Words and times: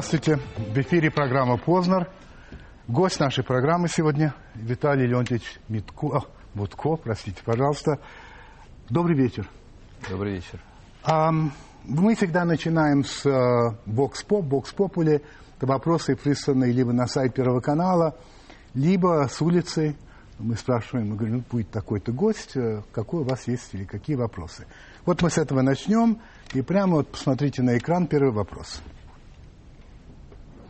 Здравствуйте. 0.00 0.38
В 0.56 0.78
эфире 0.78 1.10
программа 1.10 1.58
«Познер». 1.58 2.08
Гость 2.88 3.20
нашей 3.20 3.44
программы 3.44 3.86
сегодня 3.86 4.32
Виталий 4.54 5.06
Леонтьевич 5.06 5.60
Митко, 5.68 6.06
а, 6.16 6.20
Мутко, 6.54 6.96
простите, 6.96 7.42
пожалуйста. 7.44 7.98
Добрый 8.88 9.14
вечер. 9.14 9.46
Добрый 10.08 10.36
вечер. 10.36 10.58
А, 11.04 11.30
мы 11.84 12.14
всегда 12.14 12.46
начинаем 12.46 13.04
с 13.04 13.76
Бокс-Поп, 13.84 14.46
Бокс-Попули. 14.46 15.22
Это 15.58 15.66
вопросы, 15.66 16.16
присланные 16.16 16.72
либо 16.72 16.94
на 16.94 17.06
сайт 17.06 17.34
Первого 17.34 17.60
канала, 17.60 18.16
либо 18.72 19.28
с 19.30 19.42
улицы. 19.42 19.96
Мы 20.38 20.56
спрашиваем, 20.56 21.10
мы 21.10 21.16
говорим, 21.16 21.36
ну, 21.36 21.44
будет 21.50 21.70
такой-то 21.70 22.12
гость, 22.12 22.56
э, 22.56 22.80
какой 22.92 23.20
у 23.20 23.24
вас 23.24 23.46
есть 23.48 23.74
или 23.74 23.84
какие 23.84 24.16
вопросы. 24.16 24.66
Вот 25.04 25.20
мы 25.20 25.28
с 25.28 25.36
этого 25.36 25.60
начнем. 25.60 26.22
И 26.54 26.62
прямо 26.62 26.96
вот 26.96 27.12
посмотрите 27.12 27.60
на 27.60 27.76
экран 27.76 28.06
первый 28.06 28.32
вопрос. 28.32 28.80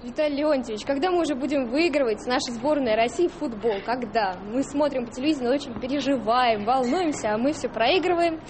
Виталий 0.02 0.38
Леонтьевич, 0.38 0.86
когда 0.86 1.10
мы 1.10 1.20
уже 1.20 1.34
будем 1.34 1.68
выигрывать 1.68 2.24
наша 2.26 2.52
сборная 2.52 2.96
России 2.96 3.28
в 3.28 3.34
футбол? 3.34 3.82
Когда? 3.84 4.34
Мы 4.50 4.62
смотрим 4.62 5.04
по 5.04 5.12
телевизору, 5.12 5.50
очень 5.50 5.78
переживаем, 5.78 6.64
волнуемся, 6.64 7.34
а 7.34 7.38
мы 7.38 7.52
все 7.52 7.68
проигрываем 7.68 8.40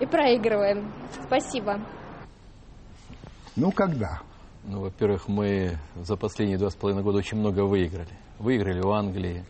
и 0.00 0.06
проигрываем. 0.06 0.94
Спасибо. 1.26 1.80
Ну, 3.56 3.72
когда? 3.72 4.20
Ну, 4.62 4.82
во-первых, 4.82 5.26
мы 5.26 5.78
за 5.96 6.16
последние 6.16 6.58
два 6.58 6.70
с 6.70 6.76
половиной 6.76 7.02
года 7.02 7.18
очень 7.18 7.38
много 7.38 7.64
выиграли. 7.64 8.16
Выиграли 8.38 8.80
у 8.80 8.92
Англии, 8.92 9.44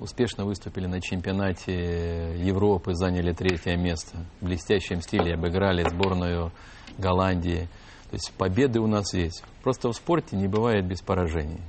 успешно 0.00 0.44
выступили 0.44 0.86
на 0.86 1.00
чемпионате 1.00 2.36
Европы, 2.36 2.94
заняли 2.94 3.32
третье 3.32 3.76
место. 3.76 4.16
В 4.40 4.46
блестящем 4.46 5.02
стиле 5.02 5.34
обыграли 5.34 5.88
сборную 5.88 6.50
Голландии. 6.98 7.68
То 8.10 8.14
есть 8.14 8.32
победы 8.38 8.80
у 8.80 8.86
нас 8.86 9.12
есть. 9.12 9.44
Просто 9.62 9.90
в 9.90 9.94
спорте 9.94 10.36
не 10.36 10.48
бывает 10.48 10.86
без 10.86 11.02
поражений. 11.02 11.60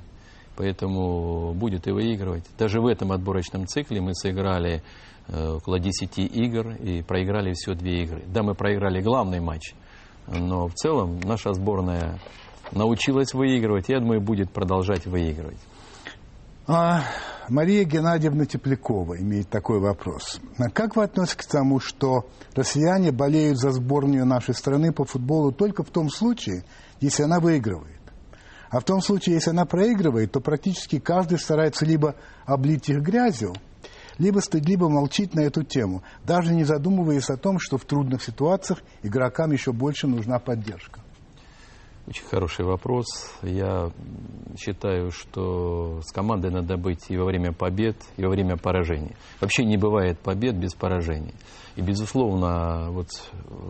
Поэтому 0.56 1.52
будет 1.54 1.86
и 1.86 1.92
выигрывать. 1.92 2.44
Даже 2.58 2.80
в 2.80 2.86
этом 2.86 3.12
отборочном 3.12 3.66
цикле 3.66 4.00
мы 4.00 4.14
сыграли 4.14 4.82
э, 5.28 5.48
около 5.48 5.78
10 5.78 6.18
игр 6.18 6.72
и 6.72 7.02
проиграли 7.02 7.52
всего 7.52 7.74
две 7.74 8.02
игры. 8.02 8.22
Да, 8.26 8.42
мы 8.42 8.54
проиграли 8.54 9.00
главный 9.00 9.40
матч, 9.40 9.74
но 10.26 10.66
в 10.68 10.74
целом 10.74 11.20
наша 11.20 11.52
сборная 11.52 12.18
научилась 12.72 13.34
выигрывать, 13.34 13.88
и 13.88 13.92
я 13.92 14.00
думаю, 14.00 14.20
будет 14.20 14.50
продолжать 14.50 15.06
выигрывать. 15.06 15.60
А, 16.66 17.04
Мария 17.48 17.84
Геннадьевна 17.84 18.44
Теплякова 18.44 19.18
имеет 19.20 19.48
такой 19.48 19.80
вопрос. 19.80 20.40
А 20.58 20.68
как 20.68 20.94
вы 20.94 21.04
относитесь 21.04 21.46
к 21.46 21.50
тому, 21.50 21.80
что 21.80 22.28
россияне 22.54 23.12
болеют 23.12 23.58
за 23.58 23.70
сборную 23.72 24.26
нашей 24.26 24.54
страны 24.54 24.92
по 24.92 25.04
футболу 25.04 25.52
только 25.52 25.82
в 25.82 25.90
том 25.90 26.10
случае, 26.10 26.64
если 27.00 27.22
она 27.22 27.40
выигрывает? 27.40 28.00
А 28.68 28.78
в 28.78 28.84
том 28.84 29.00
случае, 29.00 29.34
если 29.34 29.50
она 29.50 29.64
проигрывает, 29.64 30.30
то 30.30 30.40
практически 30.40 31.00
каждый 31.00 31.38
старается 31.38 31.84
либо 31.84 32.14
облить 32.44 32.88
их 32.88 33.00
грязью, 33.00 33.54
либо 34.18 34.38
стыдливо 34.38 34.88
молчит 34.88 35.34
на 35.34 35.40
эту 35.40 35.64
тему, 35.64 36.04
даже 36.24 36.54
не 36.54 36.62
задумываясь 36.62 37.30
о 37.30 37.36
том, 37.36 37.58
что 37.58 37.78
в 37.78 37.84
трудных 37.84 38.22
ситуациях 38.22 38.80
игрокам 39.02 39.50
еще 39.50 39.72
больше 39.72 40.06
нужна 40.06 40.38
поддержка. 40.38 41.00
Очень 42.10 42.24
хороший 42.24 42.64
вопрос. 42.64 43.06
Я 43.40 43.92
считаю, 44.58 45.12
что 45.12 46.00
с 46.02 46.10
командой 46.10 46.50
надо 46.50 46.76
быть 46.76 47.08
и 47.08 47.16
во 47.16 47.24
время 47.24 47.52
побед, 47.52 47.94
и 48.16 48.24
во 48.24 48.30
время 48.30 48.56
поражений. 48.56 49.14
Вообще 49.40 49.64
не 49.64 49.76
бывает 49.76 50.18
побед 50.18 50.56
без 50.56 50.74
поражений. 50.74 51.34
И, 51.76 51.82
безусловно, 51.82 52.90
вот, 52.90 53.10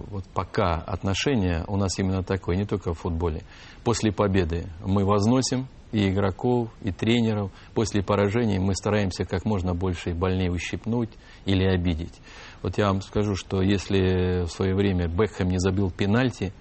вот 0.08 0.24
пока 0.32 0.76
отношение 0.76 1.66
у 1.68 1.76
нас 1.76 1.98
именно 1.98 2.22
такое, 2.22 2.56
не 2.56 2.64
только 2.64 2.94
в 2.94 2.98
футболе. 3.00 3.42
После 3.84 4.10
победы 4.10 4.68
мы 4.82 5.04
возносим 5.04 5.68
и 5.92 6.08
игроков, 6.08 6.70
и 6.80 6.92
тренеров. 6.92 7.50
После 7.74 8.02
поражений 8.02 8.58
мы 8.58 8.74
стараемся 8.74 9.26
как 9.26 9.44
можно 9.44 9.74
больше 9.74 10.12
и 10.12 10.14
больнее 10.14 10.50
ущипнуть 10.50 11.10
или 11.44 11.64
обидеть. 11.64 12.18
Вот 12.62 12.78
я 12.78 12.86
вам 12.86 13.02
скажу, 13.02 13.34
что 13.34 13.60
если 13.60 14.44
в 14.44 14.48
свое 14.48 14.74
время 14.74 15.08
Бекхэм 15.08 15.48
не 15.48 15.58
забил 15.58 15.90
пенальти, 15.90 16.54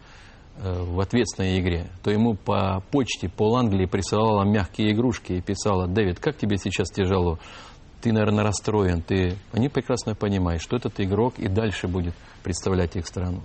в 0.61 0.99
ответственной 0.99 1.59
игре, 1.59 1.87
то 2.03 2.11
ему 2.11 2.35
по 2.35 2.83
почте 2.91 3.29
пол 3.29 3.57
Англии 3.57 3.85
присылала 3.85 4.43
мягкие 4.43 4.91
игрушки 4.91 5.33
и 5.33 5.41
писала, 5.41 5.87
Дэвид, 5.87 6.19
как 6.19 6.37
тебе 6.37 6.57
сейчас 6.57 6.89
тяжело? 6.89 7.39
Ты, 8.01 8.13
наверное, 8.13 8.45
расстроен. 8.45 9.01
Ты... 9.01 9.35
Они 9.51 9.67
прекрасно 9.67 10.15
понимают, 10.15 10.61
что 10.61 10.77
этот 10.77 10.99
игрок 11.01 11.37
и 11.37 11.49
дальше 11.49 11.87
будет 11.87 12.13
представлять 12.43 12.95
их 12.95 13.05
страну. 13.05 13.41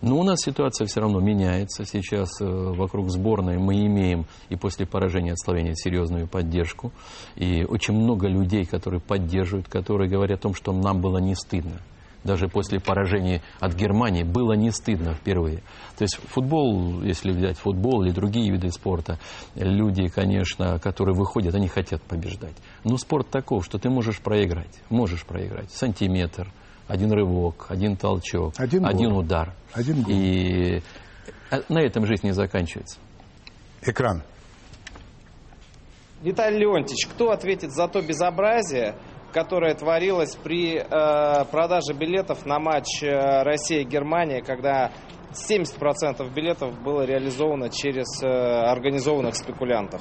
Но 0.00 0.18
у 0.18 0.22
нас 0.22 0.40
ситуация 0.40 0.86
все 0.86 1.00
равно 1.00 1.20
меняется. 1.20 1.84
Сейчас 1.84 2.40
э, 2.40 2.46
вокруг 2.46 3.10
сборной 3.10 3.58
мы 3.58 3.84
имеем 3.86 4.24
и 4.48 4.56
после 4.56 4.86
поражения 4.86 5.32
от 5.32 5.40
Словении 5.40 5.74
серьезную 5.74 6.26
поддержку. 6.26 6.90
И 7.36 7.64
очень 7.64 7.94
много 7.94 8.28
людей, 8.28 8.64
которые 8.64 9.00
поддерживают, 9.00 9.68
которые 9.68 10.08
говорят 10.08 10.38
о 10.38 10.42
том, 10.42 10.54
что 10.54 10.72
нам 10.72 11.02
было 11.02 11.18
не 11.18 11.34
стыдно 11.34 11.78
даже 12.28 12.46
после 12.46 12.78
поражения 12.78 13.42
от 13.58 13.74
Германии, 13.74 14.22
было 14.22 14.52
не 14.52 14.70
стыдно 14.70 15.14
впервые. 15.14 15.62
То 15.96 16.02
есть 16.02 16.16
футбол, 16.28 17.02
если 17.02 17.32
взять 17.32 17.58
футбол 17.58 18.04
или 18.04 18.12
другие 18.12 18.52
виды 18.52 18.70
спорта, 18.70 19.18
люди, 19.56 20.08
конечно, 20.08 20.78
которые 20.78 21.16
выходят, 21.16 21.54
они 21.54 21.68
хотят 21.68 22.02
побеждать. 22.02 22.54
Но 22.84 22.98
спорт 22.98 23.30
таков, 23.30 23.64
что 23.64 23.78
ты 23.78 23.88
можешь 23.88 24.20
проиграть, 24.20 24.80
можешь 24.90 25.24
проиграть. 25.24 25.70
Сантиметр, 25.72 26.52
один 26.86 27.10
рывок, 27.10 27.66
один 27.70 27.96
толчок, 27.96 28.54
один, 28.58 28.86
один 28.86 29.12
удар. 29.12 29.54
Один 29.72 30.02
гол. 30.02 30.14
И 30.14 30.82
э, 31.50 31.60
на 31.68 31.80
этом 31.80 32.06
жизнь 32.06 32.26
не 32.26 32.32
заканчивается. 32.32 32.98
Экран. 33.82 34.22
Виталий 36.20 36.58
Леонтьевич, 36.58 37.06
кто 37.06 37.30
ответит 37.30 37.72
за 37.72 37.88
то 37.88 38.02
безобразие, 38.02 38.96
которая 39.32 39.74
творилась 39.74 40.36
при 40.36 40.78
э, 40.78 41.44
продаже 41.50 41.92
билетов 41.92 42.46
на 42.46 42.58
матч 42.58 43.02
э, 43.02 43.42
Россия-Германия, 43.42 44.42
когда 44.42 44.90
70% 45.32 46.32
билетов 46.34 46.80
было 46.82 47.02
реализовано 47.02 47.68
через 47.68 48.22
э, 48.22 48.26
организованных 48.26 49.36
спекулянтов. 49.36 50.00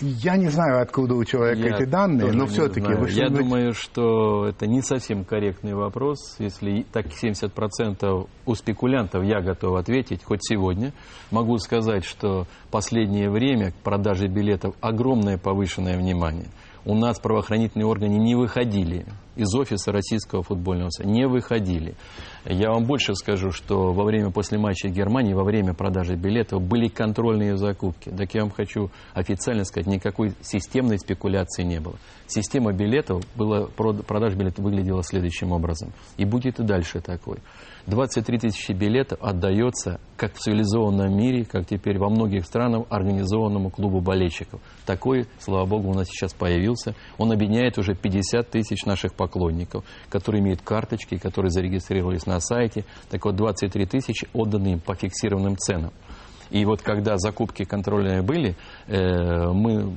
Я 0.00 0.36
не 0.36 0.48
знаю, 0.48 0.82
откуда 0.82 1.14
у 1.14 1.24
человека 1.24 1.68
я 1.68 1.76
эти 1.76 1.84
данные, 1.84 2.32
но 2.32 2.46
все-таки... 2.46 2.90
Я 3.12 3.28
думаю, 3.28 3.72
что 3.72 4.48
это 4.48 4.66
не 4.66 4.82
совсем 4.82 5.24
корректный 5.24 5.74
вопрос. 5.74 6.34
Если 6.40 6.84
так 6.92 7.06
70% 7.06 8.28
у 8.44 8.54
спекулянтов 8.56 9.22
я 9.22 9.40
готов 9.40 9.76
ответить, 9.76 10.24
хоть 10.24 10.40
сегодня. 10.42 10.92
Могу 11.30 11.56
сказать, 11.58 12.04
что 12.04 12.48
последнее 12.72 13.30
время 13.30 13.70
к 13.70 13.76
продаже 13.76 14.26
билетов 14.26 14.74
огромное 14.80 15.38
повышенное 15.38 15.96
внимание– 15.96 16.48
у 16.84 16.94
нас 16.94 17.18
правоохранительные 17.18 17.86
органы 17.86 18.14
не 18.18 18.34
выходили 18.34 19.06
из 19.36 19.54
офиса 19.54 19.92
Российского 19.92 20.42
футбольного 20.42 20.90
союза, 20.90 21.12
не 21.12 21.26
выходили. 21.26 21.94
Я 22.44 22.70
вам 22.70 22.84
больше 22.84 23.14
скажу, 23.14 23.50
что 23.50 23.92
во 23.92 24.04
время 24.04 24.30
после 24.30 24.58
матча 24.58 24.88
Германии, 24.88 25.32
во 25.32 25.44
время 25.44 25.74
продажи 25.74 26.16
билетов 26.16 26.62
были 26.62 26.88
контрольные 26.88 27.56
закупки. 27.56 28.10
Так 28.10 28.34
я 28.34 28.42
вам 28.42 28.50
хочу 28.50 28.90
официально 29.14 29.64
сказать, 29.64 29.86
никакой 29.86 30.32
системной 30.40 30.98
спекуляции 30.98 31.62
не 31.62 31.80
было. 31.80 31.96
Система 32.26 32.72
билетов, 32.72 33.22
была, 33.36 33.66
продажа 33.66 34.36
билетов 34.36 34.64
выглядела 34.64 35.02
следующим 35.02 35.52
образом. 35.52 35.92
И 36.16 36.24
будет 36.24 36.58
и 36.60 36.62
дальше 36.62 37.00
такой. 37.00 37.38
23 37.86 38.38
тысячи 38.38 38.72
билетов 38.72 39.18
отдается, 39.20 40.00
как 40.16 40.34
в 40.34 40.38
цивилизованном 40.38 41.16
мире, 41.16 41.44
как 41.44 41.66
теперь 41.66 41.98
во 41.98 42.08
многих 42.08 42.44
странах, 42.44 42.86
организованному 42.90 43.70
клубу 43.70 44.00
болельщиков. 44.00 44.60
Такой, 44.86 45.26
слава 45.38 45.66
богу, 45.66 45.90
у 45.90 45.94
нас 45.94 46.08
сейчас 46.08 46.32
появился. 46.32 46.94
Он 47.18 47.32
объединяет 47.32 47.78
уже 47.78 47.94
50 47.94 48.48
тысяч 48.50 48.84
наших 48.84 49.14
поклонников, 49.22 49.84
которые 50.08 50.42
имеют 50.42 50.62
карточки, 50.62 51.16
которые 51.16 51.50
зарегистрировались 51.50 52.26
на 52.26 52.40
сайте. 52.40 52.84
Так 53.08 53.24
вот, 53.24 53.36
23 53.36 53.86
тысячи 53.86 54.26
отданы 54.32 54.72
им 54.72 54.80
по 54.80 54.94
фиксированным 54.96 55.56
ценам. 55.56 55.92
И 56.50 56.64
вот 56.66 56.82
когда 56.82 57.16
закупки 57.16 57.64
контрольные 57.64 58.20
были, 58.20 58.56
э, 58.86 59.52
мы 59.52 59.94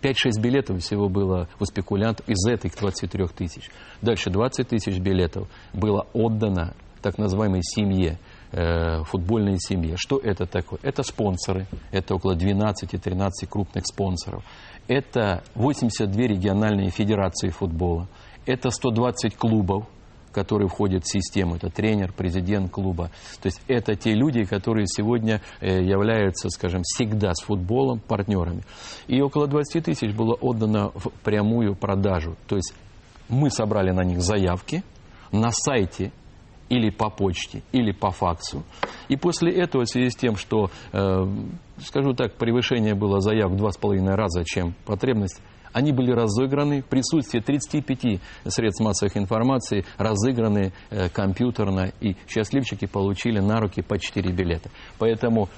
5-6 0.00 0.40
билетов 0.40 0.80
всего 0.80 1.08
было 1.08 1.48
у 1.60 1.64
спекулянтов 1.64 2.26
из 2.28 2.44
этих 2.50 2.74
23 2.76 3.26
тысяч. 3.28 3.70
Дальше 4.00 4.30
20 4.30 4.68
тысяч 4.68 4.98
билетов 4.98 5.48
было 5.72 6.06
отдано 6.12 6.74
так 7.02 7.18
называемой 7.18 7.60
семье, 7.62 8.18
э, 8.52 9.02
футбольной 9.04 9.58
семье. 9.58 9.96
Что 9.96 10.18
это 10.18 10.46
такое? 10.46 10.80
Это 10.82 11.02
спонсоры, 11.02 11.66
это 11.90 12.14
около 12.14 12.34
12-13 12.34 13.46
крупных 13.48 13.84
спонсоров. 13.86 14.44
Это 14.88 15.44
82 15.54 16.22
региональные 16.22 16.90
федерации 16.90 17.50
футбола. 17.50 18.08
Это 18.46 18.70
120 18.70 19.36
клубов, 19.36 19.86
которые 20.32 20.68
входят 20.68 21.04
в 21.04 21.12
систему. 21.12 21.56
Это 21.56 21.70
тренер, 21.70 22.12
президент 22.12 22.70
клуба. 22.70 23.10
То 23.40 23.46
есть 23.46 23.60
это 23.68 23.94
те 23.94 24.14
люди, 24.14 24.44
которые 24.44 24.86
сегодня 24.86 25.40
э, 25.60 25.82
являются, 25.82 26.48
скажем, 26.48 26.82
всегда 26.82 27.34
с 27.34 27.42
футболом 27.42 28.00
партнерами. 28.00 28.62
И 29.06 29.20
около 29.20 29.46
20 29.46 29.84
тысяч 29.84 30.14
было 30.14 30.34
отдано 30.34 30.90
в 30.94 31.10
прямую 31.22 31.76
продажу. 31.76 32.36
То 32.48 32.56
есть 32.56 32.74
мы 33.28 33.50
собрали 33.50 33.90
на 33.90 34.02
них 34.02 34.20
заявки, 34.20 34.82
на 35.30 35.50
сайте 35.52 36.12
или 36.68 36.90
по 36.90 37.10
почте, 37.10 37.62
или 37.72 37.92
по 37.92 38.10
факсу. 38.10 38.62
И 39.08 39.16
после 39.16 39.52
этого, 39.52 39.84
в 39.84 39.88
связи 39.88 40.08
с 40.08 40.16
тем, 40.16 40.36
что, 40.36 40.70
э, 40.92 41.26
скажу 41.78 42.14
так, 42.14 42.36
превышение 42.36 42.94
было 42.94 43.20
заявок 43.20 43.54
в 43.54 43.56
два 43.58 43.70
с 43.72 43.76
половиной 43.76 44.14
раза, 44.14 44.42
чем 44.44 44.74
потребность, 44.86 45.42
они 45.72 45.92
были 45.92 46.12
разыграны 46.12 46.82
в 46.82 46.86
присутствии 46.86 47.40
35 47.40 48.20
средств 48.46 48.82
массовых 48.82 49.16
информации, 49.16 49.84
разыграны 49.98 50.72
э, 50.90 51.08
компьютерно, 51.08 51.92
и 52.00 52.16
счастливчики 52.28 52.86
получили 52.86 53.40
на 53.40 53.60
руки 53.60 53.82
по 53.82 53.98
4 53.98 54.32
билета. 54.32 54.70
Поэтому 54.98 55.48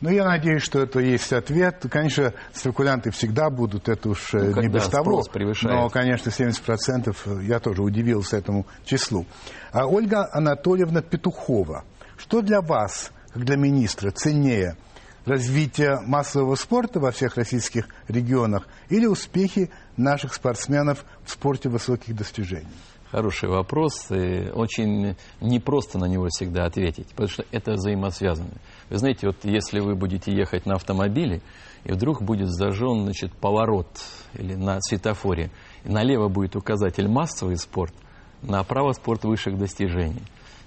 ну, 0.00 0.10
я 0.10 0.24
надеюсь, 0.24 0.62
что 0.62 0.80
это 0.80 1.00
есть 1.00 1.32
ответ. 1.32 1.84
Конечно, 1.90 2.32
спекулянты 2.52 3.10
всегда 3.10 3.50
будут, 3.50 3.88
это 3.88 4.10
уж 4.10 4.32
э, 4.32 4.52
ну, 4.54 4.62
не 4.62 4.68
без 4.68 4.88
того. 4.88 5.22
Превышает. 5.32 5.74
Но, 5.74 5.88
конечно, 5.88 6.30
70% 6.30 7.16
э, 7.26 7.44
я 7.44 7.58
тоже 7.58 7.82
удивился 7.82 8.36
этому 8.36 8.66
числу. 8.84 9.26
А 9.72 9.86
Ольга 9.86 10.28
Анатольевна 10.32 11.02
Петухова. 11.02 11.84
Что 12.16 12.42
для 12.42 12.60
вас, 12.60 13.12
как 13.32 13.44
для 13.44 13.56
министра, 13.56 14.10
ценнее– 14.10 14.76
развитие 15.28 16.00
массового 16.00 16.54
спорта 16.54 17.00
во 17.00 17.10
всех 17.10 17.36
российских 17.36 17.88
регионах 18.08 18.66
или 18.88 19.06
успехи 19.06 19.70
наших 19.96 20.34
спортсменов 20.34 21.04
в 21.24 21.30
спорте 21.30 21.68
высоких 21.68 22.16
достижений? 22.16 22.66
Хороший 23.10 23.48
вопрос. 23.48 24.10
И 24.10 24.50
очень 24.52 25.16
непросто 25.40 25.98
на 25.98 26.04
него 26.04 26.26
всегда 26.28 26.64
ответить, 26.66 27.08
потому 27.08 27.28
что 27.28 27.44
это 27.52 27.72
взаимосвязано. 27.72 28.50
Вы 28.90 28.98
знаете, 28.98 29.28
вот 29.28 29.36
если 29.44 29.80
вы 29.80 29.94
будете 29.94 30.32
ехать 30.32 30.66
на 30.66 30.74
автомобиле, 30.74 31.40
и 31.84 31.92
вдруг 31.92 32.22
будет 32.22 32.48
зажжен 32.48 33.04
значит, 33.04 33.32
поворот 33.32 33.88
или 34.34 34.54
на 34.54 34.80
светофоре, 34.80 35.50
и 35.84 35.88
налево 35.88 36.28
будет 36.28 36.54
указатель 36.56 37.08
массовый 37.08 37.56
спорт, 37.56 37.94
направо 38.42 38.92
спорт 38.92 39.24
высших 39.24 39.56
достижений. 39.56 40.22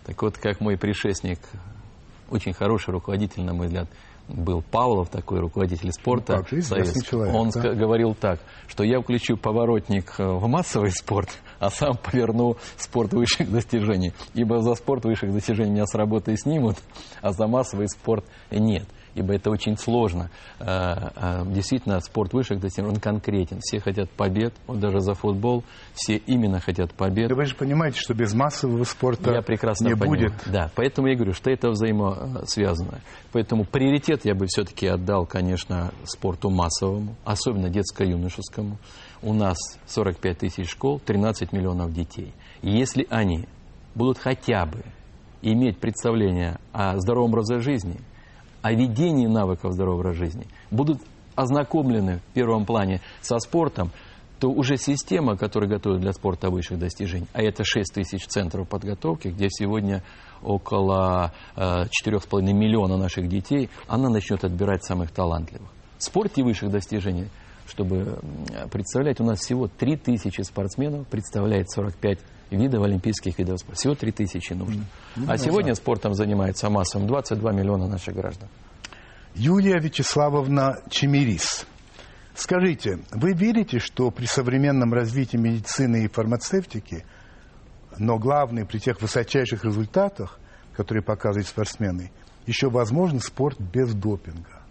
Так 0.05 0.19
вот, 0.23 0.37
как 0.37 0.61
мой 0.61 0.77
предшественник, 0.77 1.39
очень 2.31 2.53
хороший 2.53 2.91
руководитель, 2.91 3.43
на 3.43 3.53
мой 3.53 3.67
взгляд, 3.67 3.87
был 4.33 4.61
Павлов, 4.61 5.09
такой 5.09 5.39
руководитель 5.39 5.91
спорта. 5.91 6.37
Ну, 6.37 6.43
как, 6.43 6.49
человек, 7.05 7.35
Он 7.35 7.49
да? 7.49 7.73
говорил 7.73 8.15
так, 8.15 8.39
что 8.67 8.83
я 8.83 8.99
включу 9.01 9.37
поворотник 9.37 10.15
э, 10.17 10.23
в 10.23 10.47
массовый 10.47 10.91
спорт, 10.91 11.29
а 11.59 11.69
сам 11.69 11.97
поверну 11.97 12.57
спорт 12.77 13.13
высших 13.13 13.51
достижений. 13.51 14.13
Ибо 14.33 14.61
за 14.61 14.75
спорт 14.75 15.05
высших 15.05 15.33
достижений 15.33 15.71
меня 15.71 15.85
с 15.85 15.95
работы 15.95 16.35
снимут, 16.37 16.77
а 17.21 17.31
за 17.31 17.47
массовый 17.47 17.87
спорт 17.87 18.25
нет 18.51 18.85
ибо 19.15 19.33
это 19.33 19.49
очень 19.49 19.77
сложно. 19.77 20.29
А, 20.59 21.11
а, 21.15 21.45
действительно, 21.45 21.99
спорт 21.99 22.33
высших 22.33 22.59
достижений, 22.59 22.93
он 22.93 22.99
конкретен. 22.99 23.59
Все 23.61 23.79
хотят 23.79 24.09
побед, 24.09 24.53
вот 24.67 24.79
даже 24.79 24.99
за 25.01 25.13
футбол 25.13 25.63
все 25.93 26.15
именно 26.15 26.59
хотят 26.59 26.93
побед. 26.93 27.29
Да 27.29 27.35
вы 27.35 27.45
же 27.45 27.55
понимаете, 27.55 27.99
что 27.99 28.13
без 28.13 28.33
массового 28.33 28.83
спорта 28.83 29.33
я 29.33 29.41
прекрасно 29.41 29.87
не 29.87 29.95
понимаю. 29.95 30.29
будет. 30.29 30.33
Да, 30.45 30.71
поэтому 30.75 31.07
я 31.07 31.15
говорю, 31.15 31.33
что 31.33 31.51
это 31.51 31.69
взаимосвязано. 31.69 33.01
Поэтому 33.31 33.65
приоритет 33.65 34.25
я 34.25 34.35
бы 34.35 34.45
все-таки 34.47 34.87
отдал, 34.87 35.25
конечно, 35.25 35.91
спорту 36.03 36.49
массовому, 36.49 37.15
особенно 37.23 37.69
детско-юношескому. 37.69 38.77
У 39.21 39.33
нас 39.33 39.57
45 39.87 40.37
тысяч 40.37 40.69
школ, 40.69 40.99
13 40.99 41.51
миллионов 41.51 41.93
детей. 41.93 42.33
И 42.61 42.71
если 42.71 43.05
они 43.09 43.47
будут 43.93 44.17
хотя 44.17 44.65
бы 44.65 44.83
иметь 45.41 45.79
представление 45.79 46.59
о 46.71 46.97
здоровом 46.97 47.31
образе 47.31 47.59
жизни– 47.59 47.99
о 48.61 48.73
ведении 48.73 49.27
навыков 49.27 49.73
здорового 49.73 50.13
жизни, 50.13 50.47
будут 50.69 50.99
ознакомлены 51.35 52.19
в 52.19 52.33
первом 52.33 52.65
плане 52.65 53.01
со 53.21 53.39
спортом, 53.39 53.91
то 54.39 54.49
уже 54.49 54.77
система, 54.77 55.37
которая 55.37 55.69
готовит 55.69 56.01
для 56.01 56.13
спорта 56.13 56.49
высших 56.49 56.79
достижений, 56.79 57.27
а 57.31 57.43
это 57.43 57.63
6 57.63 57.93
тысяч 57.93 58.25
центров 58.25 58.67
подготовки, 58.67 59.27
где 59.27 59.47
сегодня 59.49 60.03
около 60.41 61.31
э, 61.55 61.85
4,5 62.05 62.41
миллиона 62.41 62.97
наших 62.97 63.27
детей, 63.27 63.69
она 63.87 64.09
начнет 64.09 64.43
отбирать 64.43 64.83
самых 64.83 65.11
талантливых. 65.11 65.69
В 65.99 66.03
спорте 66.03 66.43
высших 66.43 66.71
достижений, 66.71 67.27
чтобы 67.67 68.19
представлять, 68.71 69.19
у 69.19 69.23
нас 69.23 69.39
всего 69.39 69.67
3 69.67 69.97
тысячи 69.97 70.41
спортсменов, 70.41 71.07
представляет 71.07 71.69
45 71.69 72.17
видов 72.51 72.83
олимпийских 72.83 73.38
видов 73.39 73.59
спорта. 73.59 73.80
Всего 73.80 73.95
3 73.95 74.12
тысячи 74.12 74.53
нужно. 74.53 74.86
Mm-hmm. 75.15 75.25
А 75.27 75.38
сегодня 75.38 75.74
спортом 75.75 76.13
занимается 76.13 76.69
массовым 76.69 77.07
22 77.07 77.51
миллиона 77.51 77.88
наших 77.88 78.15
граждан. 78.15 78.50
Юлия 79.36 79.80
Вячеславовна 79.80 80.80
Чемерис. 80.89 81.65
Скажите, 82.36 83.00
вы 83.12 83.33
верите, 83.33 83.80
что 83.80 84.12
при 84.12 84.25
современном 84.25 84.94
развитии 84.94 85.38
медицины 85.38 86.06
и 86.06 86.07
фармацевтики, 86.07 87.06
но 87.98 88.18
главное, 88.18 88.65
при 88.65 88.80
тех 88.80 89.01
высочайших 89.01 89.63
результатах, 89.65 90.39
которые 90.75 91.03
показывают 91.03 91.48
спортсмены, 91.48 92.12
еще 92.45 92.69
возможен 92.69 93.19
спорт 93.19 93.59
без 93.59 93.94
допинга? 93.94 94.62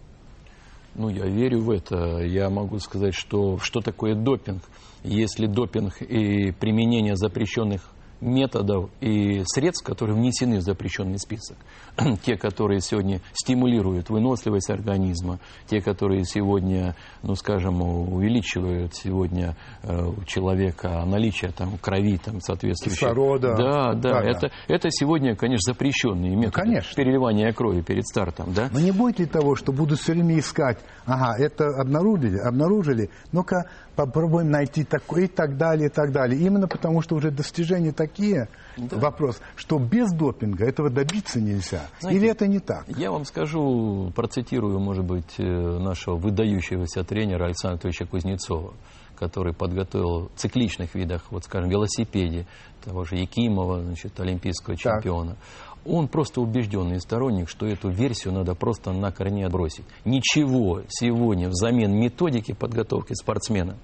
Ну, 0.93 1.09
я 1.09 1.25
верю 1.25 1.61
в 1.61 1.71
это. 1.71 2.17
Я 2.19 2.49
могу 2.49 2.79
сказать, 2.79 3.15
что 3.15 3.57
что 3.59 3.79
такое 3.81 4.15
допинг– 4.15 4.63
если 5.03 5.47
допинг 5.47 6.01
и 6.01 6.51
применение 6.51 7.15
запрещенных 7.15 7.91
методов 8.21 8.91
и 9.01 9.41
средств, 9.45 9.83
которые 9.83 10.15
внесены 10.15 10.59
в 10.59 10.61
запрещенный 10.61 11.17
список. 11.17 11.57
те, 12.23 12.37
которые 12.37 12.79
сегодня 12.79 13.19
стимулируют 13.33 14.09
выносливость 14.09 14.69
организма, 14.69 15.39
те, 15.67 15.81
которые 15.81 16.23
сегодня, 16.23 16.95
ну 17.23 17.35
скажем, 17.35 17.81
увеличивают 17.81 18.95
сегодня 18.95 19.57
э, 19.83 20.05
у 20.05 20.23
человека 20.25 21.03
наличие 21.05 21.51
там, 21.51 21.77
крови 21.79 22.17
там, 22.23 22.39
соответствующего. 22.41 23.09
Кислорода. 23.09 23.55
Да, 23.55 23.93
да, 23.93 24.21
да, 24.21 24.21
это, 24.21 24.51
это 24.67 24.89
сегодня, 24.91 25.35
конечно, 25.35 25.73
запрещенные 25.73 26.35
методы 26.35 26.57
ну, 26.57 26.65
конечно. 26.65 26.95
переливания 26.95 27.51
крови 27.51 27.81
перед 27.81 28.05
стартом. 28.07 28.53
Да? 28.53 28.69
Но 28.71 28.79
не 28.79 28.91
будет 28.91 29.19
ли 29.19 29.25
того, 29.25 29.55
что 29.55 29.71
будут 29.71 29.99
все 29.99 30.13
время 30.13 30.39
искать, 30.39 30.77
ага, 31.05 31.35
это 31.37 31.65
обнаружили, 31.79 32.37
обнаружили, 32.37 33.09
ну-ка 33.31 33.65
попробуем 33.95 34.49
найти 34.49 34.83
такое 34.83 35.23
и 35.23 35.27
так 35.27 35.57
далее, 35.57 35.87
и 35.87 35.91
так 35.91 36.11
далее. 36.11 36.39
Именно 36.39 36.67
потому, 36.67 37.01
что 37.01 37.15
уже 37.15 37.31
достижения 37.31 37.91
такие, 37.91 38.49
да. 38.77 38.97
вопрос, 38.97 39.41
что 39.55 39.79
без 39.79 40.11
допинга 40.11 40.65
этого 40.65 40.89
добиться 40.89 41.39
нельзя. 41.39 41.81
Знаете, 41.99 42.19
Или 42.19 42.29
это 42.29 42.47
не 42.47 42.59
так? 42.59 42.85
Я 42.87 43.11
вам 43.11 43.25
скажу, 43.25 44.11
процитирую, 44.15 44.79
может 44.79 45.05
быть, 45.05 45.35
э, 45.37 45.43
нашего 45.43 46.15
выдающегося 46.15 47.03
тренера 47.03 47.45
Александра 47.45 47.73
Анатольевича 47.73 48.05
Кузнецова 48.05 48.73
который 49.21 49.53
подготовил 49.53 50.29
в 50.29 50.31
цикличных 50.35 50.95
видах, 50.95 51.25
вот 51.29 51.43
скажем, 51.43 51.69
велосипеде, 51.69 52.47
того 52.83 53.03
же 53.03 53.17
Якимова, 53.17 53.83
значит, 53.83 54.19
олимпийского 54.19 54.75
чемпиона. 54.75 55.35
Так. 55.35 55.70
Он 55.85 56.07
просто 56.07 56.41
убежденный 56.41 56.99
сторонник, 57.01 57.49
что 57.49 57.65
эту 57.65 57.89
версию 57.89 58.33
надо 58.33 58.53
просто 58.53 58.91
на 58.91 59.11
корне 59.11 59.45
отбросить. 59.45 59.85
Ничего 60.05 60.81
сегодня 60.89 61.49
взамен 61.49 61.91
методики 61.93 62.53
подготовки 62.53 63.13
спортсмена 63.13 63.77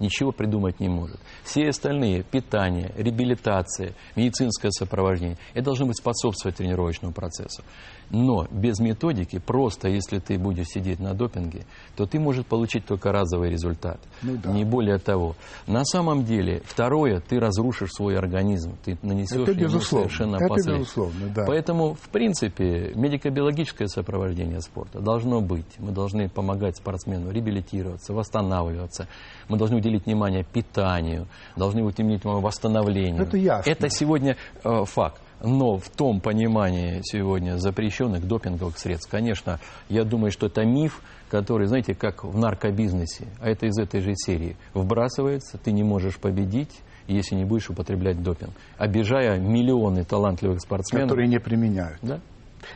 ничего 0.00 0.32
придумать 0.32 0.80
не 0.80 0.88
может. 0.88 1.18
Все 1.44 1.68
остальные, 1.68 2.22
питание, 2.22 2.92
реабилитация, 2.96 3.94
медицинское 4.14 4.70
сопровождение, 4.70 5.38
это 5.54 5.66
должно 5.66 5.86
быть 5.86 5.98
способствовать 5.98 6.56
тренировочному 6.56 7.12
процессу. 7.12 7.62
Но 8.10 8.46
без 8.50 8.78
методики, 8.78 9.38
просто 9.38 9.88
если 9.88 10.18
ты 10.18 10.38
будешь 10.38 10.66
сидеть 10.66 11.00
на 11.00 11.14
допинге, 11.14 11.64
то 11.96 12.06
ты 12.06 12.20
можешь 12.20 12.46
получить 12.46 12.86
только 12.86 13.10
разовый 13.10 13.50
результат. 13.50 13.98
Ну, 14.22 14.36
да. 14.36 14.52
Не 14.52 14.64
более 14.64 14.98
того. 14.98 15.34
На 15.66 15.84
самом 15.84 16.24
деле, 16.24 16.62
второе, 16.64 17.20
ты 17.20 17.40
разрушишь 17.40 17.90
свой 17.92 18.16
организм. 18.16 18.76
Ты 18.84 18.96
нанесешь 19.02 19.48
это 19.48 19.52
ему 19.52 19.80
совершенно 19.80 20.36
это 20.36 20.54
безусловно, 20.54 21.28
да. 21.34 21.44
Поэтому, 21.46 21.94
в 21.94 22.08
принципе, 22.10 22.92
медико-биологическое 22.94 23.88
сопровождение 23.88 24.60
спорта 24.60 25.00
должно 25.00 25.40
быть. 25.40 25.66
Мы 25.78 25.90
должны 25.90 26.28
помогать 26.28 26.76
спортсмену 26.76 27.30
реабилитироваться, 27.32 28.12
восстанавливаться. 28.12 29.08
Мы 29.48 29.58
должны 29.58 29.76
уделить 29.86 30.06
внимание 30.06 30.44
питанию, 30.44 31.26
должны 31.56 31.82
уделить 31.82 31.98
внимание 31.98 32.42
восстановлению. 32.42 33.22
Это 33.22 33.36
ясно. 33.36 33.70
Это 33.70 33.88
сегодня 33.88 34.36
э, 34.64 34.84
факт. 34.84 35.20
Но 35.42 35.76
в 35.76 35.90
том 35.90 36.20
понимании 36.20 37.00
сегодня 37.02 37.58
запрещенных 37.58 38.26
допинговых 38.26 38.78
средств, 38.78 39.10
конечно, 39.10 39.60
я 39.88 40.04
думаю, 40.04 40.30
что 40.30 40.46
это 40.46 40.64
миф, 40.64 41.02
который, 41.28 41.66
знаете, 41.66 41.94
как 41.94 42.24
в 42.24 42.38
наркобизнесе, 42.38 43.26
а 43.40 43.50
это 43.50 43.66
из 43.66 43.78
этой 43.78 44.00
же 44.00 44.14
серии. 44.14 44.56
Вбрасывается, 44.72 45.58
ты 45.58 45.72
не 45.72 45.82
можешь 45.82 46.16
победить, 46.18 46.80
если 47.06 47.34
не 47.34 47.44
будешь 47.44 47.68
употреблять 47.68 48.22
допинг, 48.22 48.52
обижая 48.78 49.38
миллионы 49.38 50.04
талантливых 50.04 50.60
спортсменов. 50.60 51.10
Которые 51.10 51.28
не 51.28 51.38
применяют. 51.38 51.98
Да? 52.00 52.20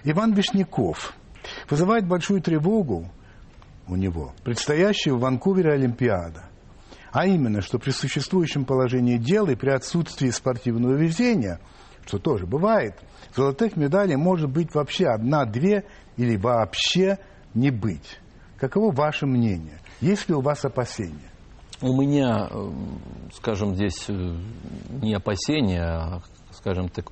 Иван 0.05 0.35
Вишняков 0.35 1.15
вызывает 1.71 2.07
большую 2.07 2.43
тревогу 2.43 3.07
у 3.91 3.97
него 3.97 4.33
предстоящая 4.45 5.13
в 5.13 5.21
Ванкувере 5.21 5.73
Олимпиада. 5.73 6.45
А 7.13 7.27
именно, 7.27 7.61
что 7.61 7.79
при 7.79 7.91
существующем 7.91 8.65
положении 8.65 9.17
дел 9.17 9.49
и 9.49 9.55
при 9.55 9.71
отсутствии 9.71 10.31
спортивного 10.31 10.95
везения– 10.95 11.61
что 12.11 12.19
тоже 12.19 12.47
бывает, 12.47 12.95
золотых 13.37 13.77
медалей 13.77 14.17
может 14.17 14.51
быть 14.51 14.75
вообще 14.75 15.07
одна-две 15.07 15.85
или 16.17 16.37
вообще 16.37 17.19
не 17.55 17.71
быть. 17.71 18.19
Каково 18.57 18.93
ваше 18.93 19.27
мнение? 19.27 19.79
Есть 20.01 20.29
ли 20.29 20.35
у 20.35 20.41
вас 20.41 20.65
опасения? 20.65 21.31
У 21.81 21.99
меня, 21.99 22.49
э, 22.51 22.71
скажем, 23.33 23.75
здесь 23.75 24.07
э, 24.09 24.13
не 25.03 25.15
опасения, 25.15 25.85
а, 25.85 26.21
скажем 26.53 26.89
так, 26.89 27.11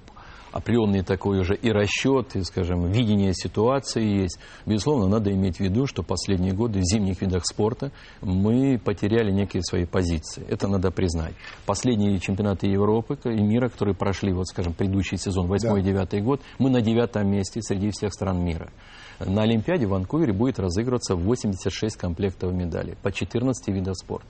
определенный 0.53 1.03
такой 1.03 1.41
уже 1.41 1.55
и 1.55 1.71
расчет, 1.71 2.37
и, 2.37 2.43
скажем, 2.43 2.91
видение 2.91 3.33
ситуации 3.35 4.23
есть. 4.23 4.39
Безусловно, 4.67 5.09
надо 5.09 5.33
иметь 5.33 5.57
в 5.57 5.61
виду, 5.61 5.87
что 5.87 6.03
последние 6.03 6.53
годы 6.53 6.81
в 6.81 6.85
зимних 6.85 7.21
видах 7.21 7.45
спорта 7.45 7.91
мы 8.21 8.79
потеряли 8.79 9.31
некие 9.31 9.63
свои 9.63 9.85
позиции. 9.85 10.45
Это 10.49 10.69
надо 10.69 10.91
признать. 10.91 11.35
Последние 11.67 12.19
чемпионаты 12.19 12.67
Европы 12.67 13.19
и 13.25 13.43
мира, 13.43 13.69
которые 13.69 13.95
прошли, 13.95 14.33
вот, 14.33 14.47
скажем, 14.49 14.75
предыдущий 14.75 15.19
сезон, 15.19 15.51
8-9 15.51 16.09
да. 16.11 16.21
год, 16.21 16.41
мы 16.59 16.71
на 16.71 16.81
девятом 16.81 17.31
месте 17.31 17.61
среди 17.63 17.91
всех 17.91 18.13
стран 18.13 18.43
мира. 18.45 18.71
На 19.19 19.43
Олимпиаде 19.43 19.87
в 19.87 19.91
Ванкувере 19.91 20.33
будет 20.33 20.61
разыгрываться 20.61 21.17
86 21.17 21.97
комплектов 21.97 22.53
медалей 22.53 22.95
по 23.03 23.11
14 23.11 23.69
видам 23.69 23.95
спорта. 23.95 24.29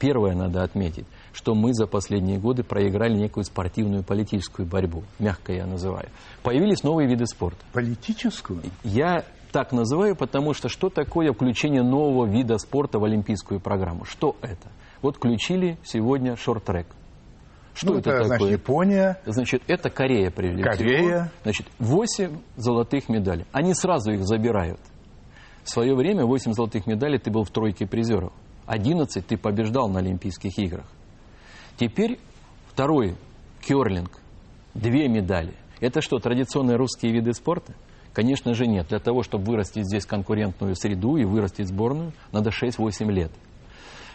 Первое 0.00 0.34
надо 0.34 0.62
отметить, 0.64 1.06
что 1.34 1.54
мы 1.54 1.74
за 1.74 1.86
последние 1.86 2.38
годы 2.38 2.62
проиграли 2.62 3.14
некую 3.14 3.44
спортивную 3.44 4.04
политическую 4.04 4.66
борьбу, 4.66 5.02
мягко 5.18 5.52
я 5.52 5.66
называю. 5.66 6.08
Появились 6.42 6.82
новые 6.84 7.08
виды 7.08 7.26
спорта. 7.26 7.58
Политическую? 7.72 8.60
Я 8.84 9.24
так 9.52 9.72
называю, 9.72 10.16
потому 10.16 10.54
что 10.54 10.68
что 10.68 10.88
такое 10.88 11.32
включение 11.32 11.82
нового 11.82 12.26
вида 12.26 12.58
спорта 12.58 12.98
в 12.98 13.04
олимпийскую 13.04 13.60
программу? 13.60 14.04
Что 14.04 14.36
это? 14.40 14.68
Вот 15.02 15.16
включили 15.16 15.76
сегодня 15.84 16.36
шорт-трек. 16.36 16.86
Что 17.74 17.94
ну, 17.94 17.98
это, 17.98 18.10
это 18.10 18.22
такое? 18.22 18.38
Значит, 18.38 18.52
Япония. 18.52 19.18
Значит, 19.26 19.62
это 19.66 19.90
Корея 19.90 20.30
прежде 20.30 20.62
Корея. 20.62 20.98
всего. 20.98 21.30
Значит, 21.42 21.66
8 21.80 22.38
золотых 22.56 23.08
медалей. 23.08 23.46
Они 23.50 23.74
сразу 23.74 24.12
их 24.12 24.24
забирают. 24.24 24.80
В 25.64 25.70
свое 25.70 25.94
время 25.96 26.24
8 26.24 26.52
золотых 26.52 26.86
медалей 26.86 27.18
ты 27.18 27.30
был 27.30 27.42
в 27.42 27.50
тройке 27.50 27.86
призеров. 27.86 28.32
11 28.66 29.26
ты 29.26 29.36
побеждал 29.36 29.88
на 29.88 29.98
Олимпийских 29.98 30.56
играх. 30.58 30.86
Теперь 31.76 32.18
второй 32.68 33.16
керлинг. 33.60 34.20
Две 34.74 35.08
медали. 35.08 35.54
Это 35.80 36.00
что, 36.00 36.18
традиционные 36.18 36.76
русские 36.76 37.12
виды 37.12 37.32
спорта? 37.32 37.74
Конечно 38.12 38.54
же 38.54 38.66
нет. 38.66 38.88
Для 38.88 39.00
того, 39.00 39.22
чтобы 39.22 39.44
вырастить 39.44 39.86
здесь 39.86 40.06
конкурентную 40.06 40.76
среду 40.76 41.16
и 41.16 41.24
вырастить 41.24 41.68
сборную, 41.68 42.12
надо 42.32 42.50
6-8 42.50 43.10
лет. 43.10 43.32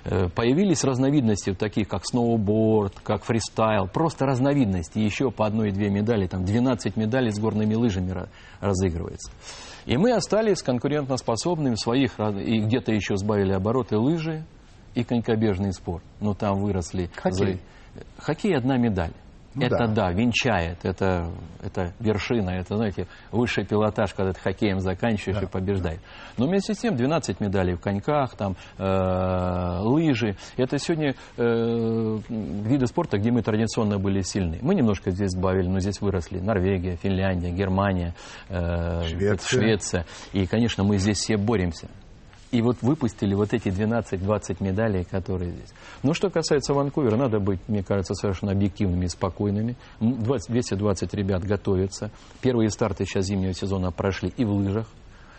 Э, 0.05 0.29
появились 0.29 0.83
разновидности, 0.85 1.53
таких 1.53 1.89
как 1.89 2.05
сноуборд, 2.05 2.93
как 3.03 3.25
фристайл, 3.25 3.87
просто 3.87 4.25
разновидности, 4.25 4.99
еще 4.99 5.31
по 5.31 5.45
одной-две 5.45 5.89
медали, 5.89 6.27
там 6.27 6.45
12 6.45 6.95
медалей 6.95 7.31
с 7.31 7.39
горными 7.39 7.75
лыжами 7.75 8.27
разыгрывается. 8.61 9.31
И 9.85 9.97
мы 9.97 10.13
остались 10.13 10.61
конкурентоспособными 10.61 11.75
своих, 11.75 12.17
и 12.19 12.59
где-то 12.61 12.93
еще 12.93 13.17
сбавили 13.17 13.51
обороты 13.51 13.97
лыжи 13.97 14.45
и 14.99 15.03
конькобежный 15.03 15.73
спорт. 15.73 16.03
Но 16.19 16.33
там 16.33 16.59
выросли... 16.61 17.09
Хоккей. 17.15 17.59
Хоккей 18.17 18.55
одна 18.55 18.77
медаль. 18.77 19.13
Ну, 19.55 19.65
это 19.65 19.87
да. 19.87 19.87
да, 19.87 20.11
венчает, 20.11 20.77
это, 20.83 21.31
это 21.63 21.91
вершина, 21.99 22.51
это, 22.51 22.77
знаете, 22.77 23.07
высший 23.31 23.65
пилотаж, 23.65 24.13
когда 24.13 24.31
ты 24.31 24.39
хоккеем 24.39 24.79
заканчиваешь 24.79 25.39
да. 25.39 25.47
и 25.47 25.49
побеждаешь. 25.49 25.99
Но 26.37 26.45
вместе 26.47 26.75
с 26.75 26.77
тем 26.77 26.95
12 26.95 27.39
медалей 27.39 27.73
в 27.73 27.79
коньках, 27.79 28.35
там, 28.35 28.55
э, 28.77 29.79
лыжи. 29.81 30.35
Это 30.55 30.77
сегодня 30.77 31.15
э, 31.37 32.17
виды 32.27 32.85
спорта, 32.85 33.17
где 33.17 33.31
мы 33.31 33.41
традиционно 33.41 33.97
были 33.97 34.21
сильны. 34.21 34.59
Мы 34.61 34.75
немножко 34.75 35.09
здесь 35.09 35.31
сбавили, 35.31 35.67
но 35.67 35.79
здесь 35.79 35.99
выросли 35.99 36.39
Норвегия, 36.39 36.95
Финляндия, 36.97 37.49
Германия, 37.51 38.13
э, 38.49 39.07
Швеция. 39.07 39.59
Швеция. 39.59 40.05
И, 40.31 40.45
конечно, 40.45 40.83
мы 40.83 40.97
здесь 40.97 41.17
все 41.17 41.37
боремся. 41.37 41.89
И 42.51 42.61
вот 42.61 42.77
выпустили 42.81 43.35
вот 43.35 43.53
эти 43.53 43.67
12-20 43.67 44.57
медалей, 44.63 45.03
которые 45.03 45.51
здесь. 45.51 45.69
Ну, 46.01 46.13
что 46.13 46.29
касается 46.29 46.73
Ванкувера, 46.73 47.15
надо 47.15 47.39
быть, 47.39 47.59
мне 47.67 47.83
кажется, 47.83 48.15
совершенно 48.15 48.53
объективными 48.53 49.05
и 49.05 49.07
спокойными. 49.09 49.75
20, 49.99 50.49
220 50.51 51.13
ребят 51.13 51.43
готовятся. 51.43 52.09
Первые 52.41 52.69
старты 52.69 53.05
сейчас 53.05 53.25
зимнего 53.25 53.53
сезона 53.53 53.91
прошли 53.91 54.33
и 54.35 54.45
в 54.45 54.51
лыжах. 54.51 54.87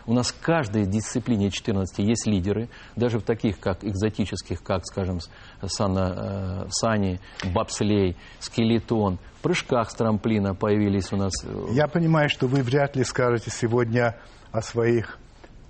У 0.07 0.13
нас 0.13 0.29
в 0.33 0.41
каждой 0.41 0.87
дисциплине 0.87 1.51
14 1.51 1.99
есть 1.99 2.27
лидеры, 2.27 2.69
даже 2.97 3.19
в 3.19 3.23
таких, 3.23 3.61
как 3.61 3.85
экзотических, 3.85 4.63
как, 4.63 4.85
скажем, 4.87 5.21
сана, 5.63 6.65
э, 6.67 6.69
сани, 6.71 7.21
бобслей, 7.53 8.17
скелетон. 8.39 9.19
В 9.39 9.43
прыжках 9.43 9.91
с 9.91 9.95
трамплина 9.95 10.55
появились 10.55 11.13
у 11.13 11.17
нас... 11.17 11.33
Э, 11.45 11.67
Я 11.73 11.87
понимаю, 11.87 12.29
что 12.29 12.47
вы 12.47 12.63
вряд 12.63 12.97
ли 12.97 13.05
скажете 13.05 13.51
сегодня 13.51 14.17
о 14.51 14.63
своих 14.63 15.20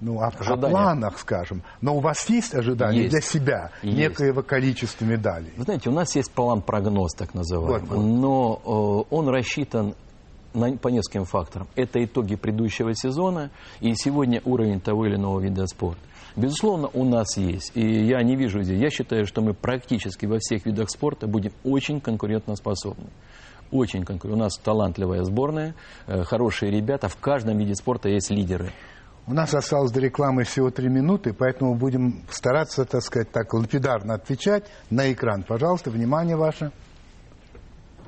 ну, 0.01 0.21
о, 0.21 0.29
о 0.29 0.57
планах, 0.57 1.19
скажем. 1.19 1.63
Но 1.81 1.97
у 1.97 2.01
вас 2.01 2.29
есть 2.29 2.55
ожидания 2.55 3.01
есть. 3.01 3.11
для 3.11 3.21
себя 3.21 3.71
есть. 3.83 3.97
некоего 3.97 4.43
количества 4.43 5.05
медалей? 5.05 5.53
Вы 5.57 5.65
знаете, 5.65 5.91
у 5.91 5.93
нас 5.93 6.15
есть 6.17 6.31
план-прогноз, 6.33 7.13
так 7.15 7.35
называемый. 7.35 7.81
Вот, 7.81 7.89
вот. 7.89 8.03
Но 8.03 9.07
э, 9.11 9.15
он 9.15 9.29
рассчитан 9.29 9.95
на, 10.55 10.77
по 10.77 10.89
нескольким 10.89 11.25
факторам. 11.25 11.69
Это 11.77 12.03
итоги 12.03 12.37
предыдущего 12.37 12.95
сезона 12.95 13.51
и 13.81 13.95
сегодня 13.95 14.41
уровень 14.45 14.81
того 14.81 15.07
или 15.07 15.17
иного 15.17 15.41
вида 15.41 15.67
спорта. 15.67 16.01
Безусловно, 16.37 16.89
у 16.93 17.05
нас 17.05 17.37
есть. 17.37 17.73
И 17.75 18.05
я 18.07 18.23
не 18.23 18.37
вижу 18.37 18.63
здесь. 18.63 18.81
Я 18.81 18.91
считаю, 18.91 19.27
что 19.27 19.43
мы 19.43 19.53
практически 19.53 20.27
во 20.27 20.39
всех 20.39 20.65
видах 20.65 20.91
спорта 20.91 21.27
будем 21.27 21.53
очень 21.65 22.01
конкурентоспособны. 22.01 23.09
Очень 23.71 24.05
конкурентно. 24.05 24.43
У 24.43 24.45
нас 24.45 24.57
талантливая 24.59 25.23
сборная, 25.25 25.75
э, 26.07 26.23
хорошие 26.25 26.73
ребята. 26.73 27.09
В 27.09 27.17
каждом 27.17 27.59
виде 27.59 27.75
спорта 27.75 28.09
есть 28.09 28.31
лидеры. 28.31 28.73
У 29.31 29.33
нас 29.33 29.55
осталось 29.55 29.93
до 29.93 30.01
рекламы 30.01 30.43
всего 30.43 30.73
три 30.73 30.89
минуты, 30.89 31.33
поэтому 31.33 31.77
будем 31.77 32.25
стараться, 32.31 32.85
так 32.85 33.01
сказать, 33.01 33.31
так 33.31 33.55
лапидарно 33.55 34.15
отвечать 34.15 34.65
на 34.91 35.13
экран. 35.13 35.45
Пожалуйста, 35.45 35.91
внимание 35.91 36.35
ваше. 36.35 36.73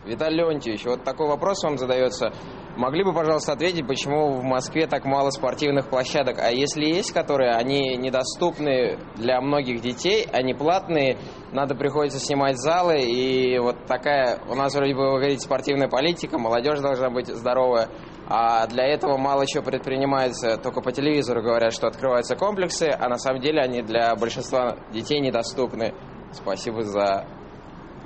Виталий 0.04 0.38
Леонтьевич, 0.38 0.84
вот 0.84 1.04
такой 1.04 1.28
вопрос 1.28 1.62
вам 1.62 1.78
задается. 1.78 2.32
Могли 2.76 3.04
бы, 3.04 3.12
пожалуйста, 3.12 3.52
ответить, 3.52 3.86
почему 3.86 4.32
в 4.32 4.42
Москве 4.42 4.86
так 4.86 5.04
мало 5.04 5.30
спортивных 5.30 5.88
площадок? 5.88 6.38
А 6.38 6.50
если 6.50 6.86
есть, 6.86 7.12
которые, 7.12 7.52
они 7.52 7.96
недоступны 7.96 8.98
для 9.14 9.40
многих 9.40 9.80
детей, 9.80 10.26
они 10.32 10.54
платные, 10.54 11.18
надо 11.52 11.74
приходится 11.74 12.18
снимать 12.18 12.56
залы, 12.56 13.02
и 13.02 13.58
вот 13.58 13.86
такая, 13.86 14.40
у 14.48 14.54
нас 14.54 14.74
вроде 14.74 14.94
бы, 14.94 15.12
вы 15.12 15.18
говорите, 15.18 15.40
спортивная 15.40 15.88
политика, 15.88 16.38
молодежь 16.38 16.80
должна 16.80 17.10
быть 17.10 17.28
здоровая. 17.28 17.88
А 18.26 18.66
для 18.66 18.86
этого 18.86 19.18
мало 19.18 19.46
чего 19.46 19.62
предпринимается. 19.62 20.56
Только 20.56 20.80
по 20.80 20.90
телевизору 20.90 21.42
говорят, 21.42 21.74
что 21.74 21.86
открываются 21.86 22.34
комплексы, 22.34 22.84
а 22.84 23.08
на 23.08 23.18
самом 23.18 23.40
деле 23.40 23.60
они 23.60 23.82
для 23.82 24.16
большинства 24.16 24.78
детей 24.92 25.20
недоступны. 25.20 25.94
Спасибо 26.32 26.82
за 26.82 27.26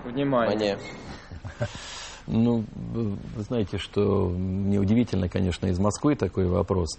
внимание. 0.04 0.78
Ну, 2.26 2.64
вы 2.74 3.42
знаете, 3.42 3.78
что 3.78 4.28
мне 4.28 4.78
удивительно, 4.80 5.28
конечно, 5.28 5.66
из 5.66 5.78
Москвы 5.78 6.16
такой 6.16 6.46
вопрос. 6.48 6.98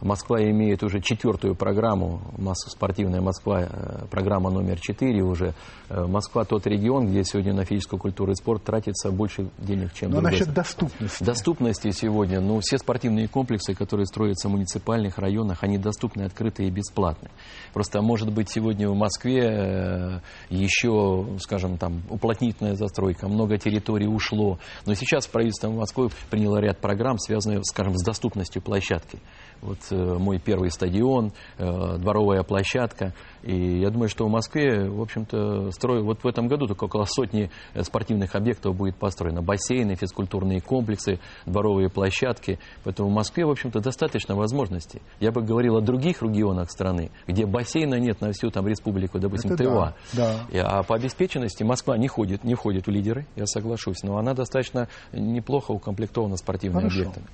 Москва 0.00 0.40
имеет 0.42 0.82
уже 0.82 1.00
четвертую 1.00 1.54
программу, 1.54 2.20
спортивная 2.54 3.20
Москва, 3.20 3.62
э, 3.62 4.06
программа 4.10 4.50
номер 4.50 4.78
четыре 4.80 5.22
уже. 5.22 5.54
Э, 5.88 6.06
Москва 6.06 6.44
тот 6.44 6.66
регион, 6.66 7.08
где 7.08 7.24
сегодня 7.24 7.52
на 7.52 7.64
физическую 7.64 7.98
культуру 7.98 8.30
и 8.32 8.34
спорт 8.34 8.62
тратится 8.62 9.10
больше 9.10 9.50
денег, 9.58 9.92
чем 9.94 10.10
Но 10.10 10.20
насчет 10.20 10.52
доступности. 10.52 11.24
Доступности 11.24 11.90
сегодня, 11.90 12.40
ну, 12.40 12.60
все 12.60 12.78
спортивные 12.78 13.26
комплексы, 13.26 13.74
которые 13.74 14.06
строятся 14.06 14.48
в 14.48 14.52
муниципальных 14.52 15.18
районах, 15.18 15.64
они 15.64 15.78
доступны, 15.78 16.22
открыты 16.22 16.64
и 16.64 16.70
бесплатны. 16.70 17.30
Просто, 17.72 18.00
может 18.00 18.32
быть, 18.32 18.48
сегодня 18.48 18.88
в 18.88 18.94
Москве 18.94 19.40
э, 19.42 20.20
еще, 20.48 21.26
скажем, 21.40 21.76
там, 21.76 22.02
уплотнительная 22.08 22.76
застройка, 22.76 23.28
много 23.28 23.58
территорий 23.58 24.06
ушло. 24.06 24.58
Но 24.86 24.94
сейчас 24.94 25.26
правительство 25.26 25.70
Москвы 25.70 26.08
приняло 26.30 26.58
ряд 26.58 26.78
программ, 26.78 27.18
связанных, 27.18 27.62
скажем, 27.64 27.96
с 27.96 28.04
доступностью 28.04 28.62
площадки 28.62 29.18
вот 29.60 29.78
э, 29.90 29.96
мой 29.96 30.38
первый 30.38 30.70
стадион, 30.70 31.32
э, 31.58 31.96
дворовая 31.98 32.42
площадка. 32.42 33.14
И 33.42 33.80
я 33.80 33.90
думаю, 33.90 34.08
что 34.08 34.26
в 34.26 34.30
Москве, 34.30 34.88
в 34.88 35.00
общем-то, 35.00 35.70
строю, 35.70 36.04
вот 36.04 36.22
в 36.22 36.26
этом 36.26 36.48
году 36.48 36.66
только 36.66 36.84
около 36.84 37.04
сотни 37.04 37.50
э, 37.74 37.82
спортивных 37.82 38.34
объектов 38.34 38.76
будет 38.76 38.96
построено. 38.96 39.42
Бассейны, 39.42 39.94
физкультурные 39.94 40.60
комплексы, 40.60 41.18
дворовые 41.46 41.88
площадки. 41.88 42.58
Поэтому 42.84 43.10
в 43.10 43.12
Москве, 43.12 43.44
в 43.44 43.50
общем-то, 43.50 43.80
достаточно 43.80 44.34
возможностей. 44.34 45.02
Я 45.20 45.32
бы 45.32 45.42
говорил 45.42 45.76
о 45.76 45.80
других 45.80 46.22
регионах 46.22 46.70
страны, 46.70 47.10
где 47.26 47.46
бассейна 47.46 47.96
нет 47.96 48.20
на 48.20 48.32
всю 48.32 48.50
там 48.50 48.66
республику, 48.66 49.18
допустим, 49.18 49.52
Это 49.52 49.64
Тыва. 49.64 49.94
Да, 50.12 50.40
да. 50.52 50.68
А 50.68 50.82
по 50.82 50.94
обеспеченности 50.96 51.62
Москва 51.62 51.96
не 51.96 52.08
ходит, 52.08 52.44
не 52.44 52.54
входит 52.54 52.86
в 52.86 52.90
лидеры, 52.90 53.26
я 53.36 53.46
соглашусь, 53.46 54.02
но 54.02 54.18
она 54.18 54.34
достаточно 54.34 54.88
неплохо 55.12 55.72
укомплектована 55.72 56.36
спортивными 56.36 56.88
Хорошо. 56.88 57.00
объектами. 57.00 57.26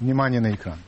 Внимание 0.00 0.40
на 0.40 0.54
экран. 0.54 0.78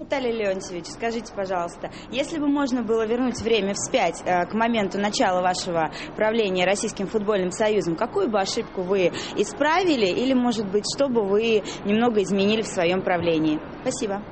Виталий 0.00 0.32
Леонтьевич, 0.32 0.86
скажите, 0.86 1.30
пожалуйста, 1.34 1.90
если 2.10 2.38
бы 2.38 2.48
можно 2.48 2.82
было 2.82 3.06
вернуть 3.06 3.38
время 3.42 3.74
вспять 3.74 4.22
э, 4.24 4.46
к 4.46 4.54
моменту 4.54 4.98
начала 4.98 5.42
вашего 5.42 5.92
правления 6.16 6.64
Российским 6.64 7.06
футбольным 7.06 7.50
союзом, 7.50 7.96
какую 7.96 8.30
бы 8.30 8.40
ошибку 8.40 8.80
вы 8.80 9.12
исправили 9.36 10.06
или, 10.06 10.32
может 10.32 10.66
быть, 10.70 10.84
что 10.96 11.10
бы 11.10 11.22
вы 11.22 11.62
немного 11.84 12.22
изменили 12.22 12.62
в 12.62 12.66
своем 12.66 13.02
правлении? 13.02 13.60
Спасибо. 13.82 14.22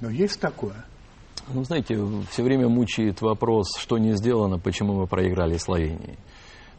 Но 0.00 0.08
есть 0.08 0.40
такое? 0.40 0.84
Ну, 1.52 1.64
знаете, 1.64 1.98
все 2.30 2.44
время 2.44 2.68
мучает 2.68 3.20
вопрос, 3.20 3.76
что 3.76 3.98
не 3.98 4.12
сделано, 4.12 4.60
почему 4.60 4.94
мы 4.94 5.08
проиграли 5.08 5.56
Словении. 5.56 6.16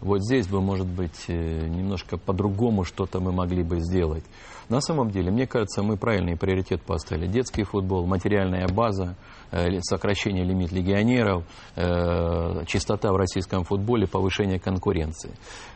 Вот 0.01 0.23
здесь 0.23 0.47
бы, 0.47 0.61
может 0.61 0.87
быть, 0.87 1.25
э, 1.27 1.33
немножко 1.33 2.17
по-другому 2.17 2.83
что-то 2.85 3.19
мы 3.19 3.31
могли 3.31 3.63
бы 3.63 3.79
сделать. 3.79 4.23
На 4.69 4.81
самом 4.81 5.09
деле, 5.09 5.31
мне 5.31 5.45
кажется, 5.47 5.81
мы 5.81 5.97
правильный 5.97 6.37
приоритет 6.37 6.81
поставили. 6.83 7.27
Детский 7.27 7.63
футбол, 7.63 8.05
материальная 8.05 8.67
база, 8.67 9.15
э, 9.51 9.79
сокращение 9.81 10.45
лимит 10.45 10.71
легионеров, 10.71 11.43
э, 11.75 12.65
чистота 12.65 13.11
в 13.11 13.17
российском 13.17 13.63
футболе, 13.63 14.07
повышение 14.07 14.59
конкуренции. 14.59 15.31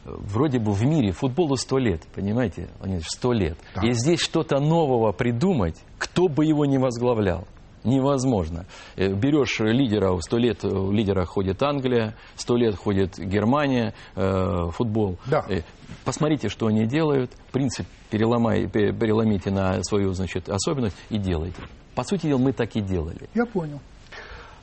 Вроде 0.06 0.60
бы 0.60 0.72
в 0.72 0.86
мире 0.86 1.12
футболу 1.12 1.58
сто 1.58 1.78
лет, 1.78 2.04
понимаете, 2.16 2.70
сто 3.08 3.34
лет. 3.34 3.58
Да. 3.76 3.82
И 3.82 3.92
здесь 3.94 4.20
что-то 4.20 4.60
нового 4.60 5.12
придумать, 5.12 5.76
кто 5.98 6.28
бы 6.28 6.46
его 6.46 6.66
не 6.66 6.78
возглавлял 6.78 7.46
невозможно. 7.84 8.66
Э, 8.96 9.14
берешь 9.14 9.60
лидеров, 9.60 10.24
сто 10.24 10.38
лет 10.38 10.64
в 10.64 10.92
лидерах 10.92 11.30
ходит 11.30 11.62
Англия, 11.64 12.16
сто 12.36 12.56
лет 12.56 12.76
ходит 12.76 13.18
Германия, 13.18 13.94
э, 14.16 14.70
футбол. 14.72 15.18
Да. 15.26 15.46
Э, 15.50 15.62
посмотрите, 16.06 16.50
что 16.50 16.68
они 16.68 16.86
делают, 16.86 17.32
принцип 17.52 17.86
переломай, 18.10 18.68
переломите 18.68 19.52
на 19.52 19.84
свою 19.84 20.14
значит, 20.14 20.50
особенность 20.50 20.98
и 21.10 21.18
делайте. 21.18 21.62
По 21.96 22.04
сути 22.04 22.28
дела, 22.28 22.40
мы 22.40 22.54
так 22.54 22.76
и 22.76 22.82
делали. 22.82 23.30
Я 23.34 23.46
понял. 23.46 23.80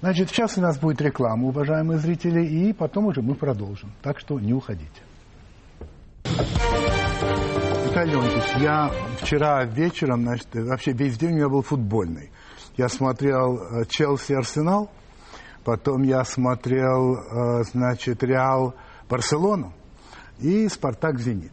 Значит, 0.01 0.31
сейчас 0.31 0.57
у 0.57 0.63
нас 0.63 0.79
будет 0.79 1.01
реклама, 1.03 1.49
уважаемые 1.49 1.99
зрители, 1.99 2.45
и 2.45 2.73
потом 2.73 3.07
уже 3.07 3.21
мы 3.21 3.35
продолжим. 3.35 3.93
Так 4.03 4.19
что 4.19 4.41
не 4.41 4.55
уходите. 4.55 4.89
Виталий 7.85 8.13
Леонидович, 8.13 8.63
я 8.63 8.91
вчера 9.21 9.65
вечером, 9.65 10.23
значит, 10.23 10.47
вообще 10.55 10.93
весь 10.93 11.19
день 11.19 11.33
у 11.33 11.37
меня 11.37 11.49
был 11.49 11.63
футбольный. 11.63 12.31
Я 12.81 12.89
смотрел 12.89 13.59
э, 13.59 13.85
Челси 13.87 14.33
Арсенал, 14.33 14.91
потом 15.65 16.01
я 16.01 16.25
смотрел, 16.25 17.15
э, 17.15 17.65
значит, 17.65 18.23
Реал 18.23 18.75
Барселону 19.07 19.75
и 20.39 20.67
Спартак 20.67 21.19
Зенит. 21.19 21.53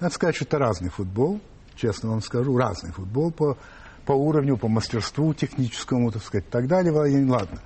Надо 0.00 0.14
сказать, 0.14 0.36
что 0.36 0.46
это 0.46 0.56
разный 0.56 0.88
футбол, 0.88 1.38
честно 1.74 2.12
вам 2.12 2.22
скажу, 2.22 2.56
разный 2.56 2.92
футбол 2.92 3.30
по, 3.30 3.58
по 4.06 4.12
уровню, 4.12 4.56
по 4.56 4.68
мастерству 4.68 5.34
техническому, 5.34 6.10
так 6.10 6.22
сказать, 6.22 6.46
и 6.46 6.50
так 6.50 6.66
далее. 6.66 6.94
Ладно. 6.94 7.58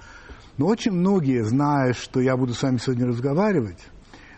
Но 0.58 0.66
очень 0.66 0.90
многие, 0.90 1.44
зная, 1.44 1.92
что 1.92 2.18
я 2.18 2.36
буду 2.36 2.52
с 2.52 2.64
вами 2.64 2.78
сегодня 2.78 3.06
разговаривать, 3.06 3.78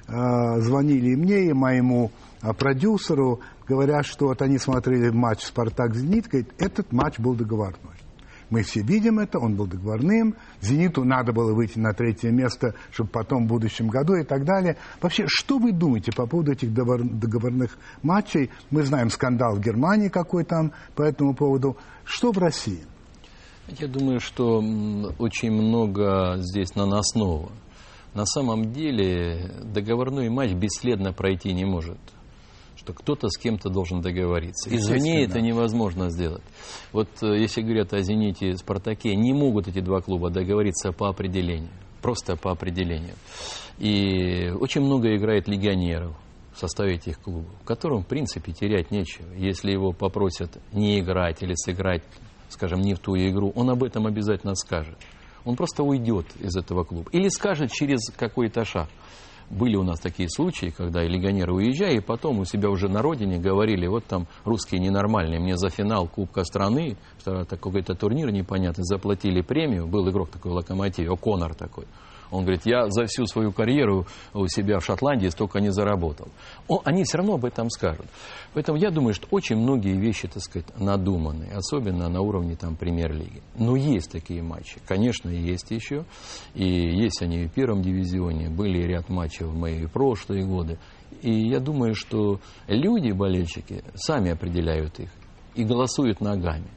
э, 0.06 0.60
звонили 0.60 1.12
и 1.12 1.16
мне, 1.16 1.46
и 1.46 1.54
моему 1.54 2.10
продюсеру, 2.58 3.40
говоря, 3.66 4.02
что 4.02 4.26
вот 4.26 4.42
они 4.42 4.58
смотрели 4.58 5.08
матч 5.08 5.46
«Спартак-Зенит», 5.46 6.28
говорит, 6.28 6.52
этот 6.58 6.92
матч 6.92 7.18
был 7.18 7.34
договорной. 7.34 7.96
Мы 8.50 8.62
все 8.62 8.80
видим 8.80 9.18
это, 9.18 9.38
он 9.38 9.56
был 9.56 9.66
договорным. 9.66 10.34
«Зениту» 10.60 11.04
надо 11.04 11.32
было 11.32 11.52
выйти 11.52 11.78
на 11.78 11.92
третье 11.92 12.30
место, 12.30 12.74
чтобы 12.90 13.10
потом 13.10 13.44
в 13.44 13.48
будущем 13.48 13.88
году 13.88 14.14
и 14.14 14.24
так 14.24 14.44
далее. 14.44 14.76
Вообще, 15.02 15.24
что 15.26 15.58
вы 15.58 15.72
думаете 15.72 16.12
по 16.12 16.26
поводу 16.26 16.52
этих 16.52 16.72
договорных 16.72 17.76
матчей? 18.02 18.50
Мы 18.70 18.84
знаем 18.84 19.10
скандал 19.10 19.56
в 19.56 19.60
Германии 19.60 20.08
какой 20.08 20.44
там 20.44 20.72
по 20.94 21.02
этому 21.02 21.34
поводу. 21.34 21.76
Что 22.04 22.32
в 22.32 22.38
России? 22.38 22.80
Я 23.78 23.86
думаю, 23.86 24.18
что 24.18 24.58
очень 25.18 25.50
много 25.50 26.36
здесь 26.38 26.74
наносного. 26.74 27.50
На 28.14 28.24
самом 28.24 28.72
деле 28.72 29.50
договорной 29.62 30.30
матч 30.30 30.52
бесследно 30.52 31.12
пройти 31.12 31.52
не 31.52 31.66
может 31.66 31.98
что 32.78 32.92
кто-то 32.92 33.28
с 33.28 33.36
кем-то 33.36 33.70
должен 33.70 34.00
договориться. 34.00 34.74
Извне 34.74 35.24
это 35.24 35.40
невозможно 35.40 36.10
сделать. 36.10 36.42
Вот 36.92 37.08
э, 37.22 37.38
если 37.38 37.60
говорят 37.60 37.92
о 37.92 38.00
«Зените» 38.02 38.50
и 38.50 38.56
«Спартаке», 38.56 39.16
не 39.16 39.32
могут 39.32 39.66
эти 39.66 39.80
два 39.80 40.00
клуба 40.00 40.30
договориться 40.30 40.92
по 40.92 41.08
определению. 41.08 41.70
Просто 42.00 42.36
по 42.36 42.52
определению. 42.52 43.14
И 43.78 44.50
очень 44.60 44.82
много 44.82 45.16
играет 45.16 45.48
легионеров 45.48 46.16
в 46.54 46.58
составе 46.60 46.94
этих 46.94 47.20
клубов, 47.20 47.50
которым, 47.64 48.04
в 48.04 48.06
принципе, 48.06 48.52
терять 48.52 48.92
нечего. 48.92 49.26
Если 49.34 49.72
его 49.72 49.92
попросят 49.92 50.58
не 50.72 51.00
играть 51.00 51.42
или 51.42 51.54
сыграть, 51.54 52.02
скажем, 52.48 52.80
не 52.80 52.94
в 52.94 53.00
ту 53.00 53.16
игру, 53.16 53.52
он 53.56 53.70
об 53.70 53.82
этом 53.82 54.06
обязательно 54.06 54.54
скажет. 54.54 54.96
Он 55.44 55.56
просто 55.56 55.82
уйдет 55.82 56.26
из 56.40 56.56
этого 56.56 56.84
клуба. 56.84 57.10
Или 57.10 57.28
скажет 57.28 57.72
через 57.72 58.10
какой-то 58.16 58.64
шаг. 58.64 58.88
Были 59.50 59.76
у 59.76 59.82
нас 59.82 59.98
такие 59.98 60.28
случаи, 60.28 60.72
когда 60.76 61.02
легионеры 61.02 61.54
уезжали, 61.54 61.96
и 61.96 62.00
потом 62.00 62.38
у 62.38 62.44
себя 62.44 62.68
уже 62.68 62.88
на 62.88 63.00
родине 63.00 63.38
говорили, 63.38 63.86
вот 63.86 64.04
там 64.04 64.26
русские 64.44 64.80
ненормальные, 64.80 65.40
мне 65.40 65.56
за 65.56 65.70
финал 65.70 66.06
Кубка 66.06 66.44
страны, 66.44 66.96
какой-то 67.24 67.94
турнир 67.94 68.30
непонятный, 68.30 68.84
заплатили 68.84 69.40
премию, 69.40 69.86
был 69.86 70.08
игрок 70.10 70.30
такой 70.30 70.52
в 70.52 70.54
Локомотиве, 70.54 71.08
О'Коннор 71.08 71.54
такой. 71.54 71.86
Он 72.30 72.42
говорит, 72.42 72.62
я 72.64 72.88
за 72.90 73.06
всю 73.06 73.26
свою 73.26 73.52
карьеру 73.52 74.06
у 74.34 74.46
себя 74.48 74.78
в 74.78 74.84
Шотландии 74.84 75.28
столько 75.28 75.60
не 75.60 75.70
заработал. 75.70 76.28
О, 76.68 76.80
они 76.84 77.04
все 77.04 77.18
равно 77.18 77.34
об 77.34 77.44
этом 77.44 77.70
скажут. 77.70 78.06
Поэтому 78.54 78.78
я 78.78 78.90
думаю, 78.90 79.14
что 79.14 79.26
очень 79.30 79.56
многие 79.56 79.96
вещи, 79.96 80.28
так 80.28 80.42
сказать, 80.42 80.66
надуманы, 80.78 81.48
особенно 81.54 82.08
на 82.08 82.20
уровне 82.20 82.56
там 82.56 82.76
премьер-лиги. 82.76 83.42
Но 83.56 83.76
есть 83.76 84.10
такие 84.10 84.42
матчи. 84.42 84.78
Конечно, 84.86 85.30
есть 85.30 85.70
еще. 85.70 86.04
И 86.54 86.64
есть 86.64 87.22
они 87.22 87.46
в 87.46 87.52
первом 87.52 87.82
дивизионе. 87.82 88.50
Были 88.50 88.82
ряд 88.86 89.08
матчей 89.08 89.46
в 89.46 89.56
мои 89.56 89.86
прошлые 89.86 90.44
годы. 90.44 90.78
И 91.22 91.48
я 91.48 91.60
думаю, 91.60 91.94
что 91.94 92.40
люди, 92.66 93.10
болельщики, 93.10 93.82
сами 93.94 94.30
определяют 94.30 95.00
их 95.00 95.10
и 95.54 95.64
голосуют 95.64 96.20
ногами. 96.20 96.68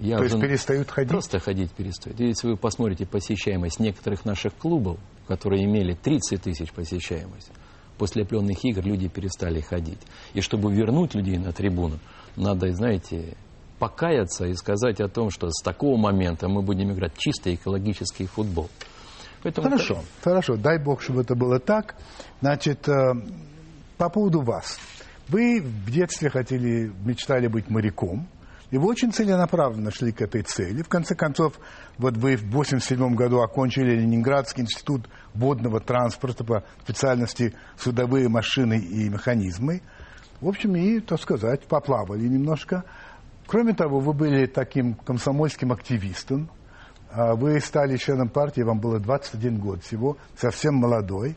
Я 0.00 0.18
То 0.18 0.24
есть 0.24 0.40
перестают 0.40 0.90
ходить? 0.90 1.10
Просто 1.10 1.38
ходить 1.38 1.72
перестают. 1.72 2.18
Если 2.20 2.48
вы 2.48 2.56
посмотрите 2.56 3.06
посещаемость 3.06 3.80
некоторых 3.80 4.24
наших 4.24 4.54
клубов, 4.54 4.98
которые 5.26 5.64
имели 5.64 5.94
30 5.94 6.42
тысяч 6.42 6.72
посещаемость, 6.72 7.50
после 7.98 8.22
определенных 8.22 8.64
игр 8.64 8.82
люди 8.82 9.08
перестали 9.08 9.60
ходить. 9.60 10.00
И 10.32 10.40
чтобы 10.40 10.72
вернуть 10.72 11.14
людей 11.14 11.38
на 11.38 11.52
трибуну, 11.52 11.98
надо, 12.36 12.72
знаете, 12.72 13.36
покаяться 13.78 14.46
и 14.46 14.54
сказать 14.54 15.00
о 15.00 15.08
том, 15.08 15.30
что 15.30 15.50
с 15.50 15.62
такого 15.62 15.96
момента 15.96 16.48
мы 16.48 16.62
будем 16.62 16.92
играть 16.92 17.12
чисто 17.16 17.54
экологический 17.54 18.26
футбол. 18.26 18.68
Поэтому 19.42 19.68
хорошо, 19.68 19.94
это... 19.94 20.04
хорошо. 20.22 20.56
Дай 20.56 20.78
бог, 20.78 21.02
чтобы 21.02 21.22
это 21.22 21.34
было 21.34 21.58
так. 21.58 21.96
Значит, 22.40 22.88
э, 22.88 23.14
по 23.96 24.08
поводу 24.10 24.42
вас. 24.42 24.78
Вы 25.28 25.60
в 25.62 25.90
детстве 25.90 26.28
хотели, 26.30 26.92
мечтали 27.04 27.46
быть 27.46 27.70
моряком. 27.70 28.28
И 28.70 28.78
вы 28.78 28.86
очень 28.86 29.12
целенаправленно 29.12 29.90
шли 29.90 30.12
к 30.12 30.22
этой 30.22 30.42
цели. 30.42 30.82
В 30.82 30.88
конце 30.88 31.16
концов, 31.16 31.54
вот 31.98 32.16
вы 32.16 32.36
в 32.36 32.46
1987 32.48 33.14
году 33.16 33.40
окончили 33.40 33.96
Ленинградский 33.96 34.62
институт 34.62 35.08
водного 35.34 35.80
транспорта 35.80 36.44
по 36.44 36.62
специальности 36.84 37.54
судовые 37.76 38.28
машины 38.28 38.78
и 38.78 39.08
механизмы. 39.08 39.82
В 40.40 40.48
общем, 40.48 40.76
и, 40.76 41.00
так 41.00 41.20
сказать, 41.20 41.64
поплавали 41.66 42.26
немножко. 42.28 42.84
Кроме 43.46 43.74
того, 43.74 43.98
вы 43.98 44.12
были 44.12 44.46
таким 44.46 44.94
комсомольским 44.94 45.72
активистом. 45.72 46.48
А 47.10 47.34
вы 47.34 47.60
стали 47.60 47.96
членом 47.96 48.28
партии, 48.28 48.60
вам 48.60 48.78
было 48.78 49.00
21 49.00 49.58
год 49.58 49.82
всего, 49.82 50.16
совсем 50.36 50.76
молодой. 50.76 51.36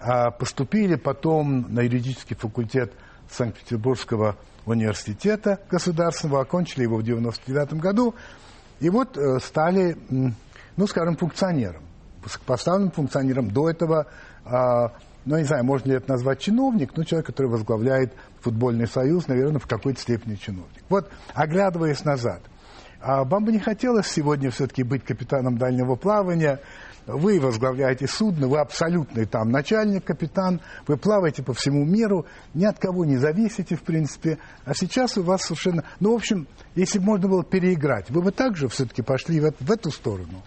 А 0.00 0.32
поступили 0.32 0.96
потом 0.96 1.72
на 1.72 1.82
юридический 1.82 2.34
факультет 2.34 2.92
Санкт-Петербургского 3.30 4.30
университета 4.30 4.55
государственного, 5.70 6.42
окончили 6.42 6.82
его 6.82 6.96
в 6.96 7.02
99 7.02 7.74
году, 7.74 8.14
и 8.80 8.90
вот 8.90 9.16
э, 9.16 9.38
стали, 9.40 9.96
ну, 10.10 10.86
скажем, 10.86 11.16
функционером, 11.16 11.82
поставленным 12.44 12.90
функционером. 12.90 13.50
До 13.50 13.70
этого, 13.70 14.06
а, 14.44 14.92
ну, 15.24 15.38
не 15.38 15.44
знаю, 15.44 15.64
можно 15.64 15.90
ли 15.90 15.96
это 15.96 16.10
назвать 16.10 16.40
чиновник, 16.40 16.96
но 16.96 17.04
человек, 17.04 17.26
который 17.26 17.46
возглавляет 17.46 18.12
футбольный 18.40 18.86
союз, 18.86 19.28
наверное, 19.28 19.60
в 19.60 19.66
какой-то 19.66 20.00
степени 20.00 20.34
чиновник. 20.34 20.82
Вот, 20.88 21.10
оглядываясь 21.32 22.04
назад, 22.04 22.42
а 23.00 23.24
вам 23.24 23.44
бы 23.44 23.52
не 23.52 23.60
хотелось 23.60 24.08
сегодня 24.08 24.50
все-таки 24.50 24.82
быть 24.82 25.04
капитаном 25.04 25.58
дальнего 25.58 25.94
плавания, 25.94 26.60
вы 27.06 27.40
возглавляете 27.40 28.06
судно, 28.06 28.48
вы 28.48 28.58
абсолютный 28.58 29.26
там 29.26 29.50
начальник, 29.50 30.04
капитан, 30.04 30.60
вы 30.86 30.96
плаваете 30.96 31.42
по 31.42 31.54
всему 31.54 31.84
миру, 31.84 32.26
ни 32.54 32.64
от 32.64 32.78
кого 32.78 33.04
не 33.04 33.16
зависите, 33.16 33.76
в 33.76 33.82
принципе. 33.82 34.38
А 34.64 34.74
сейчас 34.74 35.16
у 35.16 35.22
вас 35.22 35.42
совершенно... 35.42 35.84
Ну, 36.00 36.12
в 36.12 36.16
общем, 36.16 36.46
если 36.74 36.98
бы 36.98 37.06
можно 37.06 37.28
было 37.28 37.44
переиграть, 37.44 38.10
вы 38.10 38.22
бы 38.22 38.32
также 38.32 38.68
все-таки 38.68 39.02
пошли 39.02 39.40
в, 39.40 39.52
в 39.60 39.70
эту 39.70 39.90
сторону? 39.90 40.42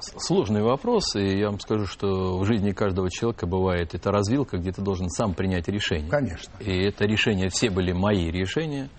Сложный 0.00 0.62
вопрос, 0.62 1.16
и 1.16 1.38
я 1.38 1.46
вам 1.50 1.58
скажу, 1.58 1.86
что 1.86 2.38
в 2.38 2.44
жизни 2.44 2.70
каждого 2.70 3.10
человека 3.10 3.46
бывает 3.46 3.94
эта 3.94 4.10
развилка, 4.12 4.58
где 4.58 4.70
ты 4.70 4.80
должен 4.80 5.08
сам 5.08 5.34
принять 5.34 5.68
решение. 5.68 6.08
Конечно. 6.08 6.52
И 6.60 6.86
это 6.86 7.04
решение, 7.04 7.48
все 7.48 7.68
были 7.70 7.92
мои 7.92 8.30
решения. 8.30 8.90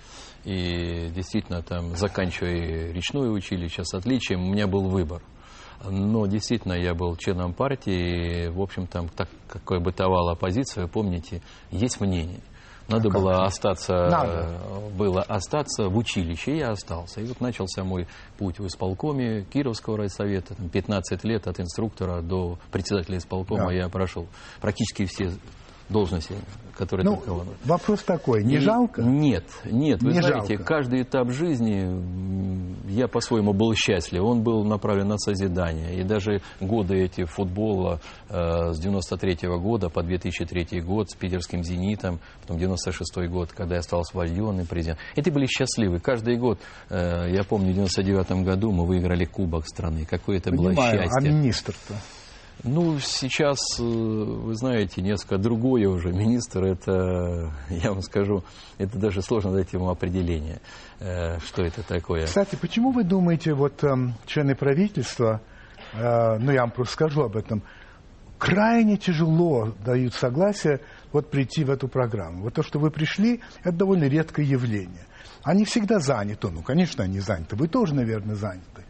И 0.44 1.10
действительно, 1.10 1.62
там, 1.62 1.96
заканчивая 1.96 2.92
речное 2.92 3.30
училище 3.30 3.86
с 3.86 3.94
отличием, 3.94 4.44
у 4.44 4.52
меня 4.52 4.68
был 4.68 4.90
выбор. 4.90 5.22
Но 5.90 6.26
действительно 6.28 6.74
я 6.74 6.94
был 6.94 7.16
членом 7.18 7.54
партии, 7.54 8.46
и, 8.46 8.48
в 8.50 8.62
общем, 8.62 8.88
там 8.88 9.10
так, 9.10 9.28
какая 9.48 9.80
бытовала 9.80 10.32
оппозиция, 10.34 10.88
помните, 10.88 11.42
есть 11.72 12.00
мнение. 12.00 12.40
Надо 12.90 13.08
А 13.08 13.12
как 13.12 13.22
было 13.22 13.34
же? 13.36 13.42
остаться, 13.44 13.94
Надо. 14.10 14.60
было 14.98 15.22
остаться 15.22 15.88
в 15.88 15.96
училище, 15.96 16.52
и 16.52 16.58
я 16.58 16.72
остался. 16.72 17.22
И 17.22 17.26
вот 17.26 17.40
начался 17.40 17.84
мой 17.86 18.08
путь 18.38 18.60
в 18.60 18.68
исполкоме 18.68 19.44
Кировского 19.46 19.98
райсовета. 20.00 20.54
Там 20.56 20.68
15 20.68 21.24
лет 21.24 21.48
от 21.48 21.62
инструктора 21.62 22.22
до 22.22 22.58
председателя 22.72 23.18
исполкома 23.20 23.68
Да. 23.68 23.74
я 23.74 23.88
прошел 23.88 24.28
практически 24.60 25.06
все 25.06 25.32
должности, 25.90 26.36
которые 26.78 27.06
Ну, 27.06 27.16
только 27.18 27.30
возможно. 27.30 27.54
вопрос 27.66 28.04
такой, 28.04 28.44
не 28.44 28.56
И- 28.56 28.60
жалко? 28.60 29.02
Нет, 29.04 29.44
нет. 29.66 30.02
Вы 30.02 30.14
Не 30.14 30.22
знаете, 30.22 30.56
жалко. 30.56 30.64
каждый 30.64 31.02
этап 31.04 31.30
жизни 31.30 32.84
я 32.90 33.08
по-своему 33.08 33.54
был 33.54 33.74
счастлив. 33.76 34.24
Он 34.24 34.42
был 34.42 34.64
направлен 34.64 35.08
на 35.08 35.18
созидание. 35.18 36.00
И 36.00 36.04
даже 36.04 36.42
годы 36.60 36.96
эти 36.96 37.26
футбола 37.26 38.00
э, 38.30 38.74
с 38.74 38.80
93 38.80 39.48
года 39.60 39.90
по 39.90 40.02
2003 40.04 40.82
год 40.82 41.10
с 41.12 41.16
питерским 41.16 41.64
«Зенитом», 41.64 42.20
потом 42.42 42.58
96 42.58 43.28
год, 43.30 43.52
когда 43.52 43.76
я 43.76 43.82
стал 43.82 44.04
свальонный 44.04 44.66
президент. 44.66 45.00
Эти 45.16 45.30
были 45.30 45.46
счастливы. 45.46 46.00
Каждый 46.00 46.38
год, 46.38 46.60
э, 46.90 47.30
я 47.32 47.44
помню, 47.44 47.72
в 47.72 47.76
99 47.76 48.44
году 48.44 48.72
мы 48.72 48.86
выиграли 48.86 49.26
Кубок 49.26 49.68
страны. 49.68 50.06
Какое 50.10 50.38
это 50.38 50.52
было 50.52 50.70
Понимаю, 50.70 51.02
а 51.02 51.04
счастье. 51.04 51.32
министр-то? 51.32 51.94
Ну, 52.64 53.00
сейчас, 53.00 53.60
э, 53.80 53.84
вы 53.84 54.56
знаете, 54.56 55.02
несколько 55.02 55.38
другое 55.38 55.88
уже. 55.90 56.14
Министр, 56.14 56.64
это, 56.66 57.52
я 57.70 57.92
вам 57.92 58.02
скажу, 58.02 58.44
это 58.78 58.98
даже 58.98 59.22
сложно 59.22 59.52
дать 59.52 59.74
ему 59.74 59.90
определение, 59.90 60.62
э, 61.00 61.40
что 61.40 61.64
это 61.64 61.84
такое. 61.84 62.26
Кстати, 62.26 62.56
почему 62.56 62.92
вы 62.92 63.04
думаете, 63.04 63.54
вот 63.54 63.84
эм, 63.84 64.14
члены 64.26 64.56
правительства, 64.56 65.42
э, 65.94 66.38
ну 66.38 66.52
я 66.52 66.62
вам 66.62 66.72
просто 66.72 66.94
скажу 66.94 67.24
об 67.24 67.36
этом, 67.36 67.64
крайне 68.38 68.98
тяжело 68.98 69.74
дают 69.86 70.14
согласие 70.14 70.80
вот 71.12 71.30
прийти 71.30 71.64
в 71.64 71.70
эту 71.70 71.88
программу. 71.88 72.44
Вот 72.44 72.54
то, 72.54 72.64
что 72.64 72.80
вы 72.80 72.92
пришли, 72.92 73.42
это 73.64 73.78
довольно 73.78 74.06
редкое 74.06 74.46
явление. 74.46 75.06
Они 75.44 75.66
всегда 75.66 76.00
заняты, 76.00 76.50
ну, 76.50 76.62
конечно, 76.62 77.04
они 77.04 77.20
заняты, 77.20 77.56
вы 77.58 77.68
тоже, 77.68 77.94
наверное, 77.94 78.36
заняты. 78.36 78.86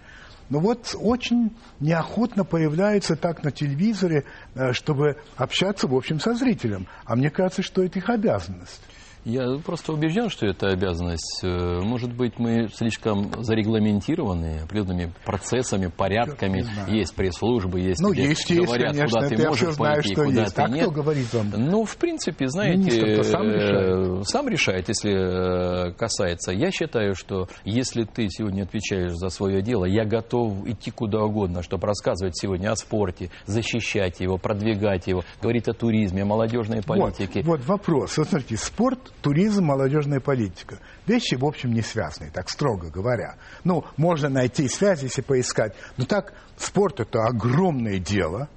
Но 0.53 0.59
вот 0.59 0.95
очень 0.99 1.49
неохотно 1.79 2.45
появляются 2.45 3.15
так 3.15 3.43
на 3.43 3.49
телевизоре, 3.49 4.25
э, 4.53 4.71
чтобы 4.73 5.17
общаться, 5.35 5.87
в 5.87 5.95
общем, 5.95 6.19
со 6.19 6.35
зрителем. 6.35 6.85
А 7.05 7.15
мне 7.15 7.31
кажется, 7.31 7.63
что 7.63 7.83
это 7.83 7.97
их 7.97 8.07
обязанность. 8.07 8.79
Я 9.25 9.57
просто 9.65 9.93
убежден, 9.93 10.29
что 10.29 10.45
это 10.45 10.67
обязанность. 10.67 11.39
Э, 11.43 11.79
Может 11.81 12.13
быть, 12.13 12.39
мы 12.39 12.67
слишком 12.73 13.31
зарегламентированы 13.41 14.61
определенными 14.63 15.13
процессами, 15.23 15.87
порядками. 15.87 16.65
Есть 16.91 17.15
пресс-службы, 17.15 17.79
есть 17.79 18.01
Ну, 18.01 18.13
тебе 18.13 18.27
есть, 18.29 18.49
есть, 18.49 18.65
говорят, 18.65 18.91
конечно, 18.91 19.19
куда 19.21 19.29
ты 19.29 19.47
можешь 19.47 19.73
знаю, 19.75 19.95
пойти, 19.95 20.13
что 20.13 20.23
куда 20.25 20.41
есть. 20.41 20.55
ты 20.55 20.61
А 20.61 20.65
кто 20.65 20.75
нет. 20.75 20.91
говорит 20.91 21.33
вам? 21.33 21.51
Ну, 21.55 21.85
в 21.85 21.95
принципе, 21.95 22.47
знаете, 22.49 23.23
сам 23.23 23.47
э, 23.47 23.53
решает. 23.53 24.27
сам 24.27 24.49
решает, 24.49 24.89
если 24.89 25.89
э, 25.89 25.93
касается. 25.93 26.51
Я 26.51 26.71
считаю, 26.71 27.15
что 27.15 27.47
если 27.63 28.03
ты 28.03 28.27
сегодня 28.29 28.63
отвечаешь 28.63 29.13
за 29.13 29.29
свое 29.29 29.61
дело, 29.61 29.85
я 29.85 30.03
готов 30.03 30.67
идти 30.67 30.91
куда 30.91 31.23
угодно, 31.23 31.63
чтобы 31.63 31.87
рассказывать 31.87 32.37
сегодня 32.37 32.71
о 32.71 32.75
спорте, 32.75 33.29
защищать 33.45 34.19
его, 34.19 34.37
продвигать 34.37 35.07
его, 35.07 35.23
говорить 35.41 35.69
о 35.69 35.73
туризме, 35.73 36.23
о 36.23 36.25
молодежной 36.25 36.81
политике. 36.83 37.41
Вот, 37.43 37.59
вот 37.59 37.65
вопрос. 37.67 38.17
Вот 38.17 38.27
смотрите, 38.27 38.57
спорт, 38.57 39.12
туризм, 39.21 39.65
молодежная 39.65 40.19
политика. 40.19 40.79
Вещи, 41.05 41.35
в 41.35 41.45
общем, 41.45 41.73
не 41.73 41.81
связаны, 41.81 42.29
так 42.31 42.49
строго 42.49 42.89
говоря. 42.89 43.35
Ну, 43.63 43.85
можно 43.97 44.29
найти 44.29 44.67
связь, 44.67 45.03
если 45.03 45.21
поискать. 45.21 45.73
Но 45.97 46.05
так, 46.05 46.33
спорт– 46.57 46.99
это 47.01 47.23
огромное 47.23 47.99
дело. 47.99 48.49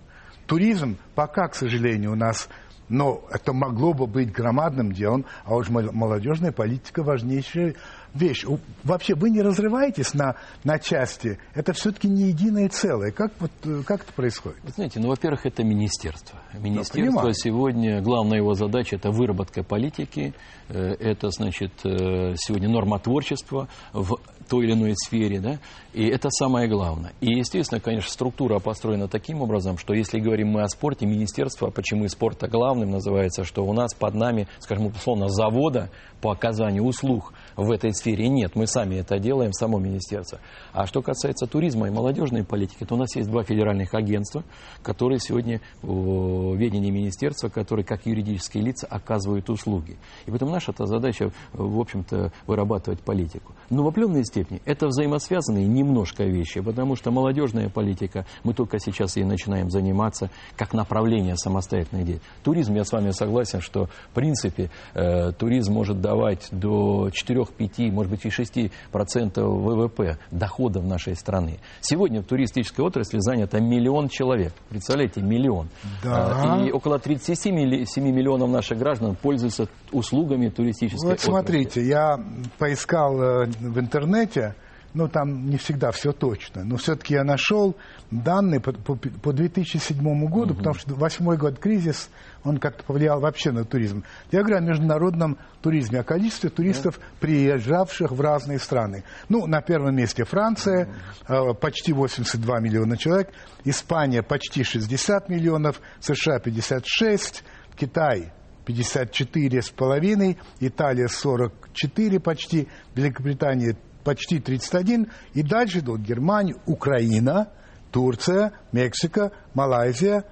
Туризм 0.46 0.96
пока, 1.14 1.48
к 1.48 1.54
сожалению, 1.54 2.12
у 2.12 2.16
нас 2.16 2.48
но 2.88 3.24
это 3.32 3.52
могло 3.52 3.92
бы 3.92 4.06
быть 4.06 4.32
громадным 4.32 4.92
делом, 4.92 5.26
а 5.44 5.56
уж 5.56 5.68
мол- 5.68 5.92
молодежная 5.92 6.52
политика 6.52 7.02
важнейшая 7.02 7.74
вещь. 8.16 8.44
Вообще 8.82 9.14
вы 9.14 9.30
не 9.30 9.42
разрываетесь 9.42 10.14
на, 10.14 10.36
на 10.64 10.78
части, 10.78 11.38
это 11.54 11.72
все-таки 11.72 12.08
не 12.08 12.28
единое 12.28 12.68
целое. 12.68 13.12
Как, 13.12 13.32
вот, 13.38 13.50
э, 13.64 13.82
как 13.86 14.02
это 14.02 14.12
происходит? 14.12 14.58
Вы 14.62 14.70
знаете, 14.70 15.00
ну, 15.00 15.08
во-первых, 15.08 15.46
это 15.46 15.62
министерство. 15.62 16.40
Министерство 16.54 16.98
понимаю. 16.98 17.34
сегодня, 17.34 18.00
главная 18.02 18.38
его 18.38 18.54
задача– 18.54 18.96
это 18.96 19.10
выработка 19.10 19.62
политики, 19.62 20.34
э, 20.68 20.94
это, 20.98 21.30
значит, 21.30 21.72
э, 21.84 22.34
сегодня 22.36 22.68
нормотворчество 22.68 23.68
в 23.92 24.16
той 24.48 24.64
или 24.64 24.72
иной 24.72 24.94
сфере, 24.96 25.40
да, 25.40 25.58
и 25.92 26.06
это 26.06 26.30
самое 26.30 26.68
главное. 26.68 27.12
И, 27.20 27.38
естественно, 27.38 27.80
конечно, 27.80 28.10
структура 28.10 28.58
построена 28.58 29.08
таким 29.08 29.42
образом, 29.42 29.78
что 29.78 29.92
если 29.94 30.20
говорим 30.20 30.48
мы 30.48 30.62
о 30.62 30.68
спорте, 30.68 31.06
министерство, 31.06 31.70
почему 31.70 32.04
и 32.04 32.08
спорта 32.08 32.48
главным 32.48 32.90
называется, 32.90 33.44
что 33.44 33.64
у 33.64 33.72
нас 33.72 33.94
под 33.94 34.14
нами, 34.14 34.46
скажем, 34.60 34.86
условно, 34.86 35.28
завода 35.28 35.90
по 36.20 36.30
оказанию 36.30 36.84
услуг 36.84 37.32
в 37.56 37.70
этой 37.70 37.92
сфере 37.94 38.28
нет. 38.28 38.54
Мы 38.54 38.66
сами 38.66 38.96
это 38.96 39.18
делаем, 39.18 39.52
само 39.52 39.78
министерство. 39.78 40.40
А 40.72 40.86
что 40.86 41.02
касается 41.02 41.46
туризма 41.46 41.88
и 41.88 41.90
молодежной 41.90 42.44
политики, 42.44 42.84
то 42.84 42.94
у 42.94 42.98
нас 42.98 43.14
есть 43.16 43.30
два 43.30 43.42
федеральных 43.42 43.94
агентства, 43.94 44.44
которые 44.82 45.18
сегодня 45.18 45.60
в 45.82 46.54
ведении 46.56 46.90
министерства, 46.90 47.48
которые 47.48 47.84
как 47.84 48.06
юридические 48.06 48.64
лица 48.64 48.86
оказывают 48.86 49.48
услуги. 49.50 49.96
И 50.26 50.30
поэтому 50.30 50.50
наша 50.52 50.72
-то 50.72 50.86
задача, 50.86 51.30
в 51.52 51.80
общем-то, 51.80 52.32
вырабатывать 52.46 53.00
политику. 53.00 53.54
Но 53.70 53.82
в 53.82 53.88
определенной 53.88 54.24
степени 54.24 54.60
это 54.64 54.86
взаимосвязанные 54.86 55.66
немножко 55.66 56.24
вещи, 56.24 56.60
потому 56.60 56.96
что 56.96 57.10
молодежная 57.10 57.68
политика, 57.70 58.26
мы 58.44 58.54
только 58.54 58.78
сейчас 58.78 59.16
ей 59.16 59.24
начинаем 59.24 59.70
заниматься 59.70 60.30
как 60.56 60.74
направление 60.74 61.36
самостоятельной 61.36 62.04
деятельности. 62.04 62.42
Туризм, 62.42 62.74
я 62.74 62.84
с 62.84 62.92
вами 62.92 63.10
согласен, 63.10 63.60
что 63.60 63.86
в 63.86 64.14
принципе 64.14 64.70
э, 64.94 65.32
туризм 65.32 65.72
может 65.72 66.00
давать 66.00 66.48
до 66.50 67.10
4-5, 67.58 67.90
может 67.92 68.10
быть 68.10 68.24
и 68.24 68.30
6 68.30 68.70
процентов 68.92 69.44
ВВП 69.46 70.18
доходов 70.30 70.84
нашей 70.84 71.14
страны. 71.16 71.58
Сегодня 71.80 72.22
в 72.22 72.24
туристической 72.24 72.84
отрасли 72.84 73.18
занято 73.20 73.60
миллион 73.60 74.08
человек. 74.08 74.52
Представляете, 74.68 75.20
миллион. 75.22 75.68
Да. 76.02 76.58
Э, 76.62 76.66
И 76.68 76.72
около 76.72 76.98
37 76.98 77.54
милли- 77.54 77.84
7 77.86 78.04
миллионов 78.04 78.50
наших 78.50 78.78
граждан 78.78 79.16
пользуются 79.16 79.68
услугами 79.92 80.48
туристической 80.48 81.08
Вот 81.08 81.12
отрасли. 81.14 81.30
смотрите, 81.30 81.82
я 81.86 82.18
поискал 82.58 83.20
э, 83.20 83.46
в 83.60 83.78
интернете, 83.78 84.54
ну 84.94 85.08
там 85.08 85.50
не 85.50 85.58
всегда 85.58 85.90
все 85.90 86.12
точно, 86.12 86.64
но 86.64 86.76
все-таки 86.78 87.14
я 87.14 87.22
нашел 87.24 87.74
данные 88.10 88.60
по, 88.60 88.72
по- 88.72 88.94
по 88.96 89.32
2007 89.32 90.26
году, 90.26 90.54
потому 90.54 90.74
что 90.74 90.94
восьмой 90.94 91.36
год 91.36 91.58
кризис, 91.58 92.08
он 92.46 92.58
как-то 92.58 92.84
повлиял 92.84 93.20
вообще 93.20 93.50
на 93.50 93.64
туризм. 93.64 94.04
Я 94.30 94.40
говорю 94.40 94.58
о 94.58 94.60
международном 94.60 95.38
туризме, 95.60 96.00
о 96.00 96.04
количестве 96.04 96.48
туристов, 96.48 97.00
приезжавших 97.20 98.12
в 98.12 98.20
разные 98.20 98.58
страны. 98.58 99.02
Ну, 99.28 99.46
на 99.46 99.60
первом 99.60 99.96
месте 99.96 100.24
Франция, 100.24 100.88
э, 101.28 101.54
почти 101.60 101.92
82 101.92 102.60
миллиона 102.60 102.96
человек, 102.96 103.30
Испания 103.64 104.22
почти 104.22 104.62
60 104.62 105.28
миллионов, 105.28 105.80
США 106.00 106.38
56, 106.38 107.42
Китай 107.76 108.32
54 108.64 109.62
с 109.62 109.70
половиной, 109.70 110.38
Италия 110.60 111.08
44 111.08 112.20
почти, 112.20 112.68
Великобритания 112.94 113.76
почти 114.04 114.38
31, 114.38 115.10
и 115.34 115.42
дальше 115.42 115.80
идут 115.80 116.00
Германия, 116.00 116.54
Украина, 116.66 117.48
Турция, 117.90 118.52
Мексика, 118.72 119.32
Малайзия, 119.54 120.24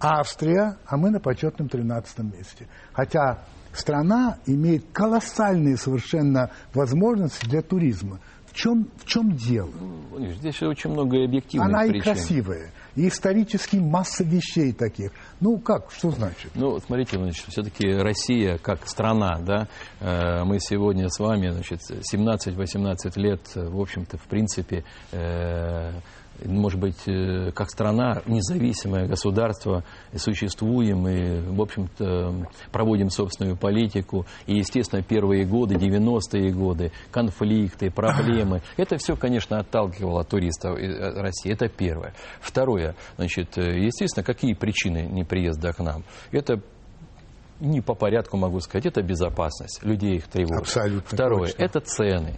Австрия, 0.00 0.76
а 0.86 0.96
мы 0.96 1.10
на 1.10 1.20
почетном 1.20 1.68
13 1.68 2.18
месте. 2.20 2.66
Хотя 2.92 3.44
страна 3.72 4.38
имеет 4.46 4.84
колоссальные 4.92 5.76
совершенно 5.76 6.50
возможности 6.74 7.46
для 7.46 7.62
туризма. 7.62 8.18
В 8.46 8.52
чем, 8.52 8.88
в 8.96 9.06
чем 9.06 9.30
дело? 9.36 9.70
Владимир, 10.10 10.34
Здесь 10.34 10.60
очень 10.62 10.90
много 10.90 11.22
объективных 11.22 11.68
Она 11.68 11.84
и 11.84 11.90
причин. 11.90 12.02
красивая, 12.02 12.72
и 12.96 13.06
исторически 13.06 13.76
масса 13.76 14.24
вещей 14.24 14.72
таких. 14.72 15.12
Ну 15.38 15.58
как, 15.58 15.92
что 15.92 16.10
значит? 16.10 16.50
Ну, 16.56 16.76
смотрите, 16.80 17.16
значит, 17.16 17.44
все-таки 17.46 17.86
Россия 17.86 18.58
как 18.58 18.88
страна, 18.88 19.38
да, 19.38 19.68
э, 20.00 20.42
мы 20.44 20.58
сегодня 20.58 21.08
с 21.08 21.20
вами, 21.20 21.50
значит, 21.50 21.78
17-18 22.12 23.12
лет, 23.16 23.40
э, 23.54 23.68
в 23.68 23.80
общем-то, 23.80 24.18
в 24.18 24.24
принципе, 24.24 24.82
э, 25.12 25.92
может 26.44 26.80
быть, 26.80 27.06
э, 27.06 27.50
как 27.52 27.70
страна, 27.70 28.22
независимое 28.26 29.06
государство, 29.06 29.84
существуем 30.14 31.06
и, 31.08 31.40
в 31.40 31.60
общем-то, 31.60 32.46
проводим 32.72 33.10
собственную 33.10 33.56
политику. 33.56 34.26
И, 34.46 34.56
естественно, 34.56 35.02
первые 35.02 35.44
годы, 35.44 35.74
90-е 35.76 36.52
годы, 36.52 36.92
конфликты, 37.10 37.90
проблемы, 37.90 38.62
это 38.76 38.96
все, 38.96 39.16
конечно, 39.16 39.58
отталкивало 39.58 40.24
туристов 40.24 40.78
э, 40.78 41.20
России. 41.20 41.52
Это 41.52 41.68
первое. 41.68 42.14
Второе, 42.40 42.94
значит, 43.16 43.56
э, 43.58 43.84
естественно, 43.84 44.24
какие 44.24 44.54
причины 44.54 45.06
неприезда 45.10 45.72
к 45.72 45.80
нам? 45.80 46.04
Это 46.30 46.60
не 47.60 47.80
по 47.80 47.94
порядку 47.94 48.36
могу 48.36 48.60
сказать, 48.60 48.86
это 48.86 49.02
безопасность, 49.02 49.82
людей 49.82 50.16
их 50.16 50.28
тревожит. 50.28 50.62
Абсолютно 50.62 51.16
Второе, 51.16 51.50
точно. 51.50 51.62
это 51.62 51.80
цены. 51.80 52.34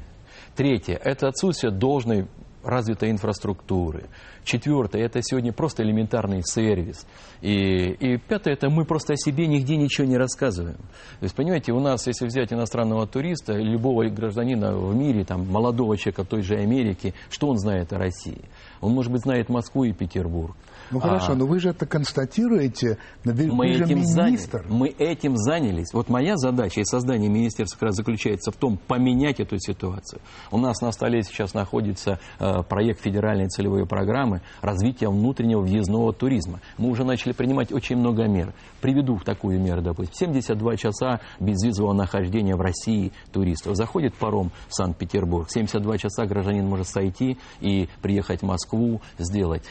Третье, 0.56 1.00
это 1.02 1.28
отсутствие 1.28 1.72
должной 1.72 2.26
развитой 2.62 3.10
инфраструктуры. 3.10 4.04
Четвертое, 4.44 5.04
это 5.04 5.20
сегодня 5.22 5.52
просто 5.52 5.82
элементарный 5.82 6.42
сервис. 6.44 7.06
И, 7.40 7.52
и 7.52 8.16
пятое, 8.18 8.54
это 8.54 8.70
мы 8.70 8.84
просто 8.84 9.14
о 9.14 9.16
себе 9.16 9.46
нигде 9.46 9.76
ничего 9.76 10.06
не 10.06 10.16
рассказываем. 10.16 10.76
То 10.76 11.24
есть, 11.24 11.34
понимаете, 11.34 11.72
у 11.72 11.80
нас, 11.80 12.06
если 12.06 12.26
взять 12.26 12.52
иностранного 12.52 13.06
туриста, 13.06 13.54
любого 13.54 14.08
гражданина 14.08 14.76
в 14.76 14.94
мире, 14.94 15.24
там, 15.24 15.46
молодого 15.48 15.96
человека 15.96 16.24
той 16.24 16.42
же 16.42 16.56
Америки, 16.56 17.14
что 17.30 17.48
он 17.48 17.58
знает 17.58 17.92
о 17.92 17.98
России? 17.98 18.42
Он, 18.80 18.92
может 18.92 19.12
быть, 19.12 19.22
знает 19.22 19.48
Москву 19.48 19.84
и 19.84 19.92
Петербург. 19.92 20.56
Ну 20.92 21.00
хорошо, 21.00 21.32
А- 21.32 21.34
но 21.34 21.46
вы 21.46 21.58
же 21.58 21.70
это 21.70 21.86
констатируете, 21.86 22.98
вы, 23.24 23.46
мы 23.46 23.72
же 23.72 23.84
этим, 23.84 23.96
министр. 23.96 24.62
заняли, 24.62 24.66
мы 24.68 24.88
этим 24.88 25.36
занялись. 25.36 25.92
Вот 25.92 26.08
моя 26.08 26.36
задача 26.36 26.80
и 26.80 26.84
создание 26.84 27.30
министерства 27.30 27.78
как 27.78 27.86
раз 27.88 27.96
заключается 27.96 28.50
в 28.50 28.56
том, 28.56 28.78
поменять 28.86 29.40
эту 29.40 29.58
ситуацию. 29.58 30.20
У 30.50 30.58
нас 30.58 30.80
на 30.80 30.92
столе 30.92 31.22
сейчас 31.22 31.54
находится 31.54 32.20
э, 32.38 32.62
проект 32.68 33.00
федеральной 33.00 33.48
целевой 33.48 33.86
программы 33.86 34.42
развития 34.60 35.08
внутреннего 35.08 35.60
въездного 35.62 36.12
туризма. 36.12 36.60
Мы 36.78 36.90
уже 36.90 37.04
начали 37.04 37.32
принимать 37.32 37.72
очень 37.72 37.96
много 37.96 38.26
мер. 38.28 38.52
Приведу 38.80 39.18
такую 39.24 39.60
меру, 39.60 39.80
допустим. 39.82 40.14
72 40.14 40.76
часа 40.76 41.20
безвизового 41.40 41.94
нахождения 41.94 42.54
в 42.54 42.60
России 42.60 43.12
туристов. 43.32 43.76
Заходит 43.76 44.14
паром 44.14 44.50
в 44.68 44.74
Санкт-Петербург, 44.74 45.48
72 45.50 45.98
часа 45.98 46.26
гражданин 46.26 46.66
может 46.66 46.88
сойти 46.88 47.38
и 47.60 47.88
приехать 48.02 48.40
в 48.40 48.46
Москву, 48.46 49.00
сделать 49.18 49.62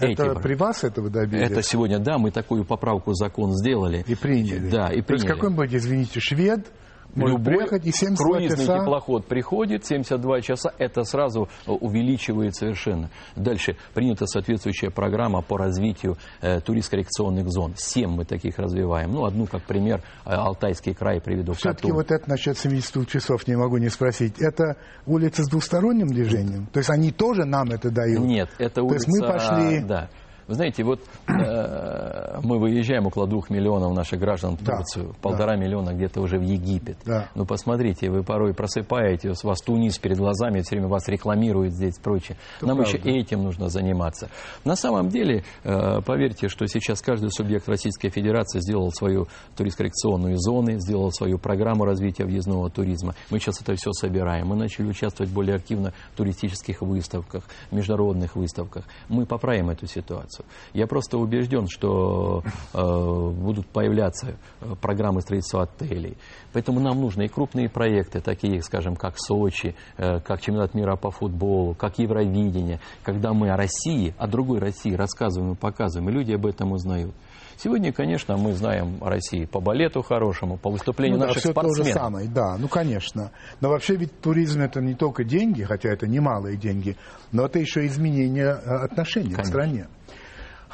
Это 0.00 0.24
про- 0.32 0.40
при 0.40 0.54
вас 0.54 0.84
этого 0.84 1.10
добились? 1.10 1.50
это 1.50 1.62
сегодня, 1.62 1.98
да, 1.98 2.18
мы 2.18 2.30
такую 2.30 2.64
поправку 2.64 3.12
в 3.12 3.14
закон 3.14 3.52
сделали. 3.52 4.04
И 4.06 4.14
приняли. 4.14 4.68
Да, 4.68 4.88
и 4.88 5.00
То 5.02 5.12
есть 5.14 5.24
приняли. 5.24 5.28
какой-нибудь, 5.28 5.74
извините, 5.74 6.20
швед 6.20 6.66
может 7.14 7.38
Любой 7.38 7.54
приехать 7.54 7.86
и 7.86 7.92
72 7.92 8.26
круизный 8.26 8.58
часа... 8.58 8.80
теплоход 8.80 9.26
приходит, 9.26 9.84
72 9.86 10.40
часа, 10.40 10.72
это 10.78 11.04
сразу 11.04 11.48
э, 11.66 11.70
увеличивает 11.70 12.56
совершенно. 12.56 13.10
Дальше 13.36 13.76
принята 13.94 14.26
соответствующая 14.26 14.90
программа 14.90 15.42
по 15.42 15.56
развитию 15.56 16.16
э, 16.40 16.60
туристско-коррекционных 16.60 17.48
зон. 17.48 17.74
Семь 17.76 18.10
мы 18.10 18.24
таких 18.24 18.58
развиваем. 18.58 19.12
Ну, 19.12 19.24
одну, 19.24 19.46
как 19.46 19.62
пример, 19.62 20.02
э, 20.24 20.30
Алтайский 20.30 20.94
край 20.94 21.20
приведу. 21.20 21.52
Все-таки 21.52 21.92
вот 21.92 22.10
это 22.10 22.28
насчет 22.28 22.58
72 22.58 23.04
часов 23.06 23.46
не 23.46 23.56
могу 23.56 23.78
не 23.78 23.88
спросить. 23.88 24.40
Это 24.40 24.76
улица 25.06 25.44
с 25.44 25.48
двусторонним 25.48 26.08
движением? 26.08 26.66
То 26.66 26.78
есть 26.78 26.90
они 26.90 27.12
тоже 27.12 27.44
нам 27.44 27.70
это 27.70 27.90
дают? 27.90 28.24
Нет, 28.24 28.50
это 28.58 28.76
То 28.76 28.84
улица... 28.84 29.06
есть 29.06 29.20
мы 29.20 29.26
пошли... 29.26 29.80
Да. 29.80 30.08
Вы 30.46 30.54
знаете, 30.54 30.84
вот 30.84 31.00
э, 31.26 32.40
мы 32.42 32.58
выезжаем 32.58 33.06
около 33.06 33.26
двух 33.26 33.50
миллионов 33.50 33.94
наших 33.94 34.20
граждан 34.20 34.56
в 34.56 34.62
Да, 34.62 34.76
Турцию, 34.76 35.14
полтора 35.22 35.56
миллиона 35.56 35.94
где-то 35.94 36.20
уже 36.20 36.38
в 36.38 36.42
Египет. 36.42 36.98
Да. 37.04 37.28
Ну, 37.34 37.46
посмотрите, 37.46 38.10
вы 38.10 38.22
порой 38.22 38.52
просыпаетесь, 38.54 39.44
у 39.44 39.48
вас 39.48 39.60
Тунис 39.60 39.98
перед 39.98 40.18
глазами, 40.18 40.60
все 40.60 40.76
время 40.76 40.88
вас 40.88 41.08
рекламируют 41.08 41.72
здесь 41.72 41.98
и 41.98 42.02
прочее. 42.02 42.36
Это 42.58 42.66
Нам 42.66 42.78
правда. 42.78 42.96
еще 42.96 43.20
этим 43.20 43.42
нужно 43.42 43.68
заниматься. 43.68 44.28
На 44.64 44.76
самом 44.76 45.08
деле, 45.08 45.44
э, 45.62 46.00
поверьте, 46.04 46.48
что 46.48 46.66
сейчас 46.66 47.00
каждый 47.00 47.30
субъект 47.30 47.68
Российской 47.68 48.10
Федерации 48.10 48.60
сделал 48.60 48.90
свою 48.92 49.26
туристско-коррекционную 49.56 50.36
зону, 50.38 50.78
сделал 50.78 51.10
свою 51.10 51.38
программу 51.38 51.84
развития 51.84 52.24
въездного 52.24 52.70
туризма. 52.70 53.14
Мы 53.30 53.38
сейчас 53.38 53.60
это 53.60 53.74
все 53.76 53.92
собираем. 53.92 54.48
Мы 54.48 54.56
начали 54.56 54.86
участвовать 54.86 55.32
более 55.32 55.56
активно 55.56 55.92
в 56.12 56.16
туристических 56.16 56.82
выставках, 56.82 57.44
международных 57.70 58.36
выставках. 58.36 58.84
Мы 59.08 59.26
поправим 59.26 59.70
эту 59.70 59.86
ситуацию. 59.86 60.33
Я 60.72 60.86
просто 60.86 61.18
убежден, 61.18 61.66
что 61.68 62.42
э, 62.72 62.78
будут 62.80 63.66
появляться 63.66 64.36
э, 64.60 64.74
программы 64.80 65.20
строительства 65.20 65.62
отелей. 65.62 66.16
Поэтому 66.52 66.80
нам 66.80 67.00
нужны 67.00 67.24
и 67.26 67.28
крупные 67.28 67.68
проекты, 67.68 68.20
такие, 68.20 68.62
скажем, 68.62 68.96
как 68.96 69.14
Сочи, 69.18 69.74
э, 69.96 70.20
как 70.20 70.40
Чемпионат 70.40 70.74
мира 70.74 70.96
по 70.96 71.10
футболу, 71.10 71.74
как 71.74 71.98
Евровидение, 71.98 72.80
когда 73.02 73.32
мы 73.32 73.50
о 73.50 73.56
России, 73.56 74.14
о 74.18 74.26
другой 74.26 74.58
России 74.58 74.94
рассказываем 74.94 75.52
и 75.52 75.56
показываем, 75.56 76.10
и 76.10 76.12
люди 76.12 76.32
об 76.32 76.46
этом 76.46 76.72
узнают. 76.72 77.14
Сегодня, 77.56 77.92
конечно, 77.92 78.36
мы 78.36 78.52
знаем 78.54 78.98
о 79.00 79.08
России 79.08 79.44
по 79.44 79.60
балету 79.60 80.02
хорошему, 80.02 80.56
по 80.56 80.70
выступлению 80.70 81.18
Ну 81.18 81.20
да, 81.20 81.26
наших 81.28 81.42
все 81.44 81.52
то 81.52 81.60
же 81.62 81.68
спортсменов. 81.68 82.02
самое, 82.02 82.28
да, 82.28 82.56
ну 82.58 82.66
конечно. 82.66 83.30
Но 83.60 83.68
вообще 83.68 83.94
ведь 83.94 84.20
туризм 84.20 84.60
это 84.62 84.80
не 84.80 84.94
только 84.94 85.22
деньги, 85.22 85.62
хотя 85.62 85.90
это 85.90 86.06
немалые 86.08 86.56
деньги, 86.56 86.96
но 87.30 87.46
это 87.46 87.60
еще 87.60 87.86
изменение 87.86 88.46
э, 88.46 88.84
отношений 88.84 89.30
к 89.34 89.36
Конечно. 89.36 89.52
стране. 89.52 89.86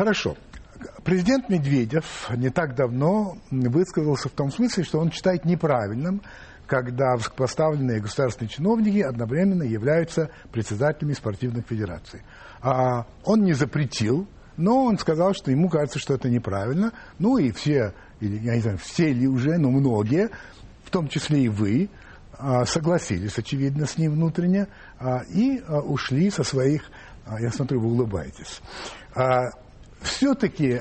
Хорошо. 0.00 0.34
Президент 1.04 1.50
Медведев 1.50 2.30
не 2.34 2.48
так 2.48 2.74
давно 2.74 3.36
высказался 3.50 4.30
в 4.30 4.32
том 4.32 4.50
смысле, 4.50 4.82
что 4.82 4.98
он 4.98 5.12
считает 5.12 5.44
неправильным, 5.44 6.22
когда 6.66 7.16
высокопоставленные 7.16 8.00
государственные 8.00 8.48
чиновники 8.48 9.00
одновременно 9.00 9.62
являются 9.62 10.30
председателями 10.52 11.12
спортивных 11.12 11.66
федераций. 11.66 12.22
А 12.62 13.04
он 13.24 13.42
не 13.42 13.52
запретил, 13.52 14.26
но 14.56 14.84
он 14.86 14.96
сказал, 14.96 15.34
что 15.34 15.50
ему 15.50 15.68
кажется, 15.68 15.98
что 15.98 16.14
это 16.14 16.30
неправильно. 16.30 16.94
Ну 17.18 17.36
и 17.36 17.52
все, 17.52 17.92
я 18.20 18.54
не 18.54 18.60
знаю, 18.62 18.78
все 18.78 19.12
ли 19.12 19.28
уже, 19.28 19.58
но 19.58 19.70
многие, 19.70 20.30
в 20.82 20.88
том 20.88 21.08
числе 21.08 21.42
и 21.42 21.48
вы, 21.50 21.90
а, 22.38 22.64
согласились, 22.64 23.36
очевидно, 23.36 23.84
с 23.84 23.98
ним 23.98 24.12
внутренне 24.12 24.66
а, 24.98 25.24
и 25.28 25.62
а, 25.68 25.80
ушли 25.80 26.30
со 26.30 26.42
своих, 26.42 26.90
я 27.38 27.52
смотрю, 27.52 27.80
вы 27.80 27.88
улыбаетесь. 27.88 28.62
Все-таки, 30.02 30.80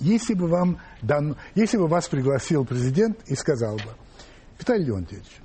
если 0.00 0.34
бы 0.34 0.48
вам 0.48 0.78
дан, 1.02 1.36
если 1.54 1.76
бы 1.76 1.86
вас 1.86 2.08
пригласил 2.08 2.64
президент 2.64 3.18
и 3.26 3.34
сказал 3.34 3.76
бы, 3.76 3.94
Виталий 4.58 4.86
Леонтьевич, 4.86 5.40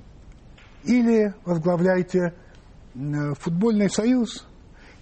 или 0.83 1.33
возглавляйте 1.45 2.33
э, 2.95 3.33
футбольный 3.39 3.89
союз, 3.89 4.45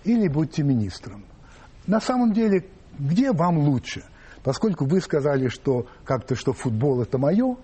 или 0.04 0.28
будьте 0.28 0.64
министром. 0.64 1.26
На 1.88 2.00
самом 2.00 2.34
деле, 2.34 2.66
где 2.98 3.32
вам 3.32 3.58
лучше? 3.58 4.04
Поскольку 4.44 4.86
вы 4.86 5.00
сказали, 5.00 5.48
что 5.48 5.88
как-то, 6.04 6.36
что 6.36 6.54
футбол 6.54 7.02
это 7.02 7.18
мое, 7.18 7.56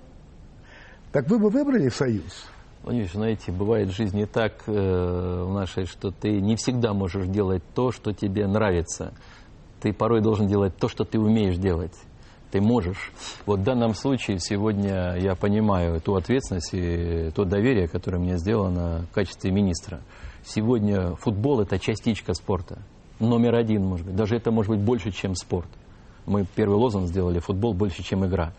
так 1.12 1.28
вы 1.28 1.40
бы 1.40 1.50
выбрали 1.50 1.90
союз? 1.90 2.46
Владимир, 2.84 3.10
знаете, 3.12 3.52
бывает 3.52 3.90
в 3.90 3.96
жизни 3.96 4.24
так 4.26 4.64
э, 4.66 4.72
в 4.72 5.54
нашей, 5.54 5.86
что 5.86 6.12
ты 6.12 6.40
не 6.40 6.56
всегда 6.56 6.94
можешь 6.94 7.28
делать 7.28 7.64
то, 7.76 7.92
что 7.92 8.14
тебе 8.14 8.48
нравится. 8.48 9.14
Ты 9.82 9.94
порой 9.94 10.22
должен 10.22 10.48
делать 10.48 10.76
то, 10.78 10.88
что 10.88 11.06
ты 11.06 11.20
умеешь 11.20 11.58
делать. 11.58 11.94
Ты 12.52 12.62
можешь. 12.62 13.12
Вот 13.46 13.60
в 13.60 13.64
данном 13.64 13.94
случае 13.94 14.40
сегодня 14.40 15.16
я 15.18 15.36
понимаю 15.36 16.02
ту 16.02 16.16
ответственность 16.16 16.74
и 16.74 17.30
то 17.36 17.46
доверие, 17.46 17.88
которое 17.88 18.18
мне 18.18 18.38
сделано 18.38 19.06
в 19.12 19.14
качестве 19.14 19.52
министра. 19.52 20.02
Сегодня 20.44 21.16
футбол– 21.16 21.60
это 21.62 21.78
частичка 21.78 22.34
спорта. 22.34 22.80
Номер 23.20 23.56
один, 23.56 23.84
может 23.86 24.06
быть. 24.06 24.16
Даже 24.16 24.36
это 24.36 24.52
может 24.52 24.72
быть 24.72 24.82
больше, 24.82 25.12
чем 25.12 25.36
спорт. 25.36 25.70
Мы 26.26 26.46
первый 26.56 26.76
лозунг 26.76 27.08
сделали 27.08 27.40
«футбол 27.40 27.74
больше, 27.74 28.04
чем 28.04 28.26
игра». 28.26 28.54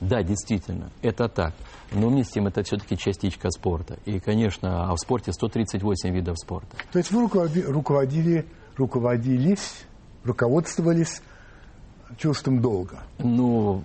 Да, 0.00 0.22
действительно, 0.22 0.90
это 1.00 1.28
так. 1.28 1.54
Но 1.92 2.08
вместе 2.08 2.30
с 2.30 2.34
тем 2.34 2.46
это 2.46 2.62
все-таки 2.62 2.98
частичка 2.98 3.50
спорта. 3.50 3.98
И, 4.04 4.20
конечно, 4.20 4.90
а 4.90 4.94
в 4.94 4.98
спорте 4.98 5.32
138 5.32 6.10
видов 6.10 6.38
спорта. 6.38 6.76
То 6.92 6.98
есть 6.98 7.10
вы 7.10 7.22
руководи- 7.22 7.64
руководили, 7.64 8.46
руководились, 8.76 9.84
руководствовались 10.24 11.22
чувством 12.18 12.60
долга. 12.60 12.98
Ну, 13.18 13.82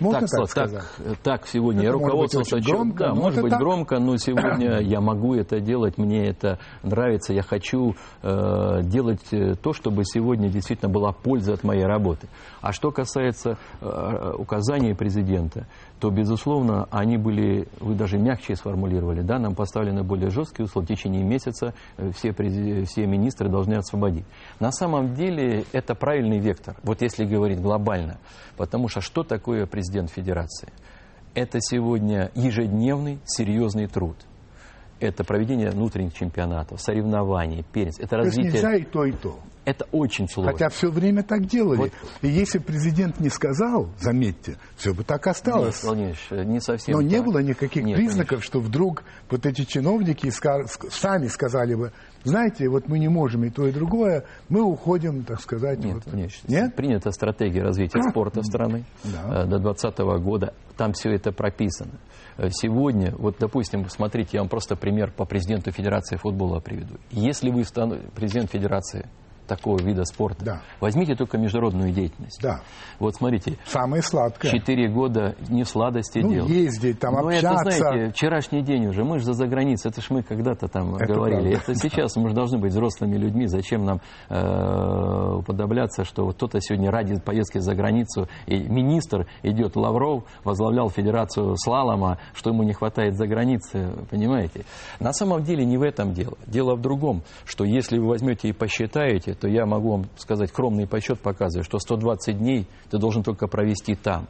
Можно 0.00 0.20
так, 0.20 0.30
так 0.30 0.48
сказать? 0.50 0.84
так, 0.96 1.18
так 1.22 1.46
сегодня 1.46 1.82
Это 1.82 1.86
я 1.88 1.92
может 1.92 2.02
быть 2.02 2.34
руководствовался... 2.34 2.56
очень 2.56 2.66
чё- 2.66 2.72
громко, 2.74 3.04
да, 3.04 3.14
может 3.14 3.42
быть 3.42 3.50
так. 3.50 3.60
громко, 3.60 3.98
но 3.98 4.16
сегодня 4.16 4.80
я 4.80 5.00
могу 5.00 5.34
это 5.34 5.60
делать, 5.60 5.98
мне 5.98 6.26
это 6.26 6.58
нравится, 6.82 7.32
я 7.32 7.42
хочу 7.42 7.94
э, 8.22 8.80
делать 8.82 9.20
э, 9.32 9.54
то, 9.62 9.72
чтобы 9.72 10.04
сегодня 10.04 10.48
действительно 10.48 10.90
была 10.90 11.12
польза 11.12 11.52
от 11.54 11.64
моей 11.64 11.84
работы. 11.84 12.28
А 12.60 12.72
что 12.72 12.90
касается 12.90 13.58
э, 13.80 14.32
указаний 14.38 14.94
президента, 14.94 15.66
то, 16.00 16.10
безусловно, 16.10 16.88
они 16.90 17.18
были, 17.18 17.68
вы 17.78 17.94
даже 17.94 18.18
мягче 18.18 18.56
сформулировали, 18.56 19.20
да, 19.20 19.38
нам 19.38 19.54
поставлены 19.54 20.02
более 20.02 20.30
жесткие 20.30 20.64
условия. 20.64 20.86
В 20.86 20.88
течение 20.88 21.22
месяца 21.22 21.74
э, 21.98 22.10
все, 22.12 22.32
все 22.32 23.06
министры 23.06 23.50
должны 23.50 23.74
освободить. 23.74 24.24
На 24.60 24.72
самом 24.72 25.14
деле 25.14 25.64
это 25.72 25.94
правильный 25.94 26.38
вектор, 26.38 26.76
вот 26.82 27.02
если 27.02 27.26
говорить 27.26 27.60
глобально. 27.60 28.18
Потому 28.56 28.88
что 28.88 29.02
что 29.02 29.22
такое 29.24 29.66
президент 29.66 30.10
Федерации? 30.10 30.72
Это 31.34 31.58
сегодня 31.60 32.30
ежедневный 32.34 33.20
серьезный 33.24 33.86
труд. 33.86 34.16
Это 35.00 35.22
проведение 35.22 35.70
внутренних 35.70 36.14
чемпионатов, 36.14 36.80
соревнований, 36.80 37.64
первенств. 37.72 38.00
Это 38.00 38.16
То 38.16 38.22
есть 38.22 38.36
развитие... 38.36 38.52
нельзя 38.52 38.74
и 38.74 38.84
то, 38.84 39.04
и 39.04 39.12
то. 39.12 39.38
Это 39.66 39.84
очень 39.92 40.26
сложно. 40.28 40.52
Хотя 40.52 40.68
все 40.70 40.90
время 40.90 41.22
так 41.22 41.44
делали. 41.44 41.76
Вот. 41.78 41.92
И 42.22 42.28
если 42.28 42.58
президент 42.58 43.20
не 43.20 43.28
сказал, 43.28 43.90
заметьте, 43.98 44.56
все 44.76 44.94
бы 44.94 45.04
так 45.04 45.26
осталось. 45.26 45.82
Нет, 45.84 46.16
Владимир, 46.30 46.44
не 46.46 46.60
совсем 46.60 46.94
Но 46.94 47.02
не 47.02 47.16
так. 47.16 47.24
было 47.26 47.38
никаких 47.40 47.84
Нет, 47.84 47.96
признаков, 47.96 48.42
что 48.42 48.58
вдруг 48.60 49.04
вот 49.28 49.44
эти 49.44 49.64
чиновники 49.64 50.30
сами 50.30 51.26
сказали 51.26 51.74
бы, 51.74 51.92
знаете, 52.24 52.68
вот 52.68 52.88
мы 52.88 52.98
не 52.98 53.08
можем 53.08 53.44
и 53.44 53.50
то, 53.50 53.66
и 53.66 53.72
другое, 53.72 54.24
мы 54.48 54.62
уходим, 54.62 55.24
так 55.24 55.40
сказать. 55.40 55.78
Нет, 55.78 55.94
вот». 55.94 56.04
конечно. 56.04 56.50
Нет? 56.50 56.74
Принята 56.74 57.10
стратегия 57.12 57.62
развития 57.62 58.02
спорта 58.10 58.42
страны 58.42 58.84
Да. 59.04 59.44
э, 59.44 59.46
до 59.46 59.58
2020 59.58 59.98
года. 60.24 60.54
Там 60.76 60.92
все 60.94 61.10
это 61.10 61.32
прописано. 61.32 62.00
Э, 62.38 62.48
Сегодня, 62.50 63.14
вот, 63.16 63.36
допустим, 63.38 63.88
смотрите, 63.90 64.30
я 64.34 64.40
вам 64.40 64.48
просто 64.48 64.74
пример 64.74 65.12
по 65.12 65.24
президенту 65.26 65.70
Федерации 65.70 66.16
футбола 66.16 66.60
приведу. 66.60 66.96
Если 67.10 67.50
вы 67.50 67.64
стану- 67.64 68.00
президент 68.14 68.50
Федерации 68.50 69.06
такого 69.50 69.78
вида 69.82 70.04
спорта, 70.04 70.44
Да. 70.44 70.60
возьмите 70.80 71.14
только 71.14 71.36
международную 71.38 71.92
деятельность. 71.92 72.40
Да. 72.42 72.60
Вот 72.98 73.14
смотрите, 73.16 73.56
Самое 73.66 74.02
сладкое. 74.02 74.50
четыре 74.50 74.88
года 74.88 75.34
не 75.48 75.64
в 75.64 75.68
сладости 75.68 76.20
Ну, 76.20 76.32
дел. 76.32 76.46
ездить, 76.46 76.98
там 77.00 77.14
Ну, 77.14 77.28
общаться. 77.28 77.68
это, 77.68 77.70
знаете, 77.76 78.12
вчерашний 78.12 78.62
день 78.62 78.86
уже. 78.86 79.04
Мы 79.04 79.18
же 79.18 79.32
за 79.34 79.46
границей. 79.46 79.90
Это 79.90 80.00
ж 80.00 80.06
мы 80.10 80.22
когда-то 80.22 80.68
там 80.68 80.94
Это 80.96 81.12
говорили. 81.12 81.54
правда. 81.54 81.72
Это 81.72 81.74
сейчас 81.74 82.16
мы 82.16 82.28
же 82.28 82.34
должны 82.34 82.58
быть 82.58 82.70
взрослыми 82.72 83.16
людьми. 83.16 83.46
Зачем 83.46 83.84
нам 83.84 84.00
э, 84.28 85.34
уподобляться, 85.38 86.04
что 86.04 86.24
вот 86.24 86.36
кто-то 86.36 86.58
сегодня 86.60 86.90
ради 86.90 87.18
поездки 87.20 87.58
за 87.58 87.74
границу, 87.74 88.28
и 88.46 88.58
министр 88.58 89.26
идет 89.42 89.76
Лавров, 89.76 90.24
возглавлял 90.44 90.88
Федерацию 90.90 91.56
слалома, 91.56 92.18
что 92.34 92.50
ему 92.50 92.62
не 92.62 92.72
хватает 92.72 93.16
за 93.16 93.26
границей, 93.26 93.88
понимаете? 94.10 94.64
На 95.00 95.12
самом 95.12 95.42
деле 95.42 95.64
не 95.64 95.76
в 95.78 95.82
этом 95.82 96.12
дело. 96.12 96.36
Дело 96.46 96.74
в 96.76 96.80
другом, 96.80 97.22
что 97.44 97.64
если 97.64 97.98
вы 97.98 98.08
возьмете 98.08 98.48
и 98.48 98.52
посчитаете, 98.52 99.34
то 99.40 99.48
я 99.48 99.66
могу 99.66 99.92
вам 99.92 100.06
сказать, 100.16 100.50
скромный 100.50 100.86
подсчет 100.86 101.18
показывает, 101.20 101.66
что 101.66 101.78
120 101.78 102.38
дней 102.38 102.68
ты 102.90 102.98
должен 102.98 103.22
только 103.22 103.46
провести 103.46 103.94
там, 103.94 104.28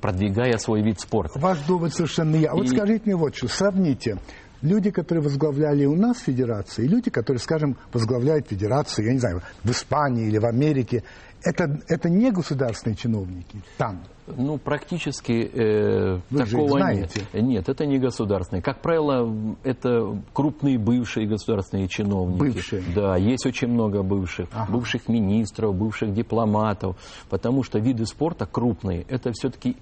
продвигая 0.00 0.56
свой 0.58 0.82
вид 0.82 1.00
спорта. 1.00 1.38
Ваш 1.38 1.58
довод 1.66 1.92
совершенно 1.92 2.36
я. 2.36 2.52
Вот 2.52 2.64
И- 2.64 2.68
скажите 2.68 3.02
мне 3.06 3.16
вот 3.16 3.34
что, 3.34 3.48
сравните. 3.48 4.18
Люди, 4.62 4.92
которые 4.92 5.24
возглавляли 5.24 5.86
у 5.86 5.96
нас 5.96 6.20
федерации, 6.20 6.86
люди, 6.86 7.10
которые, 7.10 7.40
скажем, 7.40 7.76
возглавляют 7.92 8.46
федерации, 8.46 9.04
я 9.04 9.12
не 9.12 9.18
знаю, 9.18 9.42
в 9.64 9.70
Испании 9.72 10.28
или 10.28 10.38
в 10.38 10.44
Америке, 10.46 11.02
это, 11.44 11.80
это 11.88 12.08
не 12.08 12.30
государственные 12.30 12.96
чиновники 12.96 13.62
там. 13.76 14.02
Ну, 14.26 14.56
практически 14.56 15.32
э, 15.32 16.20
Вы 16.30 16.38
такого 16.38 16.68
знаете. 16.68 17.26
нет. 17.32 17.42
Нет, 17.42 17.68
это 17.68 17.86
не 17.86 17.98
государственные. 17.98 18.62
Как 18.62 18.80
правило, 18.80 19.56
это 19.64 20.16
крупные 20.32 20.78
бывшие 20.78 21.26
государственные 21.26 21.88
чиновники. 21.88 22.38
Бывшие. 22.38 22.82
Да, 22.94 23.16
есть 23.16 23.44
очень 23.46 23.68
много 23.68 24.02
бывших. 24.02 24.48
Ага. 24.52 24.72
Бывших 24.72 25.08
министров, 25.08 25.74
бывших 25.74 26.12
дипломатов. 26.14 26.96
Потому 27.28 27.64
что 27.64 27.80
виды 27.80 28.06
спорта 28.06 28.46
крупные, 28.46 29.02
это 29.08 29.32
все-таки 29.32 29.76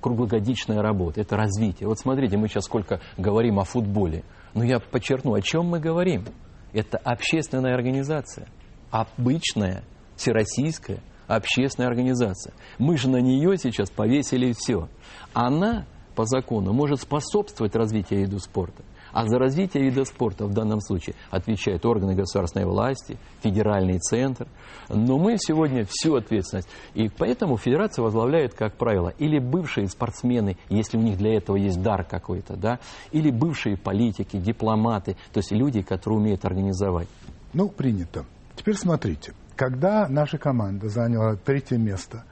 круглогодичная 0.00 0.80
работа, 0.80 1.20
это 1.20 1.36
развитие. 1.36 1.88
Вот 1.88 1.98
смотрите, 1.98 2.36
мы 2.36 2.48
сейчас 2.48 2.64
сколько 2.64 3.00
говорим 3.16 3.58
о 3.58 3.64
футболе. 3.64 4.22
Но 4.54 4.64
я 4.64 4.78
подчеркну, 4.78 5.34
о 5.34 5.40
чем 5.40 5.66
мы 5.66 5.80
говорим. 5.80 6.24
Это 6.72 6.98
общественная 6.98 7.74
организация. 7.74 8.46
Обычная, 8.90 9.82
всероссийская 10.22 11.00
общественная 11.26 11.88
организация. 11.88 12.54
Мы 12.78 12.96
же 12.96 13.08
на 13.10 13.20
нее 13.20 13.56
сейчас 13.58 13.90
повесили 13.90 14.52
все. 14.56 14.88
Она 15.32 15.86
по 16.14 16.24
закону 16.24 16.72
может 16.72 17.00
способствовать 17.00 17.74
развитию 17.74 18.20
вида 18.20 18.38
спорта. 18.38 18.84
А 19.12 19.26
за 19.26 19.38
развитие 19.38 19.84
вида 19.84 20.04
спорта 20.04 20.46
в 20.46 20.54
данном 20.54 20.80
случае 20.80 21.16
отвечают 21.30 21.84
органы 21.84 22.14
государственной 22.14 22.64
власти, 22.64 23.18
федеральный 23.42 23.98
центр. 23.98 24.46
Но 24.88 25.18
мы 25.18 25.36
сегодня 25.38 25.84
всю 25.86 26.14
ответственность. 26.14 26.68
И 26.94 27.10
поэтому 27.10 27.58
федерация 27.58 28.02
возглавляет, 28.02 28.54
как 28.54 28.78
правило, 28.78 29.12
или 29.18 29.38
бывшие 29.38 29.88
спортсмены, 29.88 30.56
если 30.70 30.96
у 30.96 31.02
них 31.02 31.18
для 31.18 31.36
этого 31.36 31.56
есть 31.56 31.82
дар 31.82 32.04
какой-то, 32.04 32.56
да, 32.56 32.78
или 33.10 33.30
бывшие 33.30 33.76
политики, 33.76 34.38
дипломаты, 34.38 35.16
то 35.32 35.38
есть 35.38 35.52
люди, 35.52 35.82
которые 35.82 36.20
умеют 36.20 36.44
организовать. 36.46 37.08
Ну, 37.52 37.68
принято. 37.68 38.24
Теперь 38.56 38.76
смотрите. 38.76 39.34
Когда 39.56 40.08
наша 40.08 40.38
команда 40.38 40.88
заняла 40.88 41.36
третье 41.36 41.76
место 41.76 42.24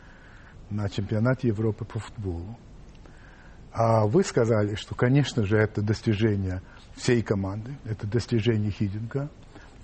на 0.70 0.88
чемпионате 0.88 1.48
Европы 1.48 1.84
по 1.84 1.98
футболу, 1.98 2.56
а 3.72 4.06
вы 4.06 4.24
сказали, 4.24 4.74
что, 4.74 4.94
конечно 4.94 5.44
же, 5.44 5.56
это 5.56 5.82
достижение 5.82 6.62
всей 6.96 7.22
команды, 7.22 7.76
это 7.84 8.06
достижение 8.06 8.70
Хидинга, 8.70 9.28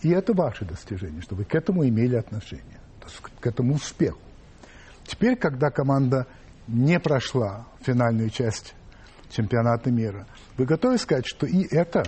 и 0.03 0.11
это 0.11 0.33
ваше 0.33 0.65
достижение, 0.65 1.23
что 1.23 1.35
вы 1.35 1.45
к 1.45 1.55
этому 1.55 1.87
имели 1.87 2.17
отношение, 2.17 2.81
к 3.41 3.47
этому 3.47 3.75
успеху. 3.75 4.19
Теперь, 5.05 5.37
когда 5.37 5.71
команда 5.71 6.27
не 6.67 6.99
прошла 6.99 7.67
финальную 7.81 8.31
часть 8.31 8.75
чемпионата 9.31 9.91
мира, 9.91 10.27
вы 10.57 10.65
готовы 10.65 10.99
сказать, 10.99 11.27
что 11.27 11.47
и 11.47 11.65
это 11.71 12.03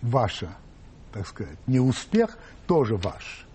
ваше, 0.00 0.48
так 1.12 1.26
сказать, 1.26 1.58
не 1.66 1.80
успех, 1.80 2.38
тоже 2.66 2.96
ваш? 2.96 3.47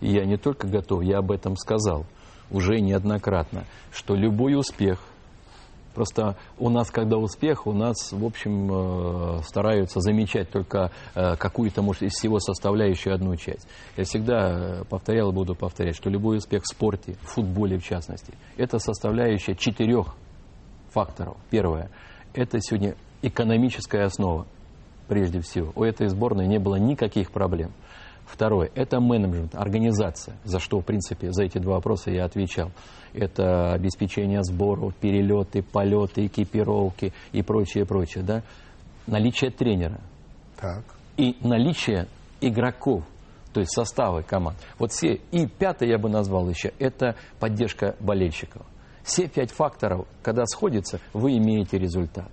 Я 0.00 0.24
не 0.24 0.36
только 0.36 0.66
готов, 0.66 1.02
я 1.02 1.18
об 1.18 1.30
этом 1.30 1.56
сказал 1.56 2.06
уже 2.50 2.80
неоднократно, 2.80 3.64
что 3.92 4.14
любой 4.14 4.54
успех, 4.54 4.98
просто 5.94 6.36
у 6.58 6.68
нас, 6.68 6.90
когда 6.90 7.16
успех, 7.16 7.66
у 7.66 7.72
нас, 7.72 8.12
в 8.12 8.24
общем, 8.24 9.38
э, 9.38 9.42
стараются 9.44 10.00
замечать 10.00 10.50
только 10.50 10.90
э, 11.14 11.36
какую-то, 11.36 11.82
может, 11.82 12.02
из 12.02 12.12
всего 12.12 12.38
составляющую 12.40 13.14
одну 13.14 13.36
часть. 13.36 13.68
Я 13.96 14.04
всегда 14.04 14.80
э, 14.80 14.84
повторял 14.84 15.30
и 15.30 15.34
буду 15.34 15.54
повторять, 15.54 15.96
что 15.96 16.10
любой 16.10 16.38
успех 16.38 16.62
в 16.64 16.66
спорте, 16.66 17.16
в 17.22 17.26
футболе 17.26 17.78
в 17.78 17.84
частности, 17.84 18.34
это 18.56 18.78
составляющая 18.78 19.54
четырех 19.54 20.14
факторов. 20.90 21.36
Первое, 21.50 21.90
это 22.34 22.58
сегодня 22.60 22.96
экономическая 23.22 24.04
основа, 24.04 24.46
прежде 25.08 25.40
всего. 25.40 25.72
У 25.74 25.84
этой 25.84 26.08
сборной 26.08 26.46
не 26.46 26.58
было 26.58 26.76
никаких 26.76 27.30
проблем. 27.30 27.72
Второе– 28.30 28.70
это 28.74 29.00
менеджмент, 29.00 29.54
организация, 29.56 30.36
за 30.44 30.60
что, 30.60 30.78
в 30.80 30.84
принципе, 30.84 31.32
за 31.32 31.44
эти 31.44 31.58
два 31.58 31.74
вопроса 31.74 32.10
я 32.10 32.24
отвечал. 32.24 32.70
Это 33.12 33.72
обеспечение 33.72 34.42
сборов, 34.44 34.94
перелеты, 34.94 35.62
полеты, 35.62 36.26
экипировки 36.26 37.12
и 37.32 37.42
прочее, 37.42 37.84
прочее. 37.84 38.22
Да? 38.22 38.42
Наличие 39.08 39.50
тренера 39.50 40.00
Так. 40.60 40.84
и 41.16 41.36
наличие 41.42 42.06
игроков, 42.40 43.02
то 43.52 43.60
есть 43.60 43.72
составы 43.72 44.22
команд. 44.22 44.58
Вот 44.78 44.92
все. 44.92 45.20
И 45.32 45.46
пятое 45.48 45.88
я 45.88 45.98
бы 45.98 46.08
назвал 46.08 46.48
еще– 46.48 46.72
это 46.78 47.16
поддержка 47.40 47.96
болельщиков. 47.98 48.64
Все 49.02 49.26
пять 49.26 49.50
факторов, 49.50 50.06
когда 50.22 50.44
сходятся, 50.46 51.00
вы 51.12 51.36
имеете 51.38 51.78
результат. 51.78 52.30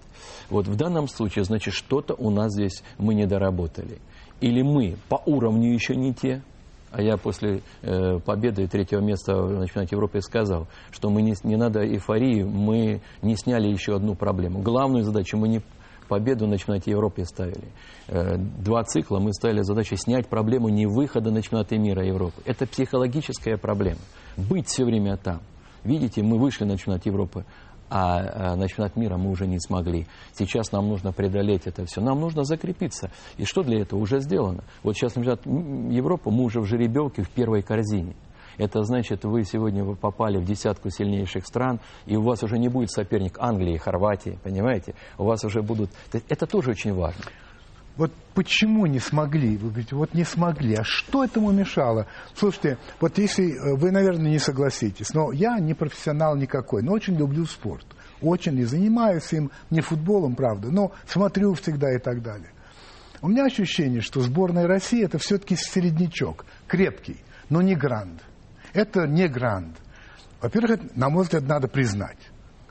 Вот 0.50 0.68
в 0.68 0.76
данном 0.76 1.08
случае, 1.08 1.44
значит, 1.44 1.74
что-то 1.74 2.14
у 2.14 2.30
нас 2.30 2.54
здесь 2.54 2.84
мы 3.00 3.16
не 3.16 3.26
доработали. 3.26 4.00
Или 4.40 4.62
мы 4.62 4.98
по 5.10 5.22
уровню 5.26 5.74
еще 5.74 5.96
не 5.96 6.14
те, 6.14 6.42
а 6.92 7.02
я 7.02 7.18
после 7.18 7.62
э, 7.82 8.20
победы 8.20 8.68
третьего 8.68 9.02
места 9.02 9.34
на 9.34 9.68
чемпионате 9.68 9.96
Европы 9.96 10.22
сказал, 10.22 10.68
что 10.92 11.10
мы 11.10 11.22
не, 11.22 11.34
не 11.44 11.56
надо 11.56 11.86
эйфории, 11.86 12.44
мы 12.44 13.02
не 13.22 13.36
сняли 13.36 13.68
еще 13.68 13.96
одну 13.96 14.16
проблему. 14.16 14.62
Главную 14.62 15.04
задачу 15.04 15.38
мы 15.38 15.48
не 15.48 15.62
победу 16.08 16.48
на 16.48 16.58
чемпионате 16.58 16.92
Европы 16.92 17.26
ставили. 17.26 17.66
Э, 18.08 18.38
Два 18.38 18.84
цикла 18.84 19.20
мы 19.20 19.34
ставили 19.34 19.62
задачу 19.62 19.96
снять 19.98 20.28
проблему 20.28 20.70
не 20.70 20.86
выхода 20.86 21.30
на 21.30 21.42
чемпионаты 21.42 21.78
мира 21.78 22.06
Европы. 22.06 22.42
Это 22.46 22.66
психологическая 22.66 23.58
проблема. 23.58 24.00
Быть 24.38 24.68
все 24.68 24.86
время 24.86 25.18
там. 25.18 25.42
Видите, 25.84 26.24
мы 26.24 26.38
вышли 26.38 26.66
на 26.66 26.78
чемпионат 26.78 27.06
Европы, 27.06 27.46
а, 27.90 28.52
а 28.52 28.56
на 28.56 28.68
чемпионат 28.68 28.96
мира 28.96 29.18
мы 29.18 29.30
уже 29.30 29.48
не 29.48 29.60
смогли. 29.60 30.08
Сейчас 30.34 30.72
нам 30.72 30.88
нужно 30.88 31.12
преодолеть 31.12 31.68
это 31.68 31.86
все. 31.86 32.02
Нам 32.02 32.20
нужно 32.20 32.44
закрепиться. 32.44 33.12
И 33.38 33.46
что 33.46 33.64
для 33.64 33.82
этого 33.82 34.00
уже 34.00 34.20
сделано? 34.20 34.64
Вот 34.84 34.96
сейчас 34.96 35.16
на 35.16 35.24
чемпионат 35.24 35.46
Европы 35.92 36.30
мы 36.30 36.44
уже 36.44 36.62
в 36.62 36.66
жеребьевке 36.66 37.24
в 37.24 37.30
первой 37.30 37.62
корзине. 37.62 38.16
Это 38.58 38.84
значит, 38.84 39.24
вы 39.24 39.44
сегодня 39.44 39.84
вы 39.84 39.96
попали 39.96 40.38
в 40.38 40.44
десятку 40.44 40.90
сильнейших 40.90 41.46
стран, 41.46 41.80
и 42.06 42.16
у 42.16 42.24
вас 42.24 42.42
уже 42.44 42.58
не 42.58 42.70
будет 42.70 42.92
соперник 42.92 43.38
Англии, 43.40 43.78
Хорватии, 43.78 44.40
понимаете? 44.44 44.96
У 45.18 45.26
вас 45.26 45.44
уже 45.44 45.62
будут... 45.62 45.92
Это 46.12 46.48
тоже 46.48 46.72
очень 46.72 46.94
важно. 46.94 47.24
Вот 47.98 48.14
почему 48.36 48.86
не 48.86 49.00
смогли? 49.00 49.58
Вы 49.58 49.70
говорите, 49.70 49.96
вот 49.96 50.14
не 50.14 50.24
смогли. 50.24 50.76
А 50.76 50.84
что 50.84 51.24
этому 51.24 51.52
мешало? 51.52 52.06
Слушайте, 52.36 52.78
вот 53.00 53.18
если 53.18 53.50
э, 53.50 53.76
вы, 53.76 53.92
наверное, 53.92 54.30
не 54.30 54.40
согласитесь, 54.40 55.14
но 55.14 55.32
я 55.32 55.58
не 55.60 55.74
профессионал 55.74 56.36
никакой, 56.36 56.84
но 56.84 56.94
очень 56.94 57.18
люблю 57.18 57.46
спорт. 57.46 57.86
Очень 58.22 58.58
и 58.60 58.64
занимаюсь 58.64 59.32
им, 59.34 59.52
не 59.72 59.82
футболом, 59.82 60.36
правда, 60.36 60.72
но 60.72 60.92
смотрю 61.08 61.54
всегда 61.54 61.94
и 61.94 62.00
так 62.00 62.22
далее. 62.22 62.52
У 63.22 63.30
меня 63.30 63.46
ощущение, 63.46 64.02
что 64.02 64.22
сборная 64.22 64.68
России 64.68 65.04
это 65.04 65.18
все-таки 65.18 65.56
середнячок, 65.56 66.46
крепкий, 66.68 67.18
но 67.50 67.64
не 67.64 67.76
гранд. 67.76 68.22
Это 68.74 69.08
не 69.08 69.28
гранд. 69.28 69.76
Во-первых, 70.40 70.96
на 70.96 71.10
мой 71.10 71.24
взгляд, 71.24 71.44
надо 71.48 71.68
признать, 71.68 72.20